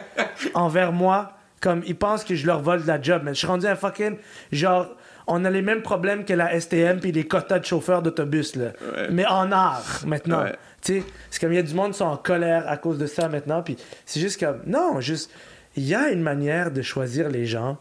[0.55, 1.33] envers moi?
[1.61, 3.75] Comme ils pensent que je leur vole de la job, mais je suis rendu un
[3.77, 4.17] fucking
[4.53, 4.89] genre.
[5.27, 8.67] On a les mêmes problèmes que la STM puis les quotas de chauffeurs d'autobus là.
[8.67, 9.09] Ouais.
[9.11, 10.43] Mais en art maintenant.
[10.45, 10.55] Ouais.
[10.87, 12.97] Tu sais, c'est comme il y a du monde qui sont en colère à cause
[12.97, 15.31] de ça maintenant puis c'est juste comme non, juste
[15.77, 17.79] il y a une manière de choisir les gens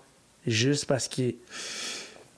[0.48, 1.36] juste parce qu'ils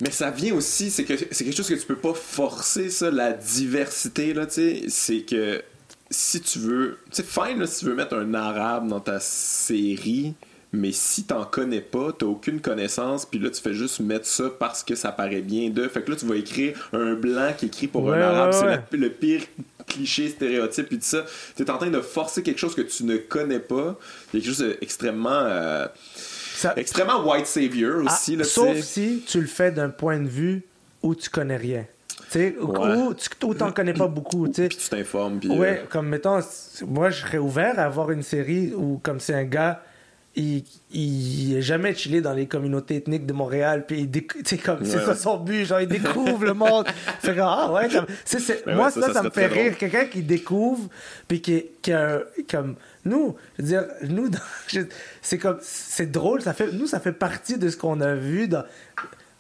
[0.02, 3.10] Mais ça vient aussi, c'est que c'est quelque chose que tu peux pas forcer, ça,
[3.10, 4.84] la diversité, là, tu sais.
[4.90, 5.64] C'est que
[6.10, 7.00] si tu veux.
[7.12, 10.36] Tu sais, fine, là, si tu veux mettre un arabe dans ta série,
[10.72, 14.50] mais si t'en connais pas, t'as aucune connaissance, puis là, tu fais juste mettre ça
[14.60, 15.88] parce que ça paraît bien d'eux.
[15.88, 18.60] Fait que là, tu vas écrire un blanc qui écrit pour Ouais, un arabe, ouais,
[18.60, 19.00] c'est ouais.
[19.00, 19.42] le pire
[19.88, 21.26] cliché, stéréotype, puis tout ça.
[21.56, 23.98] T'es en train de forcer quelque chose que tu ne connais pas.
[24.34, 25.30] Il y a quelque chose d'extrêmement.
[25.32, 29.90] euh, ça, extrêmement white savior Ah, aussi, là, tu sauf si tu le fais d'un
[29.90, 30.64] point de vue
[31.04, 31.86] où tu connais rien.
[32.32, 32.96] Tu Ouais.
[32.98, 34.68] ou tu t'en connais pas beaucoup, tu.
[34.68, 35.50] Puis tu t'informes, puis.
[35.50, 36.40] Ouais, euh, comme mettons,
[36.86, 39.82] moi je serais ouvert à avoir une série où, comme c'est un gars,
[40.38, 44.34] il, il est jamais chillé dans les communautés ethniques de Montréal, puis il déc-
[44.64, 45.16] comme c'est Ouais, ça ouais.
[45.16, 46.86] son but, genre il découvre le monde.
[47.22, 49.30] Fait que, ah ouais, comme, c'est- c'est- Ben moi ouais, ça, ça, ça, ça me
[49.32, 49.78] fait rire.
[49.78, 50.88] Quelqu'un qui découvre,
[51.28, 54.40] puis qui, qui a, comme nous, je veux dire, nous, dans-
[55.22, 58.48] c'est comme, c'est drôle, ça fait, nous ça fait partie de ce qu'on a vu
[58.48, 58.64] dans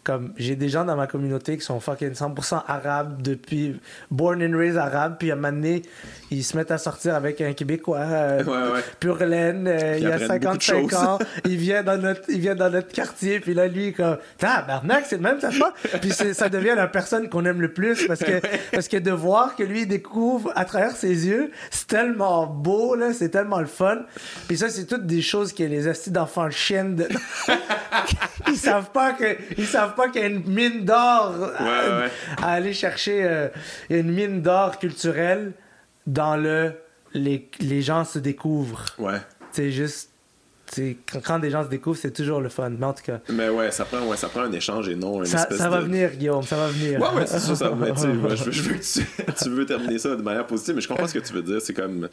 [0.08, 3.78] comme j'ai des gens dans ma communauté qui sont fucking 100% arabes depuis
[4.10, 5.82] born and raised arabe puis à un moment donné
[6.32, 8.80] ils se mettent à sortir avec un québécois euh, Ouais, ouais.
[9.02, 10.96] pur laine euh, il y a apprennent beaucoup de 55 choses.
[10.96, 15.04] ans il vient dans notre il vient dans notre quartier puis là lui comme tabarnak
[15.08, 15.50] c'est le même ça
[16.00, 18.40] puis ça devient la personne qu'on aime le plus parce que
[18.72, 21.52] parce que de voir que lui découvre à travers ses yeux
[21.90, 24.00] c'est tellement beau là c'est tellement le fun
[24.48, 27.08] puis ça c'est toutes des choses que les astis d'enfants chiennes de...
[28.48, 32.04] ils savent pas que ils savent pas qu'il y a une mine d'or à, Ouais,
[32.04, 32.12] ouais.
[32.42, 33.48] à aller chercher euh,
[33.90, 35.54] il y a une mine d'or culturelle
[36.06, 36.74] dans le
[37.14, 39.20] les, les gens se découvrent Ouais.
[39.52, 40.10] c'est juste
[40.76, 43.50] quand, quand des gens se découvrent c'est toujours le fun mais en tout cas Mais
[43.50, 45.80] ouais, ça prend, ouais, ça prend un échange et non une ça, espèce ça va
[45.80, 45.86] de...
[45.86, 47.88] venir Guillaume ça va venir Ouais, ouais, c'est sûr, ça va.
[47.96, 50.88] je, veux- je veux que tu, tu veux terminer ça de manière positive, mais je
[50.88, 51.62] comprends ce que tu veux dire.
[51.62, 52.08] C'est comme.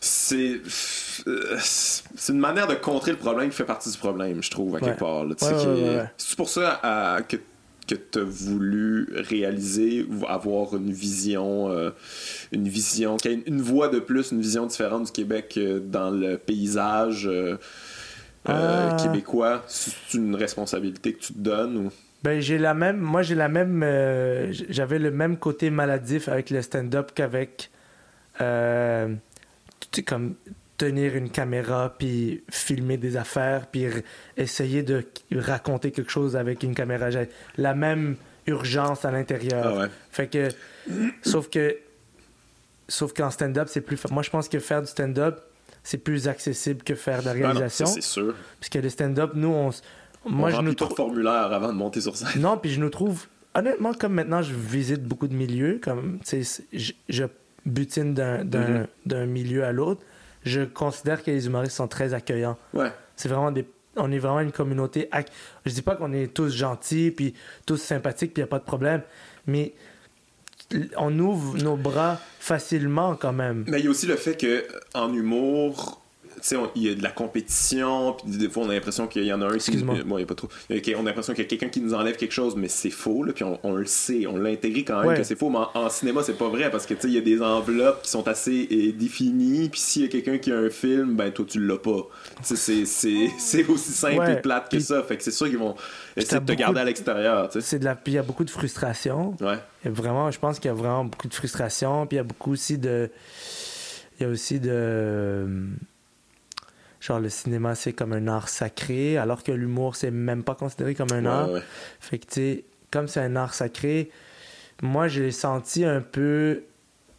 [0.00, 0.60] C'est.
[0.64, 4.80] C'est une manière de contrer le problème qui fait partie du problème, je trouve, à
[4.80, 5.24] quelque part.
[6.16, 7.36] C'est pour ça à- que,
[7.88, 11.90] que tu as voulu réaliser ou avoir une vision, euh,
[12.52, 16.36] une vision, une, une voix de plus, une vision différente du Québec euh, dans le
[16.36, 17.56] paysage euh,
[18.44, 18.96] Ah.
[19.02, 19.64] québécois?
[19.66, 21.92] C'est une responsabilité que tu te donnes ou?
[22.22, 22.98] Ben, j'ai la même.
[22.98, 23.82] Moi, j'ai la même.
[24.70, 27.70] J'avais le même côté maladif avec le stand-up qu'avec.
[28.38, 28.44] tu
[29.92, 30.34] sais, comme
[30.78, 33.86] tenir une caméra, puis filmer des affaires, puis
[34.36, 37.10] essayer de raconter quelque chose avec une caméra.
[37.10, 39.64] J'ai la même urgence à l'intérieur.
[39.66, 39.86] Ah ouais.
[40.10, 40.48] Fait que.
[41.22, 41.76] sauf que.
[42.90, 43.98] Sauf qu'en stand-up, c'est plus.
[44.10, 45.40] Moi, je pense que faire du stand-up,
[45.82, 47.84] c'est plus accessible que faire de la réalisation.
[47.86, 48.34] c'est sûr.
[48.60, 49.70] Puisque le stand-up, nous, on.
[50.24, 50.96] Moi, on je nous trouve.
[50.96, 52.40] formulaire avant de monter sur scène.
[52.40, 53.26] Non, puis je nous trouve.
[53.54, 57.24] Honnêtement, comme maintenant, je visite beaucoup de milieux, comme, tu sais, c'est- je, je
[57.66, 58.86] butine d'un, Mhm.
[59.06, 60.02] d'un milieu à l'autre,
[60.44, 62.56] je considère que les humoristes sont très accueillants.
[62.72, 62.92] Ouais.
[63.16, 63.66] C'est vraiment des.
[63.96, 65.10] On est vraiment une communauté.
[65.66, 67.34] Je dis pas qu'on est tous gentils, puis
[67.66, 69.02] tous sympathiques, puis il a pas de problème,
[69.46, 69.74] mais
[70.96, 73.64] on ouvre nos bras facilement quand même.
[73.66, 76.00] Mais il y a aussi le fait que en humour,
[76.42, 79.32] sais, il y a de la compétition, puis des fois on a l'impression qu'il y
[79.32, 79.54] en a un.
[79.54, 79.96] Excuse-moi.
[80.04, 80.48] Bon, il y a pas trop.
[80.70, 83.22] On a l'impression qu'il y a quelqu'un qui nous enlève quelque chose, mais c'est faux,
[83.24, 85.16] là, puis on, on le sait, on l'a intégré quand même Ouais.
[85.16, 87.14] que c'est faux, mais en, en cinéma c'est pas vrai parce que tu sais, il
[87.14, 90.52] y a des enveloppes qui sont assez euh, définies, puis s'il y a quelqu'un qui
[90.52, 92.06] a un film, ben toi tu l'as pas.
[92.46, 94.34] Tu sais, c'est- aussi simple Ouais.
[94.34, 95.74] et plate que Puis- ça, fait que c'est sûr qu'ils vont
[96.16, 97.66] essayer de te garder de- à l'extérieur, tu sais.
[97.66, 97.94] C'est de la.
[97.94, 99.34] Puis il y a beaucoup de frustration.
[99.40, 99.58] Ouais.
[99.84, 102.52] Vraiment, je pense qu'il y a vraiment beaucoup de frustration, puis il y a beaucoup
[102.52, 103.10] aussi de.
[104.18, 105.46] Il y a aussi de.
[107.00, 110.94] Genre, le cinéma, c'est comme un art sacré, alors que l'humour, c'est même pas considéré
[110.94, 111.50] comme un Ouais, art.
[111.52, 111.62] ouais.
[112.00, 114.10] Fait que, tu sais, comme c'est un art sacré,
[114.82, 116.62] moi, j'ai senti un peu.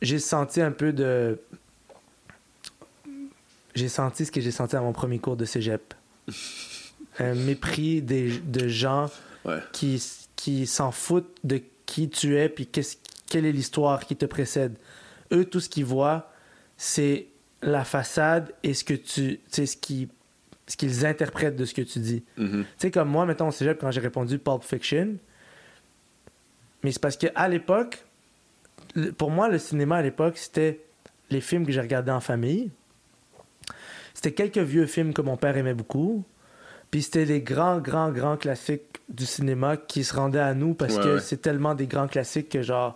[0.01, 1.39] J'ai senti un peu de.
[3.75, 5.93] J'ai senti ce que j'ai senti à mon premier cours de cégep.
[7.19, 9.09] un mépris des, de gens
[9.45, 9.59] Ouais.
[9.71, 10.03] qui,
[10.35, 12.97] qui s'en foutent de qui tu es puis qu'est-ce-
[13.29, 14.75] quelle est l'histoire qui te précède.
[15.31, 16.29] Eux, tout ce qu'ils voient,
[16.75, 17.27] c'est
[17.61, 20.09] la façade et ce que tu, tu sais, ce qui
[20.67, 22.23] ce qu'ils interprètent de ce que tu dis.
[22.37, 22.63] Mhm.
[22.63, 25.15] Tu sais, comme moi, mettons, au cégep, quand j'ai répondu Pulp Fiction,
[26.83, 28.05] mais c'est parce qu'à l'époque,
[29.17, 30.79] pour moi, le cinéma à l'époque, c'était
[31.31, 32.69] les films que j'ai regardés en famille.
[34.13, 36.23] C'était quelques vieux films que mon père aimait beaucoup.
[36.91, 40.97] Puis c'était les grands, grands, grands classiques du cinéma qui se rendaient à nous parce
[40.97, 41.19] Ouais, que ouais.
[41.19, 42.95] c'est tellement des grands classiques que, genre,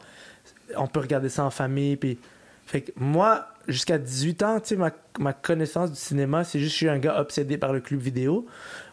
[0.76, 1.96] on peut regarder ça en famille.
[1.98, 2.18] Puis...
[2.66, 6.72] Fait que moi, jusqu'à 18 ans, tu sais, ma, ma connaissance du cinéma, c'est juste
[6.72, 8.46] que je suis un gars obsédé par le club vidéo.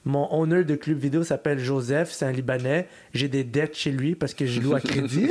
[0.04, 2.88] Mon owner de club vidéo s'appelle Joseph, c'est un Libanais.
[3.14, 5.28] J'ai des dettes chez lui parce que je loue à crédit.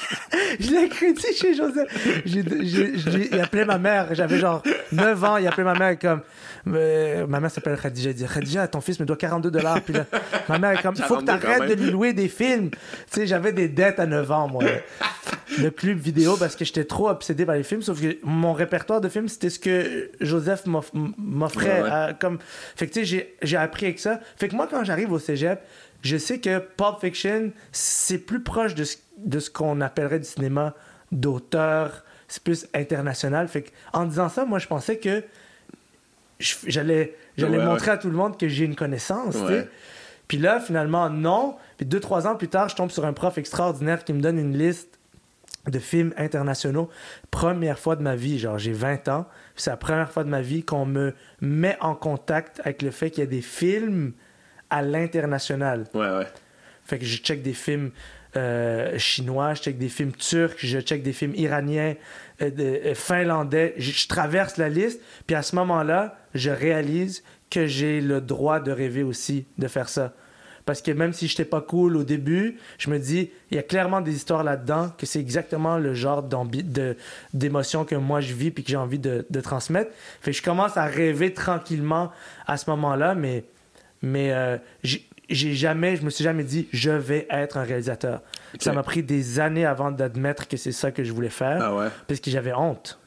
[0.60, 2.22] je l'ai à crédit chez Joseph.
[2.24, 5.98] J'ai- j'ai- j'ai- il appelait ma mère, j'avais genre 9 ans, il appelait ma mère
[5.98, 6.22] comme...
[6.68, 9.82] euh, ma mère s'appelle Khadija, il dit Khadija, ton fils me doit 42 dollars.
[9.82, 10.06] Puis là,
[10.48, 12.28] ma mère est comme, il faut que 42 tu quand arrêtes de lui louer des
[12.28, 12.70] films.
[12.70, 12.76] Tu
[13.10, 14.64] sais, j'avais des dettes à 9 ans, moi.
[15.60, 19.00] Le club vidéo parce que j'étais trop obsédé par les films, sauf que mon répertoire
[19.00, 21.82] de films, c'était ce que Joseph m'off- m'offrait.
[21.82, 21.90] Ouais, ouais.
[21.90, 22.38] à- comme...
[22.74, 24.20] Fait que tu sais, j'ai- appris avec ça.
[24.36, 25.60] Fait que moi, quand j'arrive au cégep,
[26.02, 30.26] je sais que Pulp Fiction, c'est plus proche de ce, de ce qu'on appellerait du
[30.26, 30.74] cinéma
[31.12, 32.04] d'auteur.
[32.28, 33.46] C'est plus international.
[33.46, 35.22] Fait que, en disant ça, moi, je pensais que
[36.40, 39.36] j'allais j'allais Ouais, montrer à tout le monde que j'ai une connaissance.
[40.28, 41.54] Puis là, finalement, non.
[41.76, 44.38] Puis deux, trois ans plus tard, je tombe sur un prof extraordinaire qui me donne
[44.38, 44.95] une liste
[45.68, 46.88] de films internationaux.
[47.30, 49.26] Première fois de ma vie, genre j'ai 20 ans.
[49.56, 53.10] C'est la première fois de ma vie qu'on me met en contact avec le fait
[53.10, 54.12] qu'il y a des films
[54.70, 55.84] à l'international.
[55.94, 56.26] Ouais, ouais.
[56.84, 57.90] Fait que je check des films
[58.36, 61.94] euh, chinois, je check des films turcs, je check des films iraniens,
[62.42, 63.74] euh, de- euh, finlandais.
[63.78, 68.60] Je, je traverse la liste, puis à ce moment-là, je réalise que j'ai le droit
[68.60, 70.12] de rêver aussi de faire ça.
[70.66, 73.62] Parce que même si j'étais pas cool au début, je me dis, il y a
[73.62, 76.22] clairement des histoires là-dedans que c'est exactement le genre
[77.32, 79.92] d'émotion que moi je vis puis que j'ai envie de, de transmettre.
[80.20, 82.10] Fait que je commence à rêver tranquillement
[82.46, 83.44] à ce moment-là, mais,
[84.02, 88.22] mais euh, j'ai jamais, je me suis jamais dit, je vais être un réalisateur.
[88.60, 91.74] Ça m'a pris des années avant d'admettre que c'est ça que je voulais faire, Ah
[91.76, 91.88] ouais.
[92.08, 92.98] parce que j'avais honte.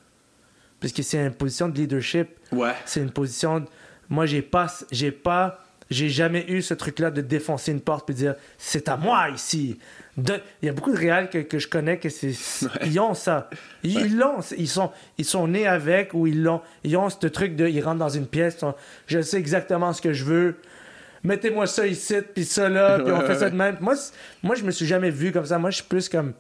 [0.80, 2.72] Parce que c'est une position de leadership Ouais.
[2.86, 3.60] c'est une position.
[3.60, 3.66] de-
[4.08, 5.60] Moi, j'ai pas, j'ai pas,
[5.90, 9.80] j'ai jamais eu ce truc-là de défoncer une porte et dire c'est à moi ici.
[10.18, 12.34] De- Il y a beaucoup de réals que, que je connais que c'est,
[12.86, 13.50] ils ont ça.
[13.84, 14.08] Ils Ouais.
[14.10, 14.40] l'ont.
[14.58, 16.62] Ils sont, ils sont nés avec ou ils l'ont.
[16.84, 18.58] Ils ont ce truc de, ils rentrent dans une pièce.
[18.58, 18.76] sont,
[19.08, 20.56] je sais exactement ce que je veux.
[21.24, 23.78] Mettez-moi ça ici, puis ça là, puis on fait ça de même.
[23.82, 23.94] Moi,
[24.42, 25.58] moi, je me suis jamais vu comme ça.
[25.60, 26.34] Moi, je suis plus comme.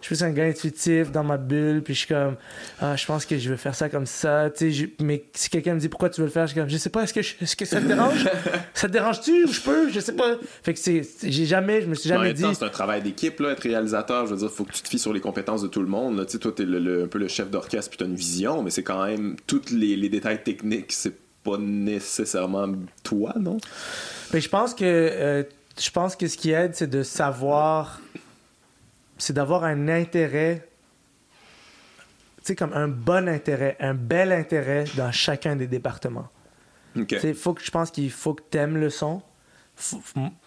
[0.00, 2.36] Je suis plus un gars intuitif dans ma bulle, puis je suis comme.
[2.80, 4.48] Ah, je pense que je veux faire ça comme ça.
[4.56, 6.70] Tu sais, mais si quelqu'un me dit pourquoi tu veux le faire, je suis comme.
[6.70, 8.28] Je sais pas, est-ce que, je- est-ce que ça te dérange?
[8.74, 9.90] Ça te dérange-tu je peux?
[9.90, 10.36] Je sais pas.
[10.62, 11.02] Fait que c'est.
[11.24, 11.82] J'ai jamais.
[11.82, 12.44] Je me suis jamais dit.
[12.54, 14.26] c'est un travail d'équipe, là, être réalisateur.
[14.26, 16.24] Je veux dire, faut que tu te fies sur les compétences de tout le monde.
[16.26, 18.62] Tu sais, toi, t'es le, le- un peu le chef d'orchestre, puis t'as une vision,
[18.62, 22.68] mais c'est quand même tous les, les détails techniques, c'est pas nécessairement
[23.02, 23.56] toi, non?
[24.32, 25.42] Mais je pense que euh,
[25.80, 28.00] je pense que ce qui aide, c'est de savoir,
[29.18, 30.68] c'est d'avoir un intérêt,
[32.38, 36.28] tu sais, comme un bon intérêt, un bel intérêt dans chacun des départements.
[36.96, 37.08] Ok.
[37.08, 39.22] Tu sais, faut que je pense qu'il faut que t'aimes le son.
[39.76, 40.00] Faut-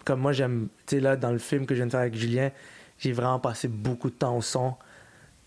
[0.04, 2.14] comme moi j'aime, tu sais là dans le film que je viens de faire avec
[2.14, 2.50] Julien,
[2.98, 4.74] j'ai vraiment passé beaucoup de temps au son.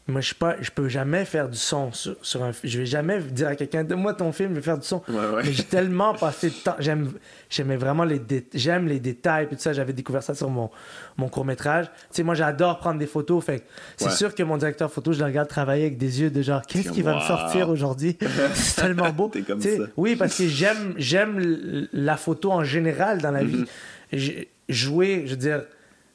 [0.08, 2.86] Moi je suis pas, je peux jamais faire du son sur, sur un, je vais
[2.86, 5.02] jamais dire à quelqu'un, donne-moi ton film, je vais faire du son.
[5.10, 5.42] Ouais, ouais.
[5.44, 6.76] Mais j'ai tellement passé de temps.
[6.78, 7.14] J'aime,
[7.50, 9.48] j'aimais vraiment les, dé- j'aime les détails.
[9.48, 10.70] Puis tout ça, j'avais découvert ça sur mon,
[11.18, 11.86] mon court métrage.
[11.88, 13.44] Tu sais, moi, j'adore prendre des photos.
[13.44, 13.64] Fait
[13.98, 14.12] c'est Ouais.
[14.12, 16.90] sûr que mon directeur photo, je le regarde travailler avec des yeux de genre, qu'est-ce
[16.92, 18.16] qui va me sortir aujourd'hui?
[18.54, 19.32] C'est tellement beau.
[19.48, 19.70] Comme ça.
[19.98, 23.66] Oui, parce que j'aime, j'aime la photo en général dans la Mm-hmm.
[24.14, 24.48] vie.
[24.70, 25.64] Jouer, je veux dire,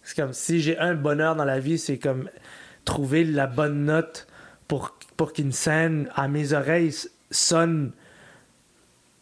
[0.03, 2.29] c'est comme si j'ai un bonheur dans la vie, c'est comme
[2.85, 4.27] trouver la bonne note
[4.69, 6.95] pour, pour qu'une scène à mes oreilles
[7.31, 7.93] sonne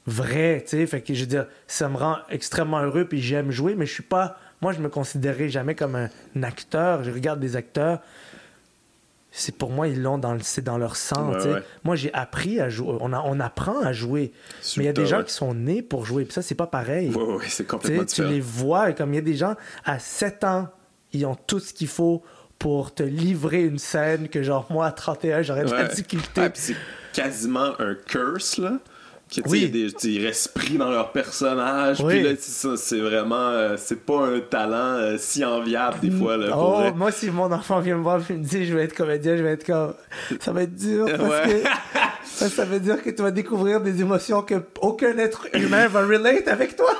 [0.06, 0.86] vrai, tu sais.
[0.86, 3.92] Fait que je veux dire, ça me rend extrêmement heureux puis j'aime jouer, mais je
[3.92, 4.36] suis pas.
[4.60, 7.04] Moi, je me considérais jamais comme un, acteur.
[7.04, 8.00] Je regarde des acteurs.
[9.30, 11.62] C'est pour moi, ils l'ont dans le, c'est dans leur sang, Ouais, ouais.
[11.84, 12.96] Moi, j'ai appris à jouer.
[13.00, 14.32] On, a- on apprend à jouer.
[14.76, 15.24] mais il y a des gens ouais.
[15.24, 16.24] qui sont nés pour jouer.
[16.24, 17.12] Puis ça, c'est pas pareil.
[17.46, 19.54] C'est Tu complètement les vois, et comme il y a des gens
[19.84, 20.68] à 7 ans,
[21.12, 22.22] ils ont tout ce qu'il faut
[22.58, 25.88] pour te livrer une scène que, genre, moi, à 31, j'aurais de la Ouais.
[25.88, 26.40] difficulté.
[26.44, 26.74] Ah, c'est
[27.12, 28.78] quasiment un curse, là.
[29.34, 29.68] Que, Oui.
[29.68, 32.00] des, ils restent pris dans leur personnage.
[32.00, 32.14] Oui.
[32.14, 32.30] Puis là,
[32.76, 33.50] c'est vraiment.
[33.50, 36.46] euh, c'est pas un talent euh, si enviable, des fois, là.
[36.56, 39.36] Oh, moi, si mon enfant vient me voir et me dit je vais être comédien,
[39.36, 39.92] je vais être comme.
[40.40, 41.62] Ça va être dur parce Ouais.
[41.62, 41.68] que.
[42.24, 46.02] Ça, ça veut dire que tu vas découvrir des émotions que aucun être humain va
[46.06, 46.90] relate avec toi.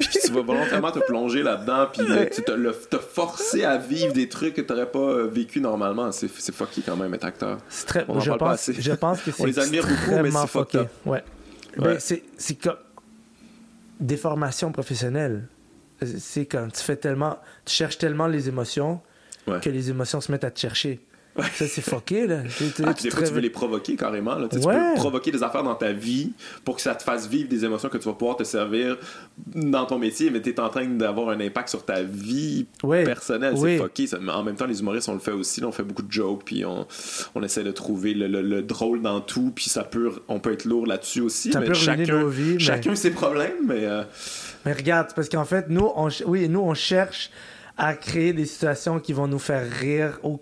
[0.00, 2.02] Puis tu vas volontairement te plonger là-dedans, puis
[2.34, 6.12] tu te, le- te forcer à vivre des trucs que t'aurais pas euh, vécu normalement.
[6.12, 7.58] C'est c'est fucké quand même être acteur.
[7.68, 8.80] C'est très- On en je, parle pas pense, assez.
[8.80, 10.80] je pense que c'est On les admire beaucoup, mais c'est fucké.
[11.06, 11.24] Ouais.
[11.76, 12.76] Ben, c'est c'est comme
[14.00, 15.46] des formations professionnelles.
[16.18, 19.00] C'est quand tu fais tellement, tu cherches tellement les émotions
[19.46, 19.58] Ouais.
[19.60, 21.00] que les émotions se mettent à te chercher.
[21.54, 22.40] Ça c'est fucké là.
[22.58, 24.34] Tu- Ah, des fois, tu veux réveilles- les provoquer carrément.
[24.34, 24.48] Là.
[24.50, 24.74] Tu Ouais.
[24.74, 26.32] peux provoquer des affaires dans ta vie
[26.64, 28.98] pour que ça te fasse vivre des émotions que tu vas pouvoir te servir
[29.54, 33.04] dans ton métier, mais tu es en train d'avoir un impact sur ta vie Ouais.
[33.04, 33.54] personnelle.
[33.56, 34.06] C'est fucké.
[34.08, 35.60] Ça- mais en même temps, les humoristes, on le fait aussi.
[35.60, 35.68] là.
[35.68, 36.86] on fait beaucoup de jokes, puis on,
[37.34, 40.52] on essaie de trouver le, le- le drôle dans tout, puis ça peut, on peut
[40.52, 41.52] être lourd là-dessus aussi.
[41.52, 44.02] Ça mais peut chacun, nos vies, mais- chacun ses problèmes, mais euh,
[44.66, 47.30] Mais regarde, parce qu'en fait, nous, on, oui, nous, on cherche
[47.78, 50.38] à créer des situations qui vont nous faire rire ou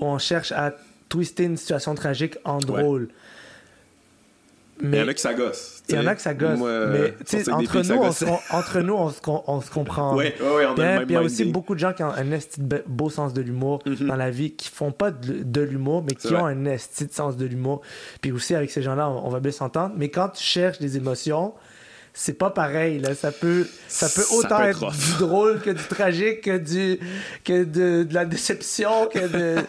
[0.00, 0.72] ou on cherche à
[1.08, 3.08] twister une situation tragique en drôle.
[4.82, 5.82] il y en a qui ça gosse.
[5.88, 6.58] Il y en a que ça gosse.
[6.58, 7.14] Moi, mais
[7.52, 10.14] entre, nous, on, se- on- entre nous, on se, com- on se comprend.
[10.16, 12.60] Ouais, on Puis, puis il y a aussi beaucoup de gens qui ont un esti
[12.60, 14.08] de be- beau sens de l'humour Mhm.
[14.08, 17.12] dans la vie, qui font pas de, de l'humour, mais qui ont un esti de
[17.12, 17.80] sens de l'humour.
[18.20, 19.94] Puis aussi, avec ces gens-là, on, on va bien s'entendre.
[19.96, 21.54] Mais quand tu cherches des émotions,
[22.18, 22.98] c'est pas pareil.
[22.98, 23.14] Là.
[23.14, 26.98] Ça, peut, ça peut Ça autant peut être du drôle que du tragique, que, du,
[27.44, 29.60] que de, de la déception, que de,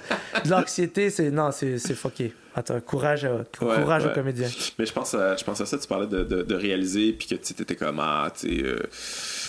[0.45, 1.10] de l'anxiété.
[1.10, 2.34] C'est, non, c'est, c'est fucké.
[2.56, 3.44] Attends, courage, à- Ouais,
[3.82, 4.11] courage ouais.
[4.11, 4.48] aux comédiens.
[4.80, 7.28] Mais je pense, à, je pense à ça, tu parlais de, de, de réaliser, puis
[7.28, 8.80] que tu étais comme, ah, tu euh,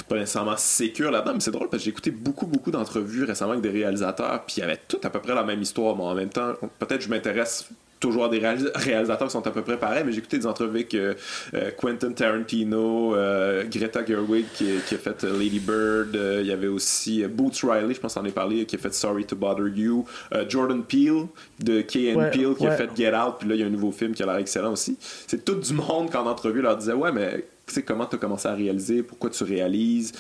[0.09, 3.53] pas nécessairement sécure là-dedans, mais c'est drôle parce que j'ai écouté beaucoup, beaucoup d'entrevues récemment
[3.53, 6.03] avec des réalisateurs, puis il y avait tout à peu près la même histoire, mais
[6.03, 7.69] en même temps, peut-être je m'intéresse
[8.01, 10.71] toujours des réalis- réalisateurs qui sont à peu près pareils, mais j'ai écouté des entrevues
[10.71, 11.15] avec euh,
[11.55, 16.53] euh, Quentin Tarantino, euh, Greta Gerwig qui, qui a fait Lady Bird, euh, il y
[16.53, 19.37] avait aussi Boots Riley, je pense qu'on en ai parlé, qui a fait Sorry to
[19.37, 20.05] Bother You,
[20.49, 21.27] Jordan Peele
[21.63, 23.71] de and Ouais, Peele qui a fait Get Out, puis là il y a un
[23.71, 24.97] nouveau film qui a l'air excellent aussi.
[25.27, 28.19] C'est tout du monde qu'en entrevue leur disait ouais mais tu sais comment tu as
[28.19, 30.13] commencé à réaliser, pourquoi tu réalises?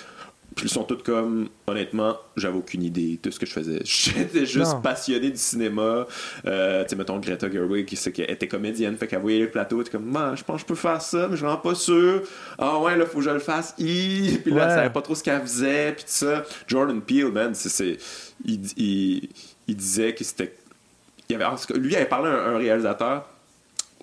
[0.59, 3.81] Puis ils sont tous comme honnêtement, j'avais aucune idée de ce que je faisais.
[3.85, 4.81] J'étais juste Non.
[4.81, 6.07] passionné du cinéma.
[6.47, 9.83] Euh, tu sais mettons Greta Gerwig, qu'elle était comédienne, fait qu'elle voyait le plateau, elle
[9.83, 12.23] était comme je pense que je peux faire ça, mais je suis vraiment pas sûr.
[12.59, 13.75] Ah ouais, là faut que je le fasse.
[13.79, 14.39] Hi!
[14.45, 14.75] Puis là, elle Ouais.
[14.75, 16.45] savait pas trop ce qu'elle faisait, puis tout ça.
[16.67, 17.97] Jordan Peele, man, c'est
[18.45, 19.29] il, il,
[19.69, 20.55] il disait que c'était
[21.29, 21.45] il avait,
[21.79, 23.29] lui il avait parlé à un, un réalisateur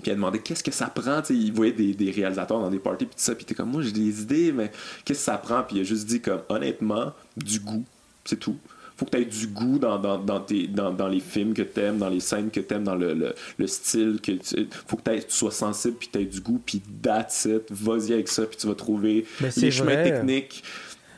[0.02, 1.22] puis il a demandé qu'est-ce que ça prend?
[1.22, 3.56] Tu sais, il voyait des, des réalisateurs dans des parties puis tout ça puis était
[3.56, 4.72] comme moi j'ai des idées mais
[5.04, 5.64] qu'est-ce que ça prend?
[5.64, 7.84] Puis il a juste dit comme honnêtement du goût
[8.26, 8.58] c'est tout
[8.98, 11.64] faut que tu aies du goût dans, dans, dans, tes, dans, dans les films que
[11.64, 14.20] tu aimes, dans les scènes que tu aimes, dans le, le, le style.
[14.24, 17.44] que tu, faut que t'aies- tu sois sensible, puis tu aies du goût, puis that's
[17.44, 17.64] it.
[17.72, 20.12] Vas-y avec ça, puis tu vas trouver Mais les chemins vrai.
[20.12, 20.64] techniques.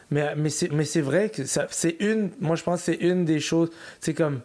[0.09, 3.25] Mais, mais c'est mais c'est vrai que c'est une moi je pense que c'est une
[3.25, 4.39] des choses c'est comme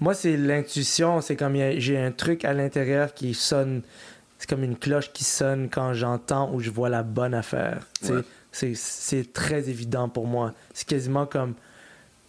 [0.00, 3.82] moi c'est l'intuition c'est comme j'ai un truc à l'intérieur qui sonne
[4.40, 7.86] c'est comme une cloche qui sonne quand j'entends ou je vois la bonne affaire.
[8.08, 8.22] Ouais.
[8.50, 10.54] c'est très évident pour moi.
[10.72, 11.52] C'est quasiment comme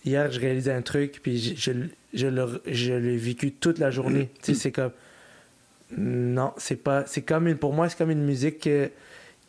[0.03, 1.71] hier je réalisais un truc puis je,
[2.13, 4.29] je, je l'ai vécu toute la journée.
[4.41, 4.91] C'est comme
[5.97, 8.89] non c'est pas c'est comme une pour moi c'est comme une musique que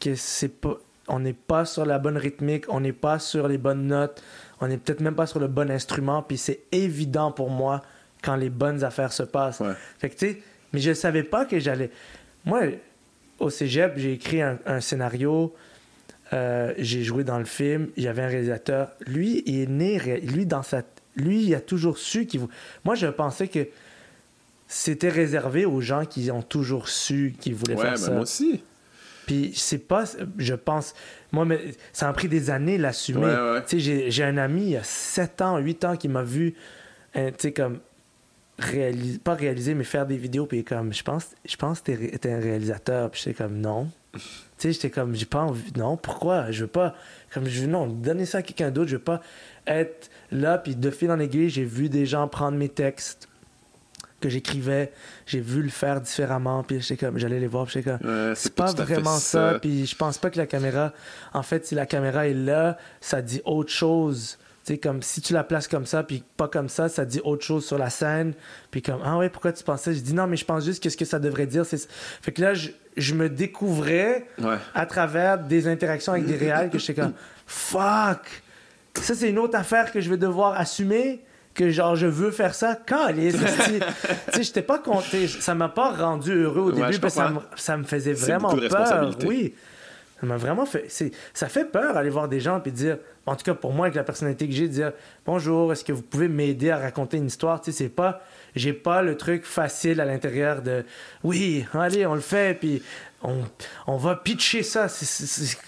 [0.00, 0.76] que c'est pas
[1.08, 4.22] on n'est pas sur la bonne rythmique, on n'est pas sur les bonnes notes,
[4.60, 7.82] on n'est peut-être même pas sur le bon instrument, puis c'est évident pour moi
[8.22, 9.60] quand les bonnes affaires se passent.
[9.60, 9.74] Ouais.
[9.98, 10.42] Fait que tu sais,
[10.72, 11.90] mais je savais pas que j'allais.
[12.44, 12.62] Moi,
[13.38, 15.54] au cégep, j'ai écrit un, un scénario,
[16.32, 18.90] euh, j'ai joué dans le film, il y avait un réalisateur.
[19.06, 20.82] Lui, il est né, lui, dans sa.
[21.16, 22.40] Lui, il a toujours su qu'il.
[22.40, 22.48] vou-
[22.84, 23.66] Moi, je pensais que
[24.66, 28.10] c'était réservé aux gens qui ont toujours su qu'ils voulaient Ouais, faire mais ça.
[28.12, 28.62] moi aussi.
[29.26, 30.04] Puis c'est pas,
[30.38, 30.94] je pense,
[31.30, 31.60] moi, mais
[31.92, 33.26] ça a pris des années l'assumer.
[33.26, 33.62] Ouais, ouais.
[33.66, 36.54] Tu sais, j'ai- un ami il y a 7 ans, 8 ans qui m'a vu,
[37.16, 37.78] euh, tu sais, comme,
[38.62, 42.18] réaliser, pas réaliser, mais faire des vidéos, puis comme, je pense, je pense que t'es
[42.18, 43.90] t'es un réalisateur, puis j'étais comme, non.
[44.12, 44.20] tu
[44.58, 46.50] sais, j'étais comme, j'ai pas envie, non, pourquoi?
[46.50, 46.94] Je veux pas,
[47.32, 49.20] comme, je veux, non, donner ça à quelqu'un d'autre, je veux pas
[49.66, 53.28] être là, puis de fil en aiguille, j'ai vu des gens prendre mes textes
[54.22, 54.92] que j'écrivais,
[55.26, 58.32] j'ai vu le faire différemment, puis j'étais comme, j'allais les voir, puis j'étais comme, Ouais,
[58.34, 59.58] c'est pas vraiment ça.
[59.60, 60.92] Puis je pense pas que la caméra.
[61.34, 64.38] En fait, si la caméra est là, ça dit autre chose.
[64.64, 67.20] Tu sais, comme si tu la places comme ça, puis pas comme ça, ça dit
[67.24, 68.32] autre chose sur la scène.
[68.70, 69.92] Puis comme, ah ouais, pourquoi tu pensais?
[69.92, 71.88] Je dis non, mais je pense juste que ce que ça devrait dire, c'est.
[72.20, 74.56] Fait que là, je, je me découvrais Ouais.
[74.74, 77.12] à travers des interactions avec des réals que j'étais comme,
[77.46, 78.42] fuck!
[79.00, 81.20] Ça, c'est une autre affaire que je vais devoir assumer.
[81.54, 85.26] que genre je veux faire ça quand Tu sais, j'étais pas compté.
[85.28, 87.84] Ça m'a pas rendu heureux au Ouais, début je parce que ça me, ça me
[87.84, 89.10] faisait vraiment peur.
[89.26, 89.54] Oui.
[90.22, 90.86] Ça m'a vraiment fait.
[91.34, 93.96] Ça fait peur aller voir des gens et dire, en tout cas pour moi avec
[93.96, 94.92] la personnalité que j'ai, dire
[95.26, 97.60] bonjour, est-ce que vous pouvez m'aider à raconter une histoire?
[97.60, 98.22] Tu sais, c'est pas,
[98.54, 100.84] j'ai pas le truc facile à l'intérieur de,
[101.24, 102.84] oui, allez, on le fait, puis
[103.24, 103.38] on,
[103.88, 104.86] on va pitcher ça.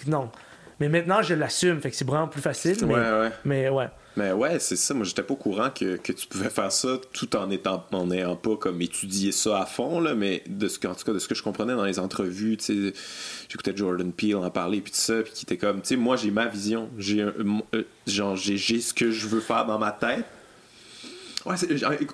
[0.06, 0.30] Non.
[0.78, 2.76] Mais maintenant, je l'assume, fait que c'est vraiment plus facile.
[2.86, 3.30] Mais, Ouais, ouais.
[3.44, 3.88] mais ouais.
[4.16, 4.94] Mais ouais, c'est ça.
[4.94, 8.06] Moi, j'étais pas au courant que, que tu pouvais faire ça tout en étant en
[8.06, 11.12] n'ayant pas comme étudié ça à fond, là, mais de ce que, en tout cas,
[11.12, 12.92] de ce que je comprenais dans les entrevues, tu sais,
[13.48, 16.16] j'écoutais Jordan Peele en parler, puis tout ça, puis qui était comme, tu sais, moi,
[16.16, 16.88] j'ai ma vision.
[16.96, 20.24] J'ai euh, genre, j'ai ce que je veux faire dans ma tête.
[21.46, 21.56] Ouais,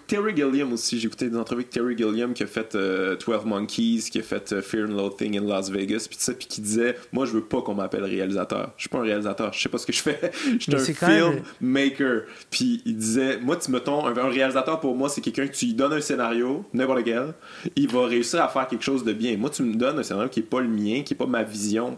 [0.08, 3.44] Terry Gilliam aussi, j'ai écouté des entrevues avec Terry Gilliam qui a fait euh, 12
[3.44, 6.48] Monkeys, qui a fait euh, Fear and Loathing in Las Vegas, puis tout ça, puis
[6.48, 8.72] qui disait Moi, je veux pas qu'on m'appelle réalisateur.
[8.76, 10.32] Je suis pas un réalisateur, je sais pas ce que je fais.
[10.58, 12.22] Je suis un quand même- filmmaker.
[12.50, 15.66] Puis il disait Moi, tu mettons, un, un réalisateur pour moi, c'est quelqu'un que tu
[15.66, 17.34] lui donnes un scénario, n'importe lequel,
[17.76, 19.36] il va réussir à faire quelque chose de bien.
[19.36, 21.44] Moi, tu me donnes un scénario qui est pas le mien, qui est pas ma
[21.44, 21.96] vision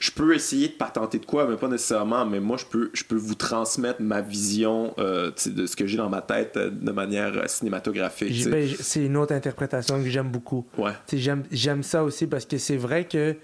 [0.00, 2.24] je peux essayer de patenter de quoi, mais pas nécessairement.
[2.24, 5.96] Mais moi, je peux, je peux vous transmettre ma vision euh, de ce que j'ai
[5.96, 8.48] dans ma tête euh, de manière euh, cinématographique.
[8.48, 10.66] ben, c'est une autre interprétation que j'aime beaucoup.
[10.76, 10.92] Ouais.
[11.12, 13.36] J'aime, ça aussi parce que c'est vrai que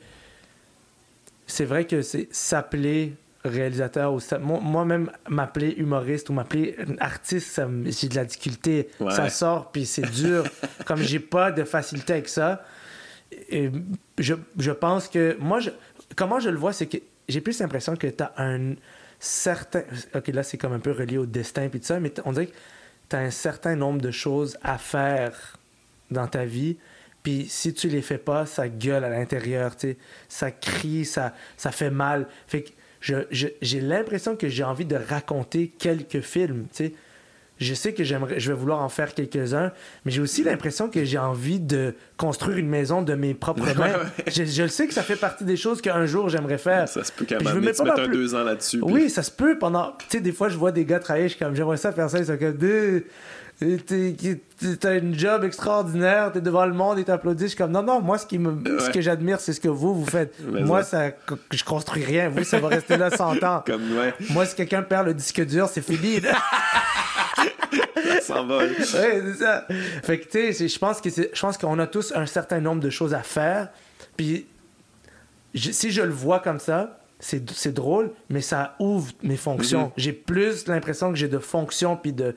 [1.47, 3.15] c'est vrai que c'est s'appeler
[3.45, 9.13] réalisateur ou moi-même m'appeler humoriste ou m'appeler artiste j'ai de la difficulté Ouais.
[9.13, 10.45] ça sort puis c'est dur
[10.87, 12.65] comme j'ai pas de facilité avec ça
[13.51, 13.71] et
[14.19, 15.71] je, je pense que moi je,
[16.17, 16.99] comment je le vois c'est que
[17.29, 18.75] j'ai plus l'impression que tu as un
[19.19, 19.83] certain
[20.15, 22.47] ok là c'est comme un peu relié au destin puis tout ça mais on dirait
[22.47, 22.55] que
[23.09, 25.59] tu as un certain nombre de choses à faire
[26.11, 26.77] dans ta vie.
[27.23, 29.97] Puis si tu les fais pas, ça gueule à l'intérieur, tu sais.
[30.29, 32.27] Ça crie, ça, fait mal.
[32.47, 32.71] Fait que
[33.31, 36.93] j'ai l'impression que j'ai envie de raconter quelques films, tu sais.
[37.65, 39.73] Je sais que j'aimerais, je vais vouloir en faire quelques-uns,
[40.05, 43.93] mais j'ai aussi l'impression que j'ai envie de construire une maison de mes propres mains.
[44.27, 46.89] Je, je le sais que ça fait partie des choses qu'un jour j'aimerais faire.
[46.89, 48.79] Ça se peut un Puis je veux même ma un plus- deux ans là-dessus.
[48.81, 49.93] puis- Oui, ça se peut pendant.
[49.99, 52.11] Tu sais, des fois, je vois des gars travailler, je suis comme, j'aimerais ça faire
[52.11, 52.59] ça, ils sont comme,
[54.81, 57.45] t'as une job extraordinaire, t'es devant le monde et t'applaudis.
[57.45, 59.69] Je suis comme, non, non, moi, ce, qui me, ce que j'admire, c'est ce que
[59.69, 60.35] vous, vous faites.
[60.47, 61.11] Moi, ça.
[61.11, 62.29] ça, je construis rien.
[62.29, 63.63] Vous, ça va rester là 100 ans.
[63.67, 66.21] Comme, ouais, Moi, si quelqu'un perd le disque dur, c'est fini.
[68.99, 69.67] Ouais, c'est ça.
[70.03, 72.81] Fait que, tu sais, je pense que je pense qu'on a tous un certain nombre
[72.83, 73.69] de choses à faire.
[74.17, 74.47] Puis,
[75.55, 79.87] je- si je le vois comme ça, c'est c'est drôle, mais ça ouvre mes fonctions.
[79.87, 79.91] Mhm.
[79.97, 82.35] J'ai plus l'impression que j'ai de fonctions puis de,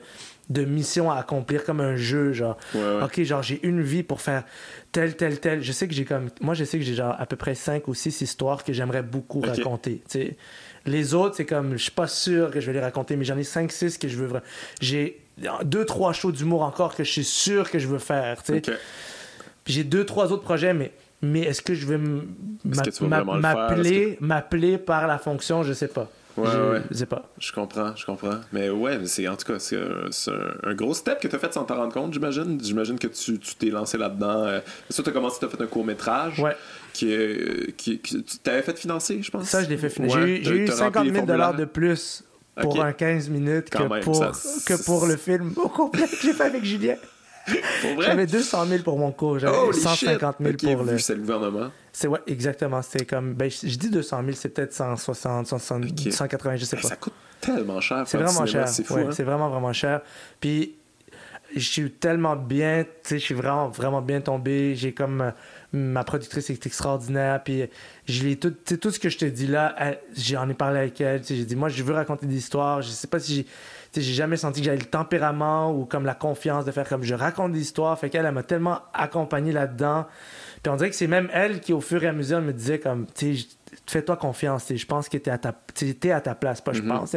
[0.48, 2.56] de missions à accomplir comme un jeu, genre.
[2.74, 3.02] Ouais, ouais.
[3.02, 4.44] OK, genre, j'ai une vie pour faire
[4.92, 5.62] tel, tel, tel.
[5.62, 6.28] Je sais que j'ai comme...
[6.40, 9.02] Moi, je sais que j'ai genre à peu près cinq ou six histoires que j'aimerais
[9.02, 10.36] beaucoup raconter, tu sais.
[10.88, 13.36] Les autres, c'est comme, je suis pas sûr que je vais les raconter, mais j'en
[13.36, 14.46] ai 5-6 que je veux vraiment.
[14.80, 15.20] J'ai
[15.64, 18.70] deux, trois shows d'humour encore que je suis sûr que je veux faire, tu sais.
[18.70, 18.76] Ok.
[19.64, 21.98] Puis j'ai deux, trois autres projets, mais, mais est-ce que je vais
[22.64, 26.08] m'appeler, m'appeler par la fonction, je sais pas.
[26.38, 26.82] Ouais, je ouais.
[26.92, 27.28] sais pas.
[27.38, 28.40] Je comprends, je comprends.
[28.52, 31.52] Mais ouais, mais c'est en tout cas, c'est un, gros step que tu as fait
[31.52, 32.60] sans t'en rendre compte, j'imagine.
[32.62, 34.44] J'imagine que tu tu t'es lancé là-dedans.
[34.44, 36.38] Euh, Ça, tu as commencé, tu as fait un court-métrage.
[36.38, 36.56] Ouais.
[36.98, 39.44] Qui, euh, qui, qui- tu t'avais fait financer, je pense?
[39.48, 39.96] Ça, je l'ai fait.
[40.00, 42.24] Ouais, j'ai eu, t'as- j'ai eu t'as 50 rempli 000 les dollars de plus
[42.60, 44.32] pour un 15 minutes Quand que, même, pour, ça-
[44.66, 46.96] que pour le film au complet que j'ai fait avec Julien.
[48.00, 50.64] J'avais 200 000 pour mon cours, j'avais Holy 150 000 shit!
[50.64, 50.98] Ok, pour le...
[50.98, 51.70] c'est le gouvernement.
[51.92, 52.82] C'est ouais, exactement.
[52.82, 53.34] C'est comme.
[53.34, 56.12] Ben, je, je dis 200 000, c'est peut-être 160, 160, Ok.
[56.12, 56.88] 180, je sais Ben, pas.
[56.88, 58.02] ça coûte tellement cher.
[58.06, 58.68] C'est vraiment cinéma, cher.
[58.68, 58.94] C'est fou.
[58.94, 59.10] Ouais, hein?
[59.12, 60.02] C'est vraiment, vraiment cher.
[60.40, 60.74] Puis,
[61.54, 64.74] je suis tellement bien, tu sais, je suis vraiment, vraiment bien tombé.
[64.74, 65.20] J'ai comme.
[65.22, 65.30] euh,
[65.72, 67.42] ma productrice est extraordinaire.
[67.44, 67.64] Puis,
[68.06, 69.74] je l'ai tout, tu tout ce que je te dis là,
[70.16, 71.20] j'en ai parlé avec elle.
[71.22, 72.80] tu J'ai dit, moi, je veux raconter des histoires.
[72.82, 73.44] Je sais pas si j'ai.
[73.92, 77.02] tu J'ai jamais senti que j'avais le tempérament ou comme la confiance de faire comme
[77.02, 77.98] je raconte des histoires.
[77.98, 80.06] Fait qu'elle, elle m'a tellement accompagné là-dedans.
[80.62, 82.78] Puis on dirait que c'est même elle qui, au fur et à mesure, me disait
[82.78, 83.46] comme, tu sais,
[83.86, 84.66] fais-toi confiance.
[84.66, 86.88] tu Je pense que t'es à ta, tu t'es à ta place, pas je Mhm.
[86.88, 87.14] pense.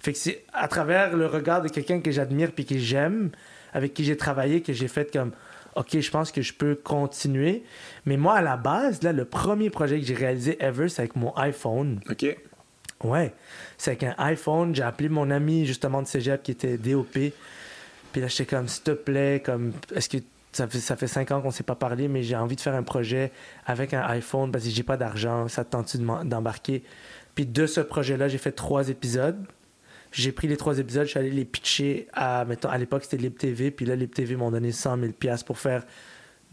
[0.00, 3.30] Fait que c'est à travers le regard de quelqu'un que j'admire puis que j'aime,
[3.72, 5.32] avec qui j'ai travaillé, que j'ai fait comme,
[5.74, 7.64] OK, je pense que je peux continuer.
[8.06, 11.16] Mais moi, à la base, là, le premier projet que j'ai réalisé ever, c'est avec
[11.16, 12.00] mon iPhone.
[12.10, 12.26] Ok.
[13.02, 13.34] Ouais,
[13.76, 14.74] c'est avec un iPhone.
[14.74, 17.12] J'ai appelé mon ami justement de cégep qui était DOP.
[17.12, 20.18] Puis là, j'étais comme, s'il te plaît, comme, est-ce que
[20.52, 22.74] ça fait, ça fait cinq ans qu'on s'est pas parlé, mais j'ai envie de faire
[22.74, 23.32] un projet
[23.66, 25.48] avec un iPhone parce que j'ai pas d'argent.
[25.48, 26.82] Ça te tente-tu d'embarquer?
[27.34, 29.44] Puis de ce projet-là, j'ai fait trois épisodes.
[30.12, 33.16] J'ai pris les trois épisodes, je suis allé les pitcher à, mettons, à l'époque c'était
[33.16, 35.82] Lib TV, puis là, Lib TV m'ont donné 100 000 piastres pour faire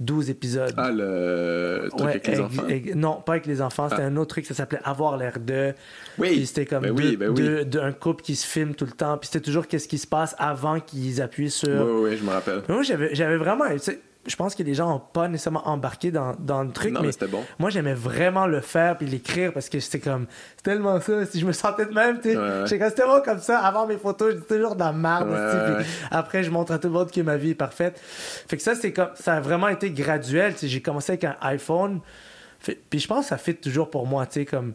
[0.01, 0.73] 12 épisodes.
[0.77, 2.63] Ah, le truc Ouais, avec les enfants.
[2.95, 3.87] non, pas avec les enfants.
[3.89, 4.07] C'était Ah.
[4.07, 5.73] un autre truc, ça s'appelait Avoir l'air de.
[6.17, 6.29] Oui.
[6.29, 7.35] Puis c'était comme Ben deux, oui, ben oui.
[7.35, 9.17] deux- deux- un couple qui se filme tout le temps.
[9.17, 11.69] Puis c'était toujours qu'est-ce qui se passe avant qu'ils appuient sur.
[11.69, 12.61] Oui, oui, je me rappelle.
[12.67, 13.65] Mais moi, j'avais j'avais vraiment.
[13.71, 16.91] tu sais, Je pense que les gens n'ont pas nécessairement embarqué dans, dans le truc,
[16.93, 17.43] Non, mais mais c'était bon.
[17.57, 20.27] moi, j'aimais vraiment le faire puis l'écrire parce que c'était comme.
[20.57, 21.25] C'est tellement ça.
[21.25, 22.37] Si je me sentais de même, tu sais.
[22.37, 22.67] Ouais, ouais.
[22.67, 23.59] C'était vraiment comme ça.
[23.59, 25.29] Avant mes photos, j'étais toujours dans la merde.
[25.29, 27.99] Ouais, Après, je montre à tout le monde que ma vie est parfaite.
[27.99, 29.09] Fait que ça, c'est comme.
[29.15, 30.53] Ça a vraiment été graduel.
[30.53, 30.67] tu sais.
[30.67, 31.99] J'ai commencé avec un iPhone.
[32.59, 34.73] Fait- puis je pense que ça fait toujours pour moi, tu sais, comme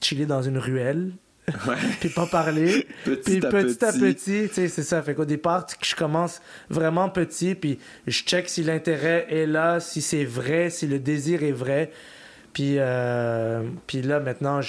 [0.00, 1.12] chiller dans une ruelle.
[2.00, 2.86] Puis pas parler.
[3.04, 4.48] Petit puis à petit à petit.
[4.48, 5.00] tu sais, c'est ça.
[5.02, 10.02] Fait qu'au départ, je commence vraiment petit, puis je check si l'intérêt est là, si
[10.02, 11.92] c'est vrai, si le désir est vrai.
[12.52, 14.60] Puis, euh, puis là, maintenant,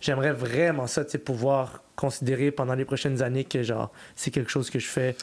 [0.00, 4.50] j'aimerais vraiment ça, tu sais, pouvoir considérer pendant les prochaines années que, genre, c'est quelque
[4.50, 5.16] chose que je fais.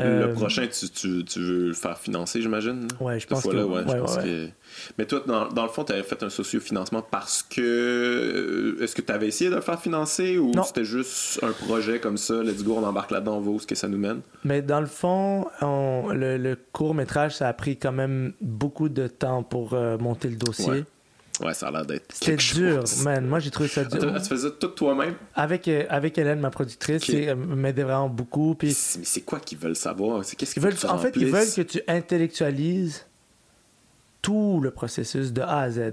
[0.00, 2.88] Euh, Le prochain, tu, tu, tu veux le faire financer, j'imagine?
[2.98, 4.22] Ouais, je pense que- ouais, je pense ouais.
[4.24, 4.48] que-
[4.96, 7.60] Mais toi, dans, dans le fond, tu avais fait un sociofinancement parce que.
[7.60, 12.00] euh, Est-ce que tu avais essayé de le faire financer ou c'était juste un projet
[12.00, 14.20] comme ça, let's go, on embarque là-dedans, on voit où ce que ça nous mène?
[14.44, 19.06] Mais dans le fond, on- le, le court-métrage, ça a pris quand même beaucoup de
[19.08, 20.84] temps pour euh, monter le dossier.
[21.42, 21.54] Ouais.
[21.54, 22.06] Ça a l'air d'être.
[22.12, 23.04] C'était dur, chose.
[23.04, 23.26] man.
[23.26, 24.00] Moi, j'ai trouvé ça dur.
[24.22, 25.14] Tu faisais tout toi-même?
[25.34, 27.06] Avec, euh, avec Hélène, ma productrice, Ok.
[27.08, 28.54] c'est- elle m'aidait vraiment beaucoup.
[28.54, 28.74] Puis Mais
[29.04, 30.24] c'est quoi qu'ils veulent savoir?
[30.24, 33.06] C'est qu'est-ce ils qu'ils veulent, en fait, ils veulent que tu intellectualises
[34.20, 35.92] tout le processus de A à Z.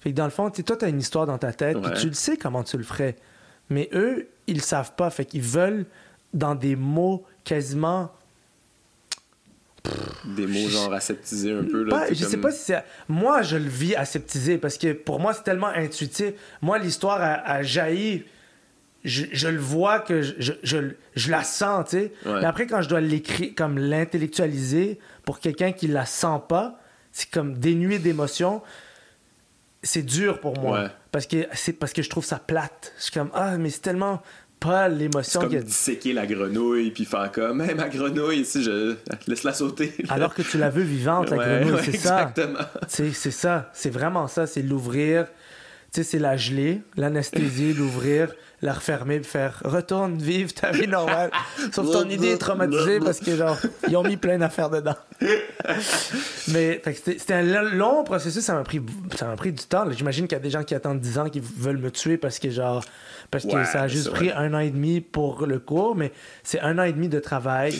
[0.00, 2.06] Fait que dans le fond, toi, tu as une histoire dans ta tête, puis tu
[2.08, 3.16] le sais comment tu le ferais.
[3.70, 5.10] Mais eux, ils le savent pas.
[5.10, 5.84] Fait qu'ils veulent,
[6.34, 8.12] dans des mots quasiment.
[10.24, 11.84] Des mots genre aseptisés un peu.
[11.84, 12.84] Là, Pas- je sais pas si c'est.
[13.08, 16.32] Moi, je le vis aseptisé parce que pour moi, c'est tellement intuitif.
[16.60, 18.24] Moi, l'histoire a, a jailli.
[19.04, 22.12] Je, je le vois que je, je, je- je la sens, tu sais.
[22.26, 22.40] Ouais.
[22.40, 26.80] Mais après, quand je dois l'écrire, comme l'intellectualiser pour quelqu'un qui la sent pas,
[27.12, 28.60] c'est comme dénué d'émotion.
[29.84, 30.82] C'est dur pour moi.
[30.82, 30.88] Ouais.
[31.12, 32.92] Parce que c'est parce que je trouve ça plate.
[32.98, 34.20] Je suis comme, ah, mais c'est tellement
[34.60, 35.56] pas C'est l'émotion comme que.
[35.56, 39.92] disséquer la grenouille puis faire comme, hey, ma grenouille, ici, je laisse-la sauter.
[40.08, 42.32] Alors que tu la veux vivante, la Ouais, grenouille, ouais, c'est ça.
[42.88, 43.70] C'est ça.
[43.72, 44.46] C'est vraiment ça.
[44.46, 45.26] C'est l'ouvrir.
[45.92, 51.30] Tu sais, c'est la geler, l'anesthésier, l'ouvrir, la refermer, faire retourne, vive ta vie normale.
[51.72, 53.56] Sauf ton idée est traumatisée parce que, genre,
[53.88, 54.96] ils ont mis plein d'affaires dedans.
[56.48, 58.44] Mais c'était un lo- long processus.
[58.44, 58.80] Ça m'a pris,
[59.16, 59.84] ça m'a pris du temps.
[59.90, 62.38] J'imagine qu'il y a des gens qui attendent 10 ans qui veulent me tuer parce
[62.38, 62.84] que, genre,
[63.30, 64.36] parce que Ouais, ça a juste pris vrai.
[64.36, 65.94] un an et demi pour le cours.
[65.94, 66.12] Mais
[66.42, 67.74] c'est un an et demi de travail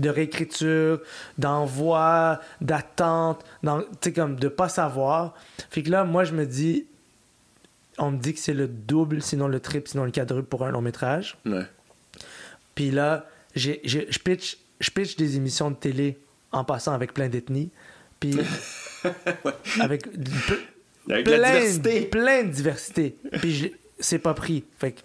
[0.00, 1.00] de réécriture,
[1.38, 3.68] d'envoi, d'attente, tu
[4.00, 5.34] sais, comme de pas savoir.
[5.70, 6.86] Fait que là, moi, je me dis,
[7.98, 10.70] on me dit que c'est le double, sinon le triple, sinon le quadruple pour un
[10.70, 11.36] long métrage.
[11.46, 11.64] Ouais.
[12.74, 16.18] Puis là, j'ai- j'ai- je pitch, je pitch des émissions de télé
[16.52, 17.70] en passant avec plein d'ethnies.
[18.20, 18.34] Puis
[19.80, 22.00] avec de- pe- Avec la plein, diversité.
[22.06, 23.16] plein de diversité.
[23.32, 23.68] Puis je-
[24.00, 24.64] c'est pas pris.
[24.78, 25.00] Fait que,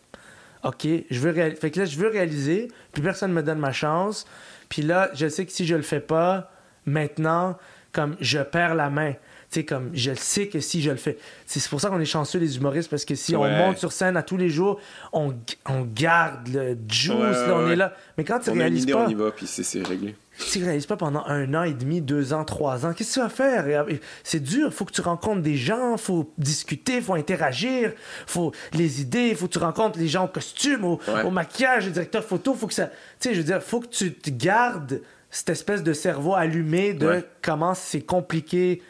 [0.64, 1.60] OK, je veux réaliser.
[1.60, 4.26] Fait que là, je veux réaliser, puis personne me donne ma chance.
[4.70, 6.52] Puis là, je sais que si je le fais pas,
[6.86, 7.58] maintenant,
[7.92, 9.14] comme je perds la main.
[9.52, 11.18] Tu sais, comme je sais que si je le fais.
[11.48, 14.16] C'est pour ça qu'on est chanceux, les humoristes, parce que si on monte sur scène
[14.16, 14.80] à tous les jours,
[15.12, 15.34] on,
[15.68, 17.96] on garde le juice, Ouais, là, on est là.
[18.18, 20.16] Mais quand tu On a une réalises idée, pas, on y va, puis c'est réglé.
[20.38, 23.14] si tu réalises pas pendant un an et demi, deux ans, trois ans, qu'est-ce que
[23.16, 23.86] tu vas faire?
[24.24, 27.94] C'est dur, faut que tu rencontres des gens, faut discuter, faut interagir,
[28.28, 31.24] faut les idées, faut que tu rencontres les gens au costume, au, Ouais.
[31.24, 32.86] au maquillage, le directeur photo, faut que ça...
[32.86, 32.94] Tu
[33.30, 35.02] sais, je veux dire, faut que tu te gardes
[35.32, 37.24] cette espèce de cerveau allumé de Ouais.
[37.42, 38.84] comment c'est compliqué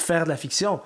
[0.00, 0.80] faire de la fiction.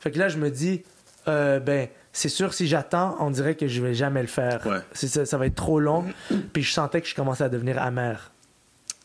[0.00, 0.82] Fait que là, je me dis,
[1.28, 4.66] euh, ben, c'est sûr, si j'attends, on dirait que je vais jamais le faire.
[4.66, 4.78] Ouais.
[4.92, 6.04] Ça, ça va être trop long.
[6.52, 8.32] Puis je sentais que je commençais à devenir amer.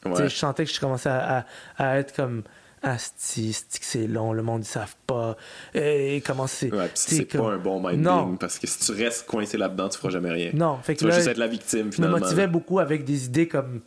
[0.05, 0.29] Ouais.
[0.29, 1.45] Je sentais que je commençais à, à-
[1.89, 2.43] à être comme
[2.84, 5.35] Asti, que c'est long, le monde ils savent pas.
[5.73, 6.71] Et comment c'est.
[6.73, 8.35] Ouais, c'est comme- pas un bon minding Non.
[8.38, 10.51] parce que si tu restes coincé là-dedans, tu feras jamais rien.
[10.53, 12.19] Non, fait que Tu vas là, juste être la victime je me finalement.
[12.19, 13.81] motivais beaucoup avec des idées comme.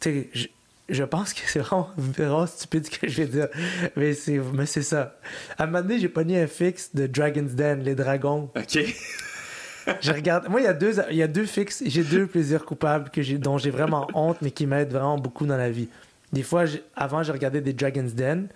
[0.00, 0.50] Tu sais,
[0.88, 3.48] je, pense que c'est vraiment, vraiment stupide ce que je vais dire.
[3.96, 5.16] Mais c'est, mais c'est ça.
[5.58, 8.50] À un moment donné, j'ai pogné un fixe de Dragon's Den, les dragons.
[8.56, 8.78] Ok.
[10.00, 10.48] Je regarde.
[10.48, 11.82] Moi, il y a deux, il y a deux fixes.
[11.86, 15.46] J'ai deux plaisirs coupables que j'ai, dont j'ai vraiment honte, mais qui m'aident vraiment beaucoup
[15.46, 15.88] dans la vie.
[16.32, 16.64] Des fois,
[16.96, 18.48] avant, j'ai regardé des Dragon's Den,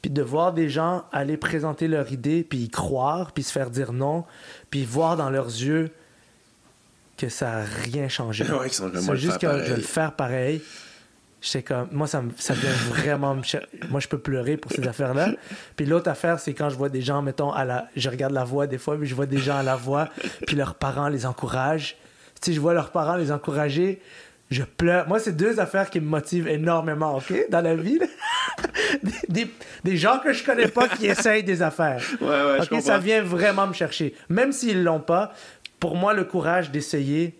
[0.00, 3.70] puis de voir des gens aller présenter leur idée, puis y croire, puis se faire
[3.70, 4.24] dire non,
[4.70, 5.90] puis voir dans leurs yeux
[7.18, 8.44] que ça n'a rien changé.
[8.50, 9.82] Ouais, C'est juste que je vais le pareil.
[9.82, 10.62] faire pareil.
[11.42, 13.42] J'étais comme, moi, ça, me, ça vient vraiment me
[13.88, 15.30] Moi, je peux pleurer pour ces affaires-là.
[15.74, 17.88] Puis l'autre affaire, c'est quand je vois des gens, mettons, à la...
[17.96, 20.08] je regarde la voix des fois, puis je vois des gens à la voix,
[20.46, 21.96] puis leurs parents les encouragent.
[22.42, 24.00] Sais, je vois leurs parents les encourager.
[24.50, 25.06] Je pleure.
[25.08, 28.00] Moi, c'est deux affaires qui me motivent énormément, OK, dans la vie.
[29.02, 29.50] des, des-
[29.84, 32.02] des gens que je connais pas qui essayent des affaires.
[32.20, 34.14] Ouais, ouais, OK, ça vient vraiment me chercher.
[34.28, 35.32] Même s'ils l'ont pas,
[35.78, 37.38] pour moi, le courage d'essayer,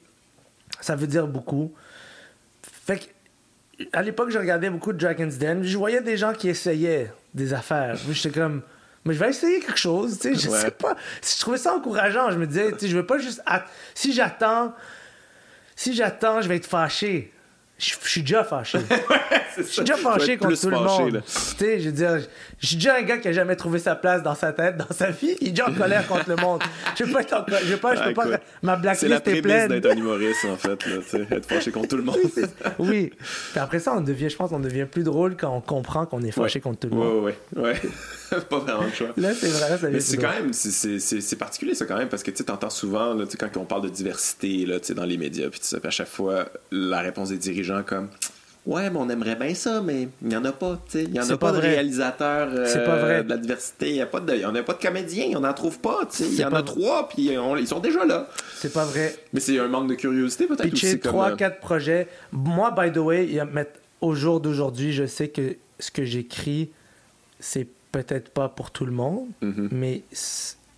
[0.80, 1.74] ça veut dire beaucoup.
[2.86, 3.04] Fait que,
[3.92, 5.62] à l'époque, je regardais beaucoup de Dragon's Den.
[5.64, 7.96] Je voyais des gens qui essayaient des affaires.
[8.04, 8.62] Moi, j'étais comme,
[9.04, 10.18] mais je vais essayer quelque chose.
[10.18, 10.58] Tu sais, je Ouais.
[10.60, 10.96] sais pas.
[11.22, 12.30] Je trouvais ça encourageant.
[12.30, 13.42] Je me disais, tu sais, je veux pas juste.
[13.94, 14.74] Si j'attends,
[15.76, 17.32] si j'attends, je vais être fâché.
[17.80, 18.78] Je suis déjà fâché.
[19.56, 21.22] Je suis déjà fâché contre tout le monde.
[21.26, 21.30] Tu
[21.64, 22.18] sais, je veux dire,
[22.60, 24.94] je suis déjà un gars qui a jamais trouvé sa place dans sa tête, dans
[24.94, 25.36] sa vie.
[25.40, 26.62] Il est déjà en colère contre le monde.
[26.96, 28.24] Je peux pas être en co- je peux pas, je peux pas.
[28.26, 29.68] Ma C'est la blacklist est prémisse pleine.
[29.68, 30.86] d'être un humoriste, en fait.
[30.86, 32.16] Là, tu sais, être fâché contre tout le monde.
[32.78, 33.12] Oui.
[33.50, 36.22] Puis après ça, on devient, je pense, on devient plus drôle quand on comprend qu'on
[36.22, 37.24] est fâché contre tout le monde.
[37.24, 37.80] Ouais, ouais, ouais.
[38.48, 39.08] pas vraiment le choix.
[39.16, 42.22] Là, c'est vrai, ça devient Mais c'est quand même, c'est- particulier ça quand même, parce
[42.22, 45.60] que tu entends souvent, là, quand on parle de diversité là, dans les médias, puis
[45.82, 48.08] à chaque fois, la réponse des dirigeants comme
[48.66, 51.04] Ouais, mais on aimerait bien ça, mais il n'y en a pas, tu sais.
[51.04, 53.24] Il n'y en a pas, pas de réalisateurs euh, C'est pas vrai.
[53.24, 55.32] de la diversité, il n'y a pas de, il y en a pas de comédiens,
[55.34, 56.24] on n'en trouve pas, tu sais.
[56.26, 56.64] Il y en a vrai.
[56.64, 58.28] trois, puis on- ils sont déjà là.
[58.56, 59.16] C'est pas vrai.
[59.32, 60.98] Mais c'est un manque de curiosité peut-être aussi.
[61.00, 62.06] 3, euh, 4 projets.
[62.32, 63.40] Moi, by the way,
[64.02, 66.68] au jour d'aujourd'hui, je sais que ce que j'écris,
[67.38, 69.68] c'est peut-être pas pour tout le monde, mhm.
[69.72, 70.02] mais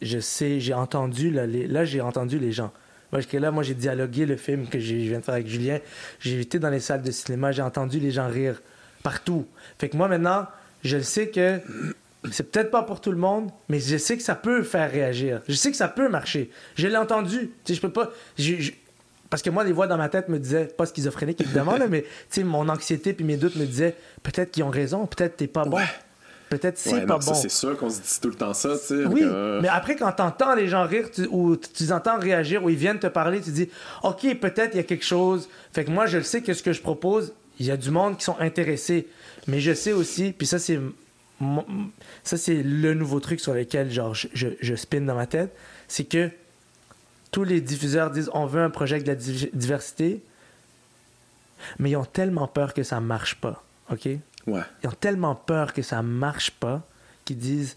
[0.01, 2.73] je sais, j'ai entendu, là, les- là j'ai entendu les gens.
[3.11, 5.79] Parce que là, moi, j'ai dialogué le film que je viens de faire avec Julien.
[6.19, 8.63] J'ai été dans les salles de cinéma, j'ai entendu les gens rire
[9.03, 9.47] partout.
[9.79, 10.47] Fait que moi, maintenant,
[10.83, 11.61] je sais que
[12.31, 15.43] c'est peut-être pas pour tout le monde, mais je sais que ça peut faire réagir.
[15.47, 16.51] Je sais que ça peut marcher.
[16.75, 17.51] Je l'ai entendu.
[17.65, 18.11] Tu sais, je peux pas.
[18.39, 18.73] je- je-
[19.29, 22.03] parce que moi, les voix dans ma tête me disaient, pas schizophrénique évidemment, là, mais
[22.03, 25.47] tu sais, mon anxiété puis mes doutes me disaient, peut-être qu'ils ont raison, peut-être t'es
[25.49, 25.77] pas bon.
[25.77, 25.85] Ouais.
[26.59, 27.35] Peut-être c'est Ouais, pas non, bon.
[27.35, 29.05] c'est sûr qu'on se dit tout le temps ça, tu sais.
[29.07, 32.63] Oui, euh, mais après, quand t'entends les gens rire tu- ou tu les entends réagir
[32.63, 33.69] ou ils viennent te parler, tu dis
[34.03, 35.49] OK, peut-être il y a quelque chose.
[35.73, 37.91] Fait que moi, je le sais que ce que je propose, il y a du
[37.91, 39.07] monde qui sont intéressés.
[39.47, 40.79] Mais je sais aussi, puis ça, c'est
[42.23, 45.53] ça c'est le nouveau truc sur lequel genre, je, je, je spin dans ma tête,
[45.89, 46.31] c'est que
[47.31, 50.23] tous les diffuseurs disent on veut un projet de la div- diversité,
[51.79, 53.63] mais ils ont tellement peur que ça marche pas.
[53.91, 54.09] OK?
[54.47, 54.61] Ouais.
[54.83, 56.83] ils ont tellement peur que ça marche pas
[57.25, 57.75] qu'ils disent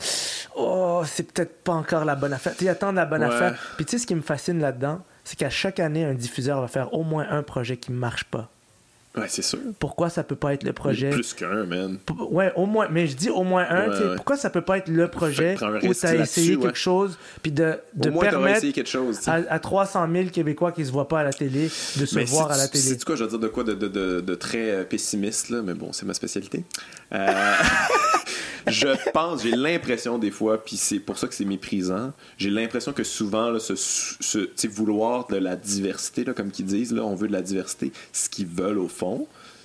[0.56, 3.28] oh c'est peut-être pas encore la bonne affaire ils attendent la bonne Ouais.
[3.34, 6.62] affaire puis tu sais ce qui me fascine là-dedans c'est qu'à chaque année un diffuseur
[6.62, 8.50] va faire au moins un projet qui marche pas
[9.18, 9.60] Ouais, c'est sûr.
[9.80, 11.10] pourquoi ça peut pas être le projet?
[11.10, 11.98] Plus qu'un, man.
[12.06, 14.16] P- ouais au moins mais je dis au moins un Ouais, ouais.
[14.16, 17.76] pourquoi ça peut pas être le projet où tu as essayé quelque chose puis de,
[17.94, 21.24] de moins, permettre quelque chose, à, à 300 000 Québécois qui se voient pas à
[21.24, 23.48] la télé de se Mais voir à la télé sais-tu quoi, je veux dire de
[23.48, 26.64] quoi de, de, de, de très euh, pessimiste, là, mais bon, c'est ma spécialité.
[27.14, 27.28] Euh,
[28.68, 32.94] je pense, j'ai l'impression des fois, puis c'est pour ça que c'est méprisant, j'ai l'impression
[32.94, 37.28] que souvent, là, ce, vouloir de la diversité, là, comme qu'ils disent, là, on veut
[37.28, 39.05] de la diversité, ce qu'ils veulent au fond,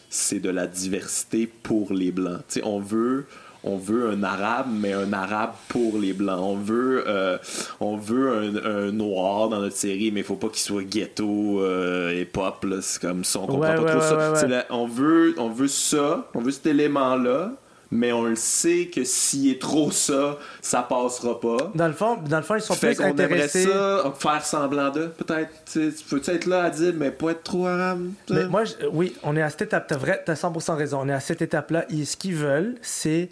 [0.08, 2.38] c'est de la diversité pour les Blancs.
[2.48, 3.26] Tu sais, on veut
[3.62, 6.40] on veut un arabe, mais un arabe pour les blancs.
[6.42, 7.36] On veut, euh,
[7.78, 8.56] on veut un,
[8.86, 12.64] un noir dans notre série, mais il faut pas qu'il soit ghetto euh, et pop.
[12.80, 14.46] C'est comme ça, on comprend Ouais, pas ouais, trop ouais, ça.
[14.46, 17.52] la- on, veut, on veut ça, on veut cet élément-là,
[17.90, 21.72] mais on le sait que s'il est trop ça, ça passera pas.
[21.74, 25.06] dans le fond dans le fond ils sont Fait plus intéressés ça, faire semblant de,
[25.06, 25.50] peut-être.
[25.72, 28.08] Tu peux être là à dire, mais pas être trop arabe.
[28.30, 29.86] Mais moi, je- oui, on est à cette étape.
[29.88, 31.00] T'as vrai, t'as 100% raison.
[31.02, 31.86] On est à cette étape-là.
[31.90, 33.28] Ce qu'ils veulent, c'est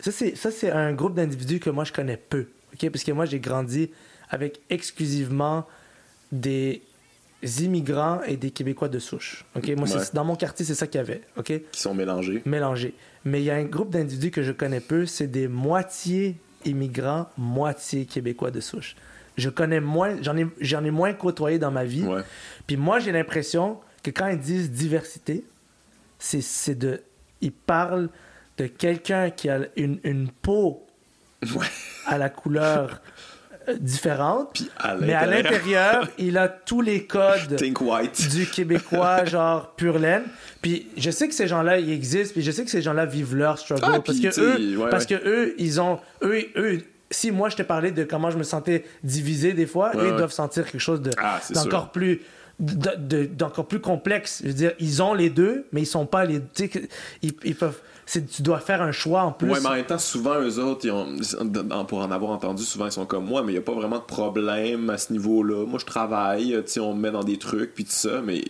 [0.00, 2.46] ça, c'est ça, c'est un groupe d'individus que moi je connais peu.
[2.74, 3.90] Ok, parce que moi j'ai grandi
[4.30, 5.66] avec exclusivement
[6.32, 6.82] des
[7.60, 9.44] immigrants et des Québécois de souche.
[9.56, 10.02] Ok, moi Ouais.
[10.14, 11.22] dans mon quartier c'est ça qu'il y avait.
[11.36, 12.42] Ok, Qui sont mélangés.
[12.44, 12.94] mélangé.
[13.24, 15.06] Mais il y a un groupe d'individus que je connais peu.
[15.06, 18.94] C'est des moitiés immigrants, moitié Québécois de souche.
[19.36, 22.04] Je connais moins, j'en ai, j'en ai moins côtoyé dans ma vie.
[22.04, 22.22] Ouais.
[22.66, 25.44] Puis moi, j'ai l'impression que quand ils disent diversité,
[26.18, 27.00] c'est c'est de.
[27.40, 28.08] Ils parlent
[28.58, 30.86] de quelqu'un qui a une, une peau
[31.56, 31.66] Ouais.
[32.06, 33.02] à la couleur
[33.80, 37.56] différente, Puis à mais à l'intérieur, il a tous les codes
[38.30, 40.22] du Québécois, genre pur laine.
[40.60, 43.34] Puis je sais que ces gens-là, ils existent, puis je sais que ces gens-là vivent
[43.34, 43.82] leur struggle.
[43.84, 45.18] Ah, parce que eux, ouais, parce ouais.
[45.18, 45.98] que eux, ils ont.
[46.22, 46.78] Eux, eux,
[47.10, 50.08] si moi je te parlais de comment je me sentais divisé des fois, Ouais, eux,
[50.12, 52.20] ils doivent sentir quelque chose de Ah, d'encore plus
[52.60, 54.40] de- de- d'encore plus complexe.
[54.42, 56.38] Je veux dire, ils ont les deux, mais ils sont pas les.
[56.40, 56.78] Tu sais, que-
[57.22, 57.80] ils, ils peuvent.
[58.12, 59.50] Tu dois faire un choix en plus.
[59.50, 62.86] Ouais, mais en même temps, souvent, eux autres, ils ont, pour en avoir entendu, souvent,
[62.86, 65.64] ils sont comme moi, mais il n'y a pas vraiment de problème à ce niveau-là.
[65.66, 68.44] Moi, je travaille, tu sais, on me met dans des trucs, puis tout ça, mais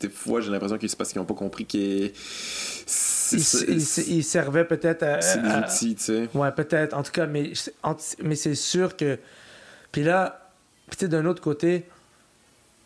[0.00, 2.10] des fois, j'ai l'impression que c'est parce qu'ils n'ont pas compris que
[2.86, 5.20] c'est ils, ça- ils- ils servaient peut-être à.
[5.20, 6.28] c'est des outils, tu sais.
[6.34, 6.94] Ouais, peut-être.
[6.96, 7.52] En tout cas, mais,
[8.22, 9.18] mais c'est sûr que.
[9.92, 10.50] Puis là,
[10.90, 11.86] tu sais, d'un autre côté,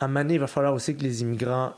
[0.00, 1.74] à Mané, il va falloir aussi que les immigrants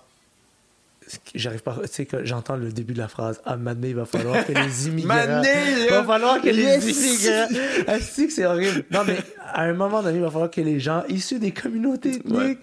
[1.34, 1.76] j'arrive pas.
[1.82, 3.40] Tu sais, que j'entends le début de la phrase.
[3.44, 5.14] Ah, maintenant, il va falloir que les immigrants.
[5.14, 5.48] Mané,
[5.84, 6.84] il va falloir que les Yes!
[6.84, 7.60] immigrants.
[7.88, 8.84] Ah, c'est que c'est horrible?
[8.90, 9.18] Non, mais
[9.52, 12.58] à un moment donné, il va falloir que les gens issus des communautés ethniques Ouais.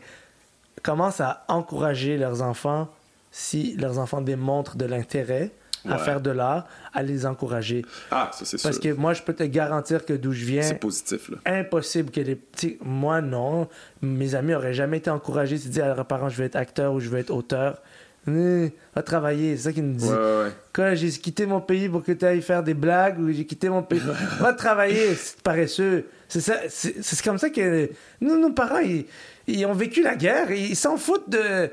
[0.83, 2.87] commencent à encourager leurs enfants
[3.31, 5.51] si leurs enfants démontrent de l'intérêt
[5.89, 7.83] à faire de l'art, à les encourager.
[8.11, 8.69] Ah, ça, c'est sûr.
[8.69, 11.37] Parce que moi, je peux te garantir que d'où je viens, C'est positif, là.
[11.59, 12.77] impossible que les petits.
[12.83, 13.67] Moi, non.
[14.03, 16.93] Mes amis auraient jamais été encouragés de dire à leurs parents je veux être acteur
[16.93, 17.81] ou je veux être auteur.
[18.27, 20.11] Va travailler, c'est ça qu'ils nous disent.
[20.11, 20.51] Ouais.
[20.73, 23.67] Quand j'ai quitté mon pays pour que tu ailles faire des blagues ou j'ai quitté
[23.69, 24.01] mon pays.
[24.39, 26.05] va travailler, c'est paresseux.
[26.27, 27.89] C'est ça, c'est c'est comme ça que
[28.21, 29.05] nous, nos parents, ils,
[29.47, 30.51] ils ont vécu la guerre.
[30.51, 31.69] et Ils s'en foutent de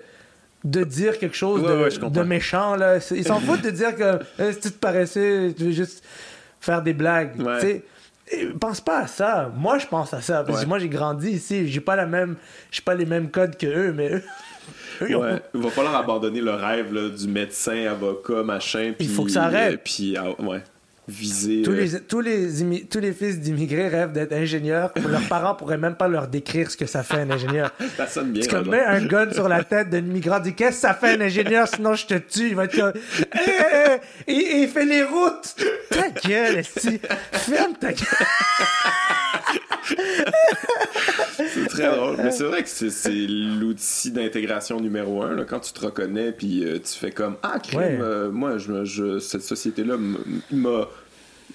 [0.64, 1.68] de dire quelque chose Ouais,
[2.10, 2.96] de, ouais, méchant là.
[3.12, 6.02] Ils s'en foutent de dire que euh, si tu te paresseux, tu veux juste
[6.60, 7.40] faire des blagues.
[7.40, 7.84] Ouais.
[8.60, 9.52] Pense pas à ça.
[9.56, 10.42] Moi, je pense à ça.
[10.44, 10.68] Parce que Ouais.
[10.68, 11.68] moi, j'ai grandi ici.
[11.68, 12.36] J'ai pas la même,
[12.70, 14.22] j'ai pas les mêmes codes que eux, mais eux,
[15.00, 18.92] Ouais, il va falloir abandonner le rêve là, du médecin, avocat, machin.
[18.98, 19.74] Puis, faut que ça arrête.
[19.74, 20.62] euh, Puis, ah, ouais,
[21.06, 21.62] viser.
[21.62, 24.92] Tous euh, les, tous, les, tous les fils d'immigrés rêvent d'être ingénieurs.
[25.08, 27.70] Leurs parents pourraient même pas leur décrire ce que ça fait un ingénieur.
[27.96, 28.42] Ça sonne bien.
[28.42, 31.12] C'est comme mets un gun sur la tête d'un immigrant, dis qu'est-ce que ça fait
[31.16, 32.48] un ingénieur, sinon je te tue.
[32.48, 32.92] Il va être comme.
[32.92, 33.94] Hé, hé,
[34.26, 35.54] hé, il, il fait les routes.
[35.90, 37.00] Ta gueule, esti.
[37.32, 38.06] Ferme ta gueule.
[41.36, 42.16] C'est très drôle.
[42.22, 45.34] Mais c'est vrai que c'est, l'outil d'intégration numéro un.
[45.34, 47.98] là, quand tu te reconnais, puis euh, tu fais comme Ah, Ouais.
[48.00, 49.96] euh, moi, je, je- cette société-là
[50.50, 50.88] m'a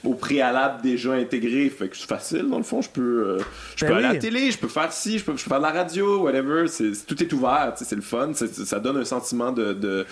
[0.04, 1.70] au préalable déjà intégré.
[1.70, 2.82] Fait que c'est facile, dans le fond.
[2.82, 3.40] Je peux, euh,
[3.76, 5.50] je Ben peux aller à la télé, je peux faire ci, je peux, je peux
[5.50, 6.68] faire de la radio, whatever.
[6.68, 8.32] C'est, tout est ouvert, c'est le fun.
[8.34, 10.06] Ça donne un sentiment de, de,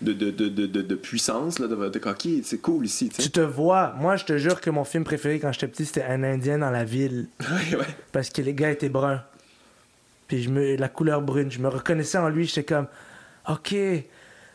[0.00, 1.58] de, de, de, puissance.
[1.58, 3.08] Là, de, ok, c'est cool ici.
[3.08, 3.94] tu te vois.
[3.98, 6.70] Moi, je te jure que mon film préféré quand j'étais petit, c'était Un Indien dans
[6.70, 7.26] la ville.
[7.54, 7.86] Ouais, ouais.
[8.10, 9.22] parce que les gars étaient bruns.
[10.26, 12.86] Puis je me, la couleur brune, je me reconnaissais en lui, j'étais comme,
[13.48, 13.74] ok,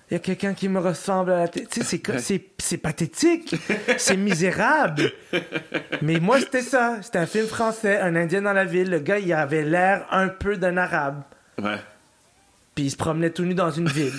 [0.09, 1.69] il y a quelqu'un qui me ressemble à la tête.
[1.69, 3.55] Tu sais, c'est co- c'est, c'est pathétique,
[3.97, 5.11] c'est misérable.
[6.01, 6.97] Mais moi, c'était ça.
[7.01, 8.89] C'était un film français, un Indien dans la ville.
[8.89, 11.21] Le gars, il avait l'air un peu d'un arabe.
[11.61, 11.77] Ouais.
[12.75, 14.13] Puis il se promenait tout nu dans une ville.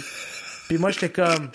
[0.69, 1.51] Puis moi, j'étais comme,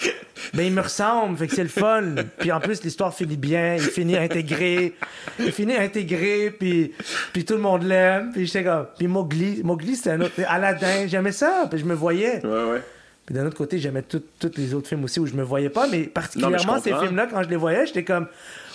[0.53, 2.15] ben il me ressemble, fait que c'est le fun.
[2.37, 4.93] Puis en plus, l'histoire finit bien, il finit intégré.
[5.39, 6.93] Il finit intégré, puis,
[7.31, 8.31] puis tout le monde l'aime.
[8.33, 11.93] Puis j'étais comme, puis Mowgli, Mowgli c'était un autre, Aladdin, j'aimais ça, puis je me
[11.93, 12.45] voyais.
[12.45, 12.81] Ouais, ouais.
[13.25, 14.21] Puis d'un autre côté, j'aimais tous
[14.55, 17.49] les autres films aussi où je me voyais pas, mais particulièrement ces films-là, quand je
[17.49, 18.27] les voyais, j'étais comme,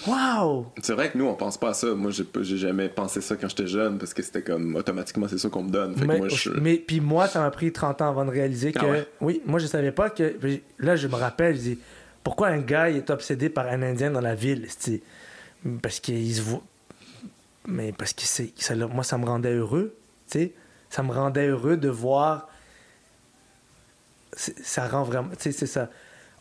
[0.09, 0.67] waouh!
[0.83, 1.95] C'est vrai que nous, on pense pas à ça.
[1.95, 5.49] Moi, j'ai, jamais pensé ça quand j'étais jeune parce que c'était comme automatiquement, c'est ça
[5.49, 5.95] qu'on me donne.
[5.95, 6.51] Fait que Mais, moi, je...
[6.51, 8.81] mais puis moi, ça m'a pris 30 ans avant de réaliser que.
[8.81, 9.09] Ah ouais?
[9.21, 10.35] Oui, moi, je savais pas que.
[10.81, 11.79] Là, je me rappelle, je dis,
[12.25, 14.67] pourquoi un gars est obsédé par un Indien dans la ville?
[15.81, 16.63] Parce qu'il se voit.
[17.69, 19.95] Mais parce que c'est, ça, moi, ça me rendait heureux.
[20.29, 20.53] tu sais?
[20.89, 22.49] Ça me rendait heureux de voir.
[24.35, 25.29] Ça rend vraiment.
[25.31, 25.91] Tu sais, c'est ça.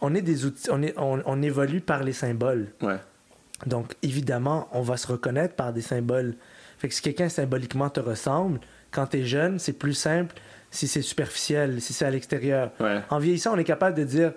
[0.02, 0.70] On est des outils.
[0.72, 2.68] On, est, on, on évolue par les symboles.
[2.82, 2.98] Ouais.
[3.66, 6.36] Donc, évidemment, on va se reconnaître par des symboles.
[6.78, 8.60] Fait que si quelqu'un symboliquement te ressemble,
[8.92, 10.36] quand t'es jeune, c'est plus simple
[10.72, 12.72] si c'est superficiel, si c'est à l'extérieur.
[12.80, 13.02] Ouais.
[13.10, 14.34] En vieillissant, on est capable de dire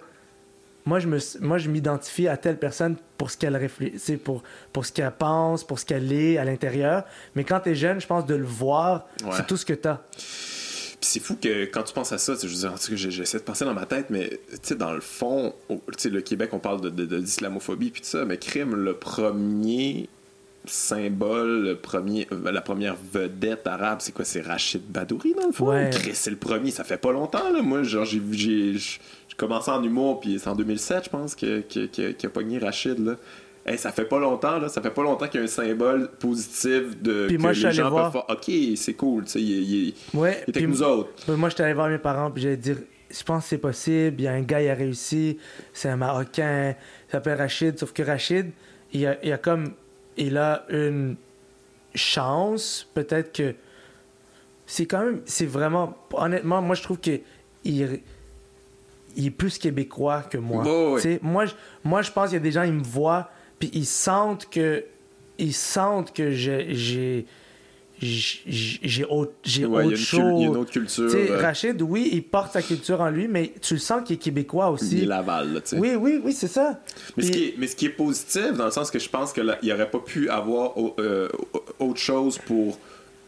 [0.84, 4.42] moi je me moi je m'identifie à telle personne pour ce qu'elle réfléchit pour
[4.72, 7.04] pour ce qu'elle pense pour ce qu'elle est à l'intérieur
[7.36, 9.30] mais quand t'es jeune je pense de le voir Ouais.
[9.36, 10.00] c'est tout ce que t'as
[11.02, 13.74] Puis c'est fou que quand tu penses à ça, je veux j'essaie de penser dans
[13.74, 15.52] ma tête, mais tu sais, dans le fond,
[15.98, 18.94] tu le Québec, on parle de, de- de- d'islamophobie puis tout ça, mais crime, le
[18.94, 20.08] premier
[20.64, 24.24] symbole, le premier, euh, la première vedette arabe, c'est quoi?
[24.24, 25.70] C'est Rachid Badouri, dans le fond?
[25.70, 25.90] Ouais.
[26.14, 27.62] C'est le premier, ça fait pas longtemps, là.
[27.62, 29.00] Moi, genre, j'ai j'ai
[29.36, 32.58] commencé en humour, puis c'est en 2007, je pense, que, que, que- qu'il a pogné
[32.58, 33.16] Rachid, là.
[33.64, 34.68] Hey, ça fait pas longtemps, là.
[34.68, 37.58] Ça fait pas longtemps qu'il y a un symbole positif de Puis que moi, je
[37.60, 38.10] suis les allé gens voir.
[38.10, 41.10] peuvent faire, OK, c'est cool, tu sais, il, il- il ouais était avec nous autres.
[41.36, 42.78] moi j'étais allé voir mes parents puis j'allais dire
[43.10, 45.36] je pense que c'est possible il y a un gars il a réussi
[45.74, 48.50] c'est un marocain il s'appelle Rachid sauf que Rachid
[48.92, 49.72] il a, il a comme
[50.16, 51.16] il a une
[51.94, 53.54] chance peut-être que
[54.66, 57.20] c'est quand même c'est vraiment honnêtement moi je trouve que
[57.64, 58.00] il,
[59.14, 60.64] il est plus québécois que moi
[61.22, 61.52] moi je,
[61.84, 63.30] moi je pense qu'il y a des gens ils me voient
[63.62, 64.82] puis ils sentent que
[65.38, 67.26] ils sentent que j'ai j'ai
[69.08, 71.04] autre, j'ai Ouais, il y, a autre cul- il y a une chose autre culture.
[71.14, 74.18] euh, Rachid, oui, il porte sa culture en lui, mais tu le sens qu'il est
[74.18, 75.02] québécois il aussi.
[75.02, 75.78] est Laval, là, tu sais.
[75.78, 76.80] Oui, oui, oui, c'est ça.
[77.16, 79.32] Mais, ce qui est, mais ce qui est positif, dans le sens que je pense
[79.32, 81.28] qu'il n'aurait pas pu avoir au- euh,
[81.78, 82.76] autre chose pour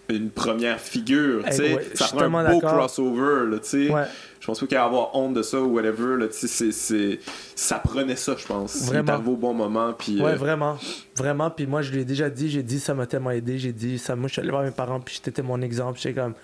[0.08, 1.44] une première figure.
[1.46, 1.74] Tu sais.
[1.74, 3.50] ouais, ça prend un beau crossover.
[3.50, 3.90] Là, tu sais.
[3.90, 4.04] Ouais.
[4.40, 6.18] Je pense pas qu'il y a avoir honte de ça ou whatever.
[6.18, 7.18] Là, tu sais, c'est, c'est-
[7.56, 8.82] ça prenait ça, je pense.
[8.86, 9.12] Vraiment.
[9.12, 9.94] arrivé au bon moment.
[9.94, 10.76] Puis, Ouais, euh, vraiment.
[11.16, 11.50] Vraiment.
[11.50, 13.58] Puis moi, je lui ai déjà dit, j'ai dit, ça m'a tellement aidé.
[13.58, 15.98] J'ai dit, ça, moi, je suis allé voir mes parents, puis j'étais mon exemple.
[15.98, 16.34] J'étais comme,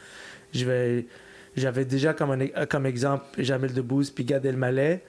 [0.54, 1.06] je vais,
[1.56, 5.00] j'avais déjà comme, un, comme exemple Jamel Debbouze puis Gad Elmaleh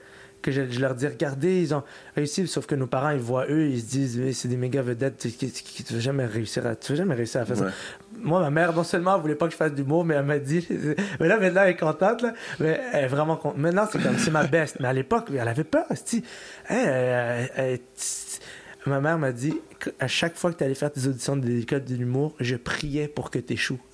[0.42, 1.84] que je, je leur dis regardez ils ont
[2.16, 5.18] réussi sauf que nos parents ils voient eux ils se disent c'est des méga vedettes
[5.18, 7.68] tu, tu, tu- tu vas jamais réussir à tu vas jamais réussir à faire Ouais.
[7.68, 7.74] ça
[8.22, 10.38] moi ma mère non seulement elle voulait pas que je fasse d'humour mais elle m'a
[10.38, 10.66] dit
[11.20, 14.18] mais là maintenant elle est contente là mais elle est vraiment contente maintenant c'est comme
[14.18, 16.24] c'est ma best mais à l'époque elle avait peur esti.
[16.68, 17.80] Hein, elle- elle- elle-
[18.86, 19.54] ma mère m'a dit
[20.00, 23.08] à chaque fois que tu allais faire tes auditions de l'école de l'humour je priais
[23.08, 23.80] pour que tu échoues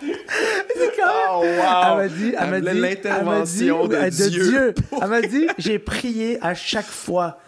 [0.00, 1.46] c'est quand même Oh, wow!
[1.50, 4.74] elle m'a dit, elle m'a dit, l'intervention elle dit, de ouais, Dieu.
[5.02, 7.38] Elle m'a dit, j'ai prié à chaque fois,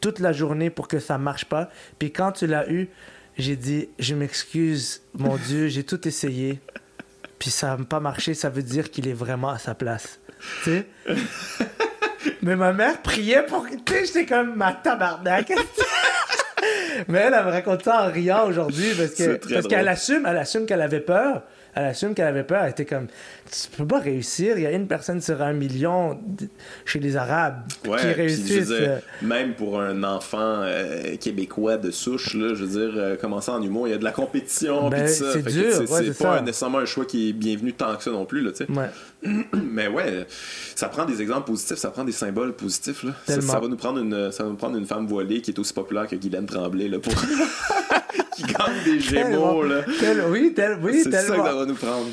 [0.00, 1.68] toute la journée, pour que ça marche pas.
[1.98, 2.88] Puis quand tu l'as eu,
[3.38, 6.60] j'ai dit, je m'excuse, mon Dieu, j'ai tout essayé.
[7.38, 10.20] Puis ça n'a pas marché, ça veut dire qu'il est vraiment à sa place.
[10.62, 10.86] Tu sais?
[12.42, 13.74] Mais ma mère priait pour que.
[13.74, 15.50] Tu sais, j'étais comme ma tabarnak.
[17.08, 20.38] Mais elle, elle me raconte ça en riant aujourd'hui parce que parce qu'elle assume, elle
[20.38, 21.42] assume qu'elle avait peur.
[21.76, 22.62] Elle assume qu'elle avait peur.
[22.64, 23.06] Elle était comme,
[23.50, 24.56] tu peux pas réussir.
[24.56, 26.18] Il y a une personne sur un million
[26.84, 28.68] chez les Arabes Ouais, qui réussissent.
[28.68, 33.50] dire, même pour un enfant euh, québécois de souche, là, je veux dire, euh, commencer
[33.50, 36.40] en humour, il y a de la compétition, Ben, c'est dur, c'est- ouais, pas ça.
[36.42, 38.70] nécessairement un choix qui est bienvenu tant que ça non plus, là, tu sais.
[38.70, 38.86] ouais.
[39.72, 40.26] Mais ouais,
[40.76, 43.12] ça prend des exemples positifs, ça prend des symboles positifs, là.
[43.26, 45.58] Ça, ça va nous prendre une, ça va nous prendre une femme voilée qui est
[45.58, 47.12] aussi populaire que Guylaine Tremblay, là, pour
[48.36, 49.82] qui gagne des gémeaux, là.
[50.00, 52.08] Tel- oui, tel- oui, c'est ça que ça va nous prendre.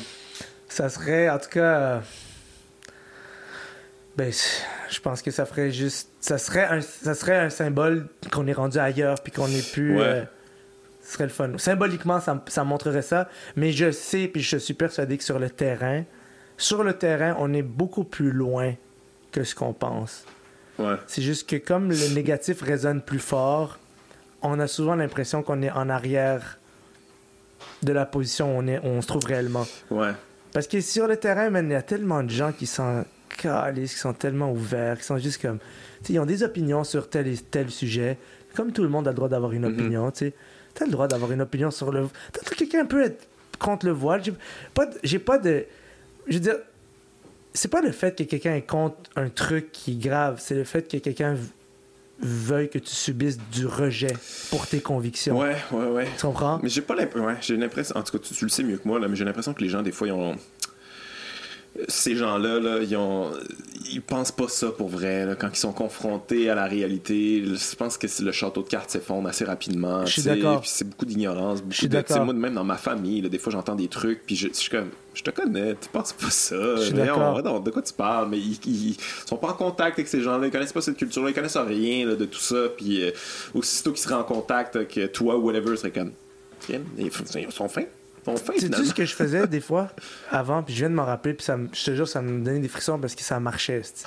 [0.68, 1.60] Ça serait, en tout cas.
[1.60, 1.98] euh,
[4.16, 4.32] Ben,
[4.90, 6.08] je pense que ça ferait juste.
[6.20, 9.96] Ça serait un, ça serait un symbole qu'on est rendu ailleurs puis qu'on est plus.
[9.96, 10.02] Ouais.
[10.04, 10.22] euh,
[11.04, 11.50] ce serait le fun.
[11.58, 13.28] Symboliquement, ça, ça montrerait ça.
[13.56, 16.04] Mais je sais, puis je suis persuadé que sur le terrain,
[16.62, 18.74] sur le terrain, on est beaucoup plus loin
[19.30, 20.24] que ce qu'on pense.
[20.78, 20.96] Ouais.
[21.06, 23.78] C'est juste que comme le négatif résonne plus fort,
[24.42, 26.58] on a souvent l'impression qu'on est en arrière
[27.82, 29.66] de la position où on, est, où on se trouve réellement.
[29.90, 30.12] Ouais.
[30.52, 33.04] Parce que sur le terrain, man, il y a tellement de gens qui sont
[33.38, 35.58] calés, qui sont tellement ouverts, qui sont juste comme.
[36.08, 38.18] Ils ont des opinions sur tel et tel sujet.
[38.54, 39.72] Comme tout le monde a le droit d'avoir une Mhm.
[39.74, 40.32] opinion, tu sais.
[40.74, 42.08] T'as le droit d'avoir une opinion sur le.
[42.32, 43.26] T'as- Quelqu'un peut être
[43.58, 44.22] contre le voile.
[44.24, 44.32] J'ai
[44.74, 45.64] pas, de- pas de.
[46.26, 46.56] Je veux dire,
[47.52, 50.90] c'est pas le fait que quelqu'un contre un truc qui est grave, c'est le fait
[50.90, 51.36] que quelqu'un
[52.20, 54.12] veuille que tu subisses du rejet
[54.50, 55.36] pour tes convictions.
[55.38, 56.08] Ouais, ouais, ouais.
[56.16, 56.60] Tu comprends?
[56.62, 57.26] Mais j'ai pas l'impression.
[57.26, 57.96] Ouais, j'ai l'impression.
[57.96, 59.62] En tout cas, tu, tu le sais mieux que moi, là, mais j'ai l'impression que
[59.62, 60.36] les gens, des fois, ils ont.
[61.88, 63.30] Ces gens-là, là, ils ont.
[63.90, 65.26] Ils pensent pas ça pour vrai.
[65.26, 65.34] là.
[65.34, 69.28] Quand ils sont confrontés à la réalité, je pense que le château de cartes s'effondre
[69.28, 70.04] assez rapidement.
[70.06, 70.62] Je suis d'accord.
[70.66, 71.62] C'est beaucoup d'ignorance.
[71.70, 72.24] Je suis d'accord.
[72.24, 74.70] Moi, même dans ma famille, là, des fois, j'entends des trucs, puis je, je suis
[74.70, 74.90] comme.
[75.14, 76.76] Je te connais, tu penses pas ça.
[76.76, 77.42] Je suis d'accord.
[77.62, 78.28] de quoi tu parles?
[78.30, 78.96] Mais ils, ils
[79.26, 82.06] sont pas en contact avec ces gens-là, ils connaissent pas cette culture-là, ils connaissent rien
[82.06, 82.68] là, de tout ça.
[82.76, 83.10] Puis euh,
[83.54, 86.12] aussitôt qu'ils seraient en contact, que toi ou whatever serait comme.
[86.98, 87.84] Ils sont fins.
[88.24, 89.88] Fins, Tu sais ce que je faisais des fois
[90.30, 92.44] avant, puis je viens de m'en rappeler, puis ça, me- je te jure, ça me
[92.44, 93.82] donnait des frissons parce que ça marchait.
[93.82, 94.04] c'ti.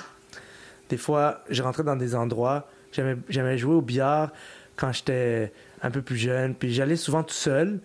[0.88, 4.30] Des fois, je rentrais dans des endroits, j'aimais jouer au billard
[4.76, 5.52] quand j'étais
[5.82, 7.80] un peu plus jeune, puis j'allais souvent tout seul,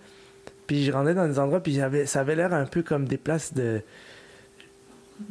[0.67, 3.17] puis je rentrais dans des endroits, puis j'avais, ça avait l'air un peu comme des
[3.17, 3.81] places de.
[5.19, 5.25] Tu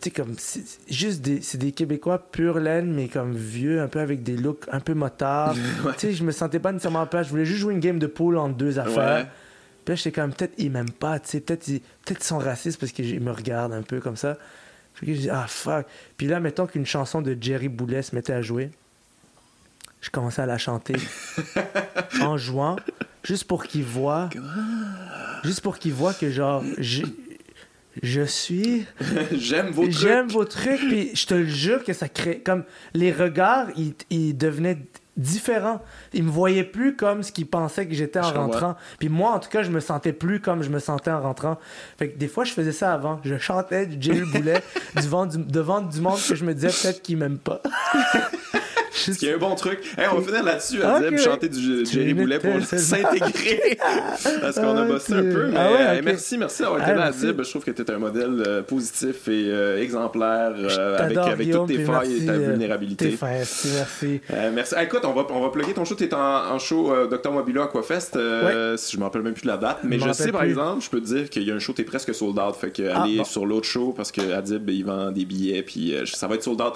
[0.00, 0.34] sais, comme.
[0.38, 1.40] c'est- juste des.
[1.42, 4.94] C'est des Québécois pure laine, mais comme vieux, un peu avec des looks un peu
[4.94, 5.54] motards.
[5.84, 5.92] Ouais.
[5.94, 7.26] Tu sais, je me sentais pas nécessairement en place.
[7.26, 9.24] Je voulais juste jouer une game de pool entre deux affaires.
[9.24, 9.26] Ouais.
[9.86, 11.80] Puis là, j'étais comme, peut-être ils m'aiment pas, tu sais, peut-être ils,
[12.20, 14.36] sont racistes parce qu'ils me regardent un peu comme ça.
[14.94, 15.86] Puis je dis, ah fuck.
[16.16, 18.72] Puis là, mettons qu'une chanson de Jerry Boulet se mettait à jouer.
[20.00, 20.96] Je commençais à la chanter
[22.20, 22.74] en jouant,
[23.22, 24.28] juste pour qu'ils voient,
[25.44, 27.04] juste pour qu'ils voient que genre, je,
[28.02, 28.86] je suis
[29.32, 29.98] J'aime vos trucs.
[29.98, 32.40] J'aime vos trucs, puis je te le jure que ça crée.
[32.40, 34.78] Comme les regards, ils, ils devenaient
[35.16, 35.80] différents.
[36.12, 38.76] Ils me voyaient plus comme ce qu'ils pensaient que j'étais en Je rentrant.
[38.98, 41.58] Puis moi, en tout cas, je me sentais plus comme je me sentais en rentrant.
[41.98, 43.20] Fait que des fois, je faisais ça avant.
[43.24, 44.62] Je chantais du Jerry Boulet
[44.96, 47.62] devant du, devant du monde que je me disais peut-être qu'ils m'aiment pas.
[48.96, 49.78] Ce qui est un bon truc.
[49.98, 51.18] Hey, on va finir là-dessus, Ok, Adib, oui.
[51.18, 53.78] chanter du Jerry Boulet pour s'intégrer.
[54.40, 55.46] Parce qu'on a bossé un peu.
[55.48, 57.04] Mais Ah ouais, euh, merci, merci d'avoir été là.
[57.06, 57.42] Adib.
[57.42, 61.50] Je trouve que tu es un modèle euh, positif et euh, exemplaire euh, avec, avec
[61.50, 63.10] toutes tes failles et ta vulnérabilité.
[63.12, 64.20] Fin, merci, merci.
[64.54, 64.74] Merci.
[64.76, 65.94] Ah, écoute, on va, on va plugger ton show.
[65.94, 67.32] Tu es en, en show Dr.
[67.32, 68.16] Mobilo Aquafest.
[68.16, 69.78] Euh, si Je me rappelle même plus de la date.
[69.84, 71.82] Mais Je sais, par exemple, je peux te dire qu'il y a un show, tu
[71.82, 72.54] es presque sold out.
[72.58, 73.24] Fait que Ah, allez bon.
[73.24, 75.62] sur l'autre show parce que Adib, il vend des billets.
[75.62, 76.74] Puis ça va être sold out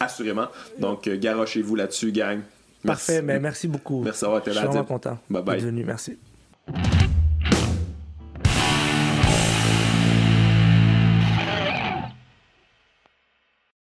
[0.00, 0.46] assurément.
[0.78, 2.40] Donc, euh, garochez-vous là-dessus, gang.
[2.84, 3.06] Merci.
[3.06, 4.02] Parfait, mais merci beaucoup.
[4.02, 5.60] Merci d'avoir été Je là, suis vraiment content Bye bye.
[5.60, 5.84] venu.
[5.84, 6.16] Merci.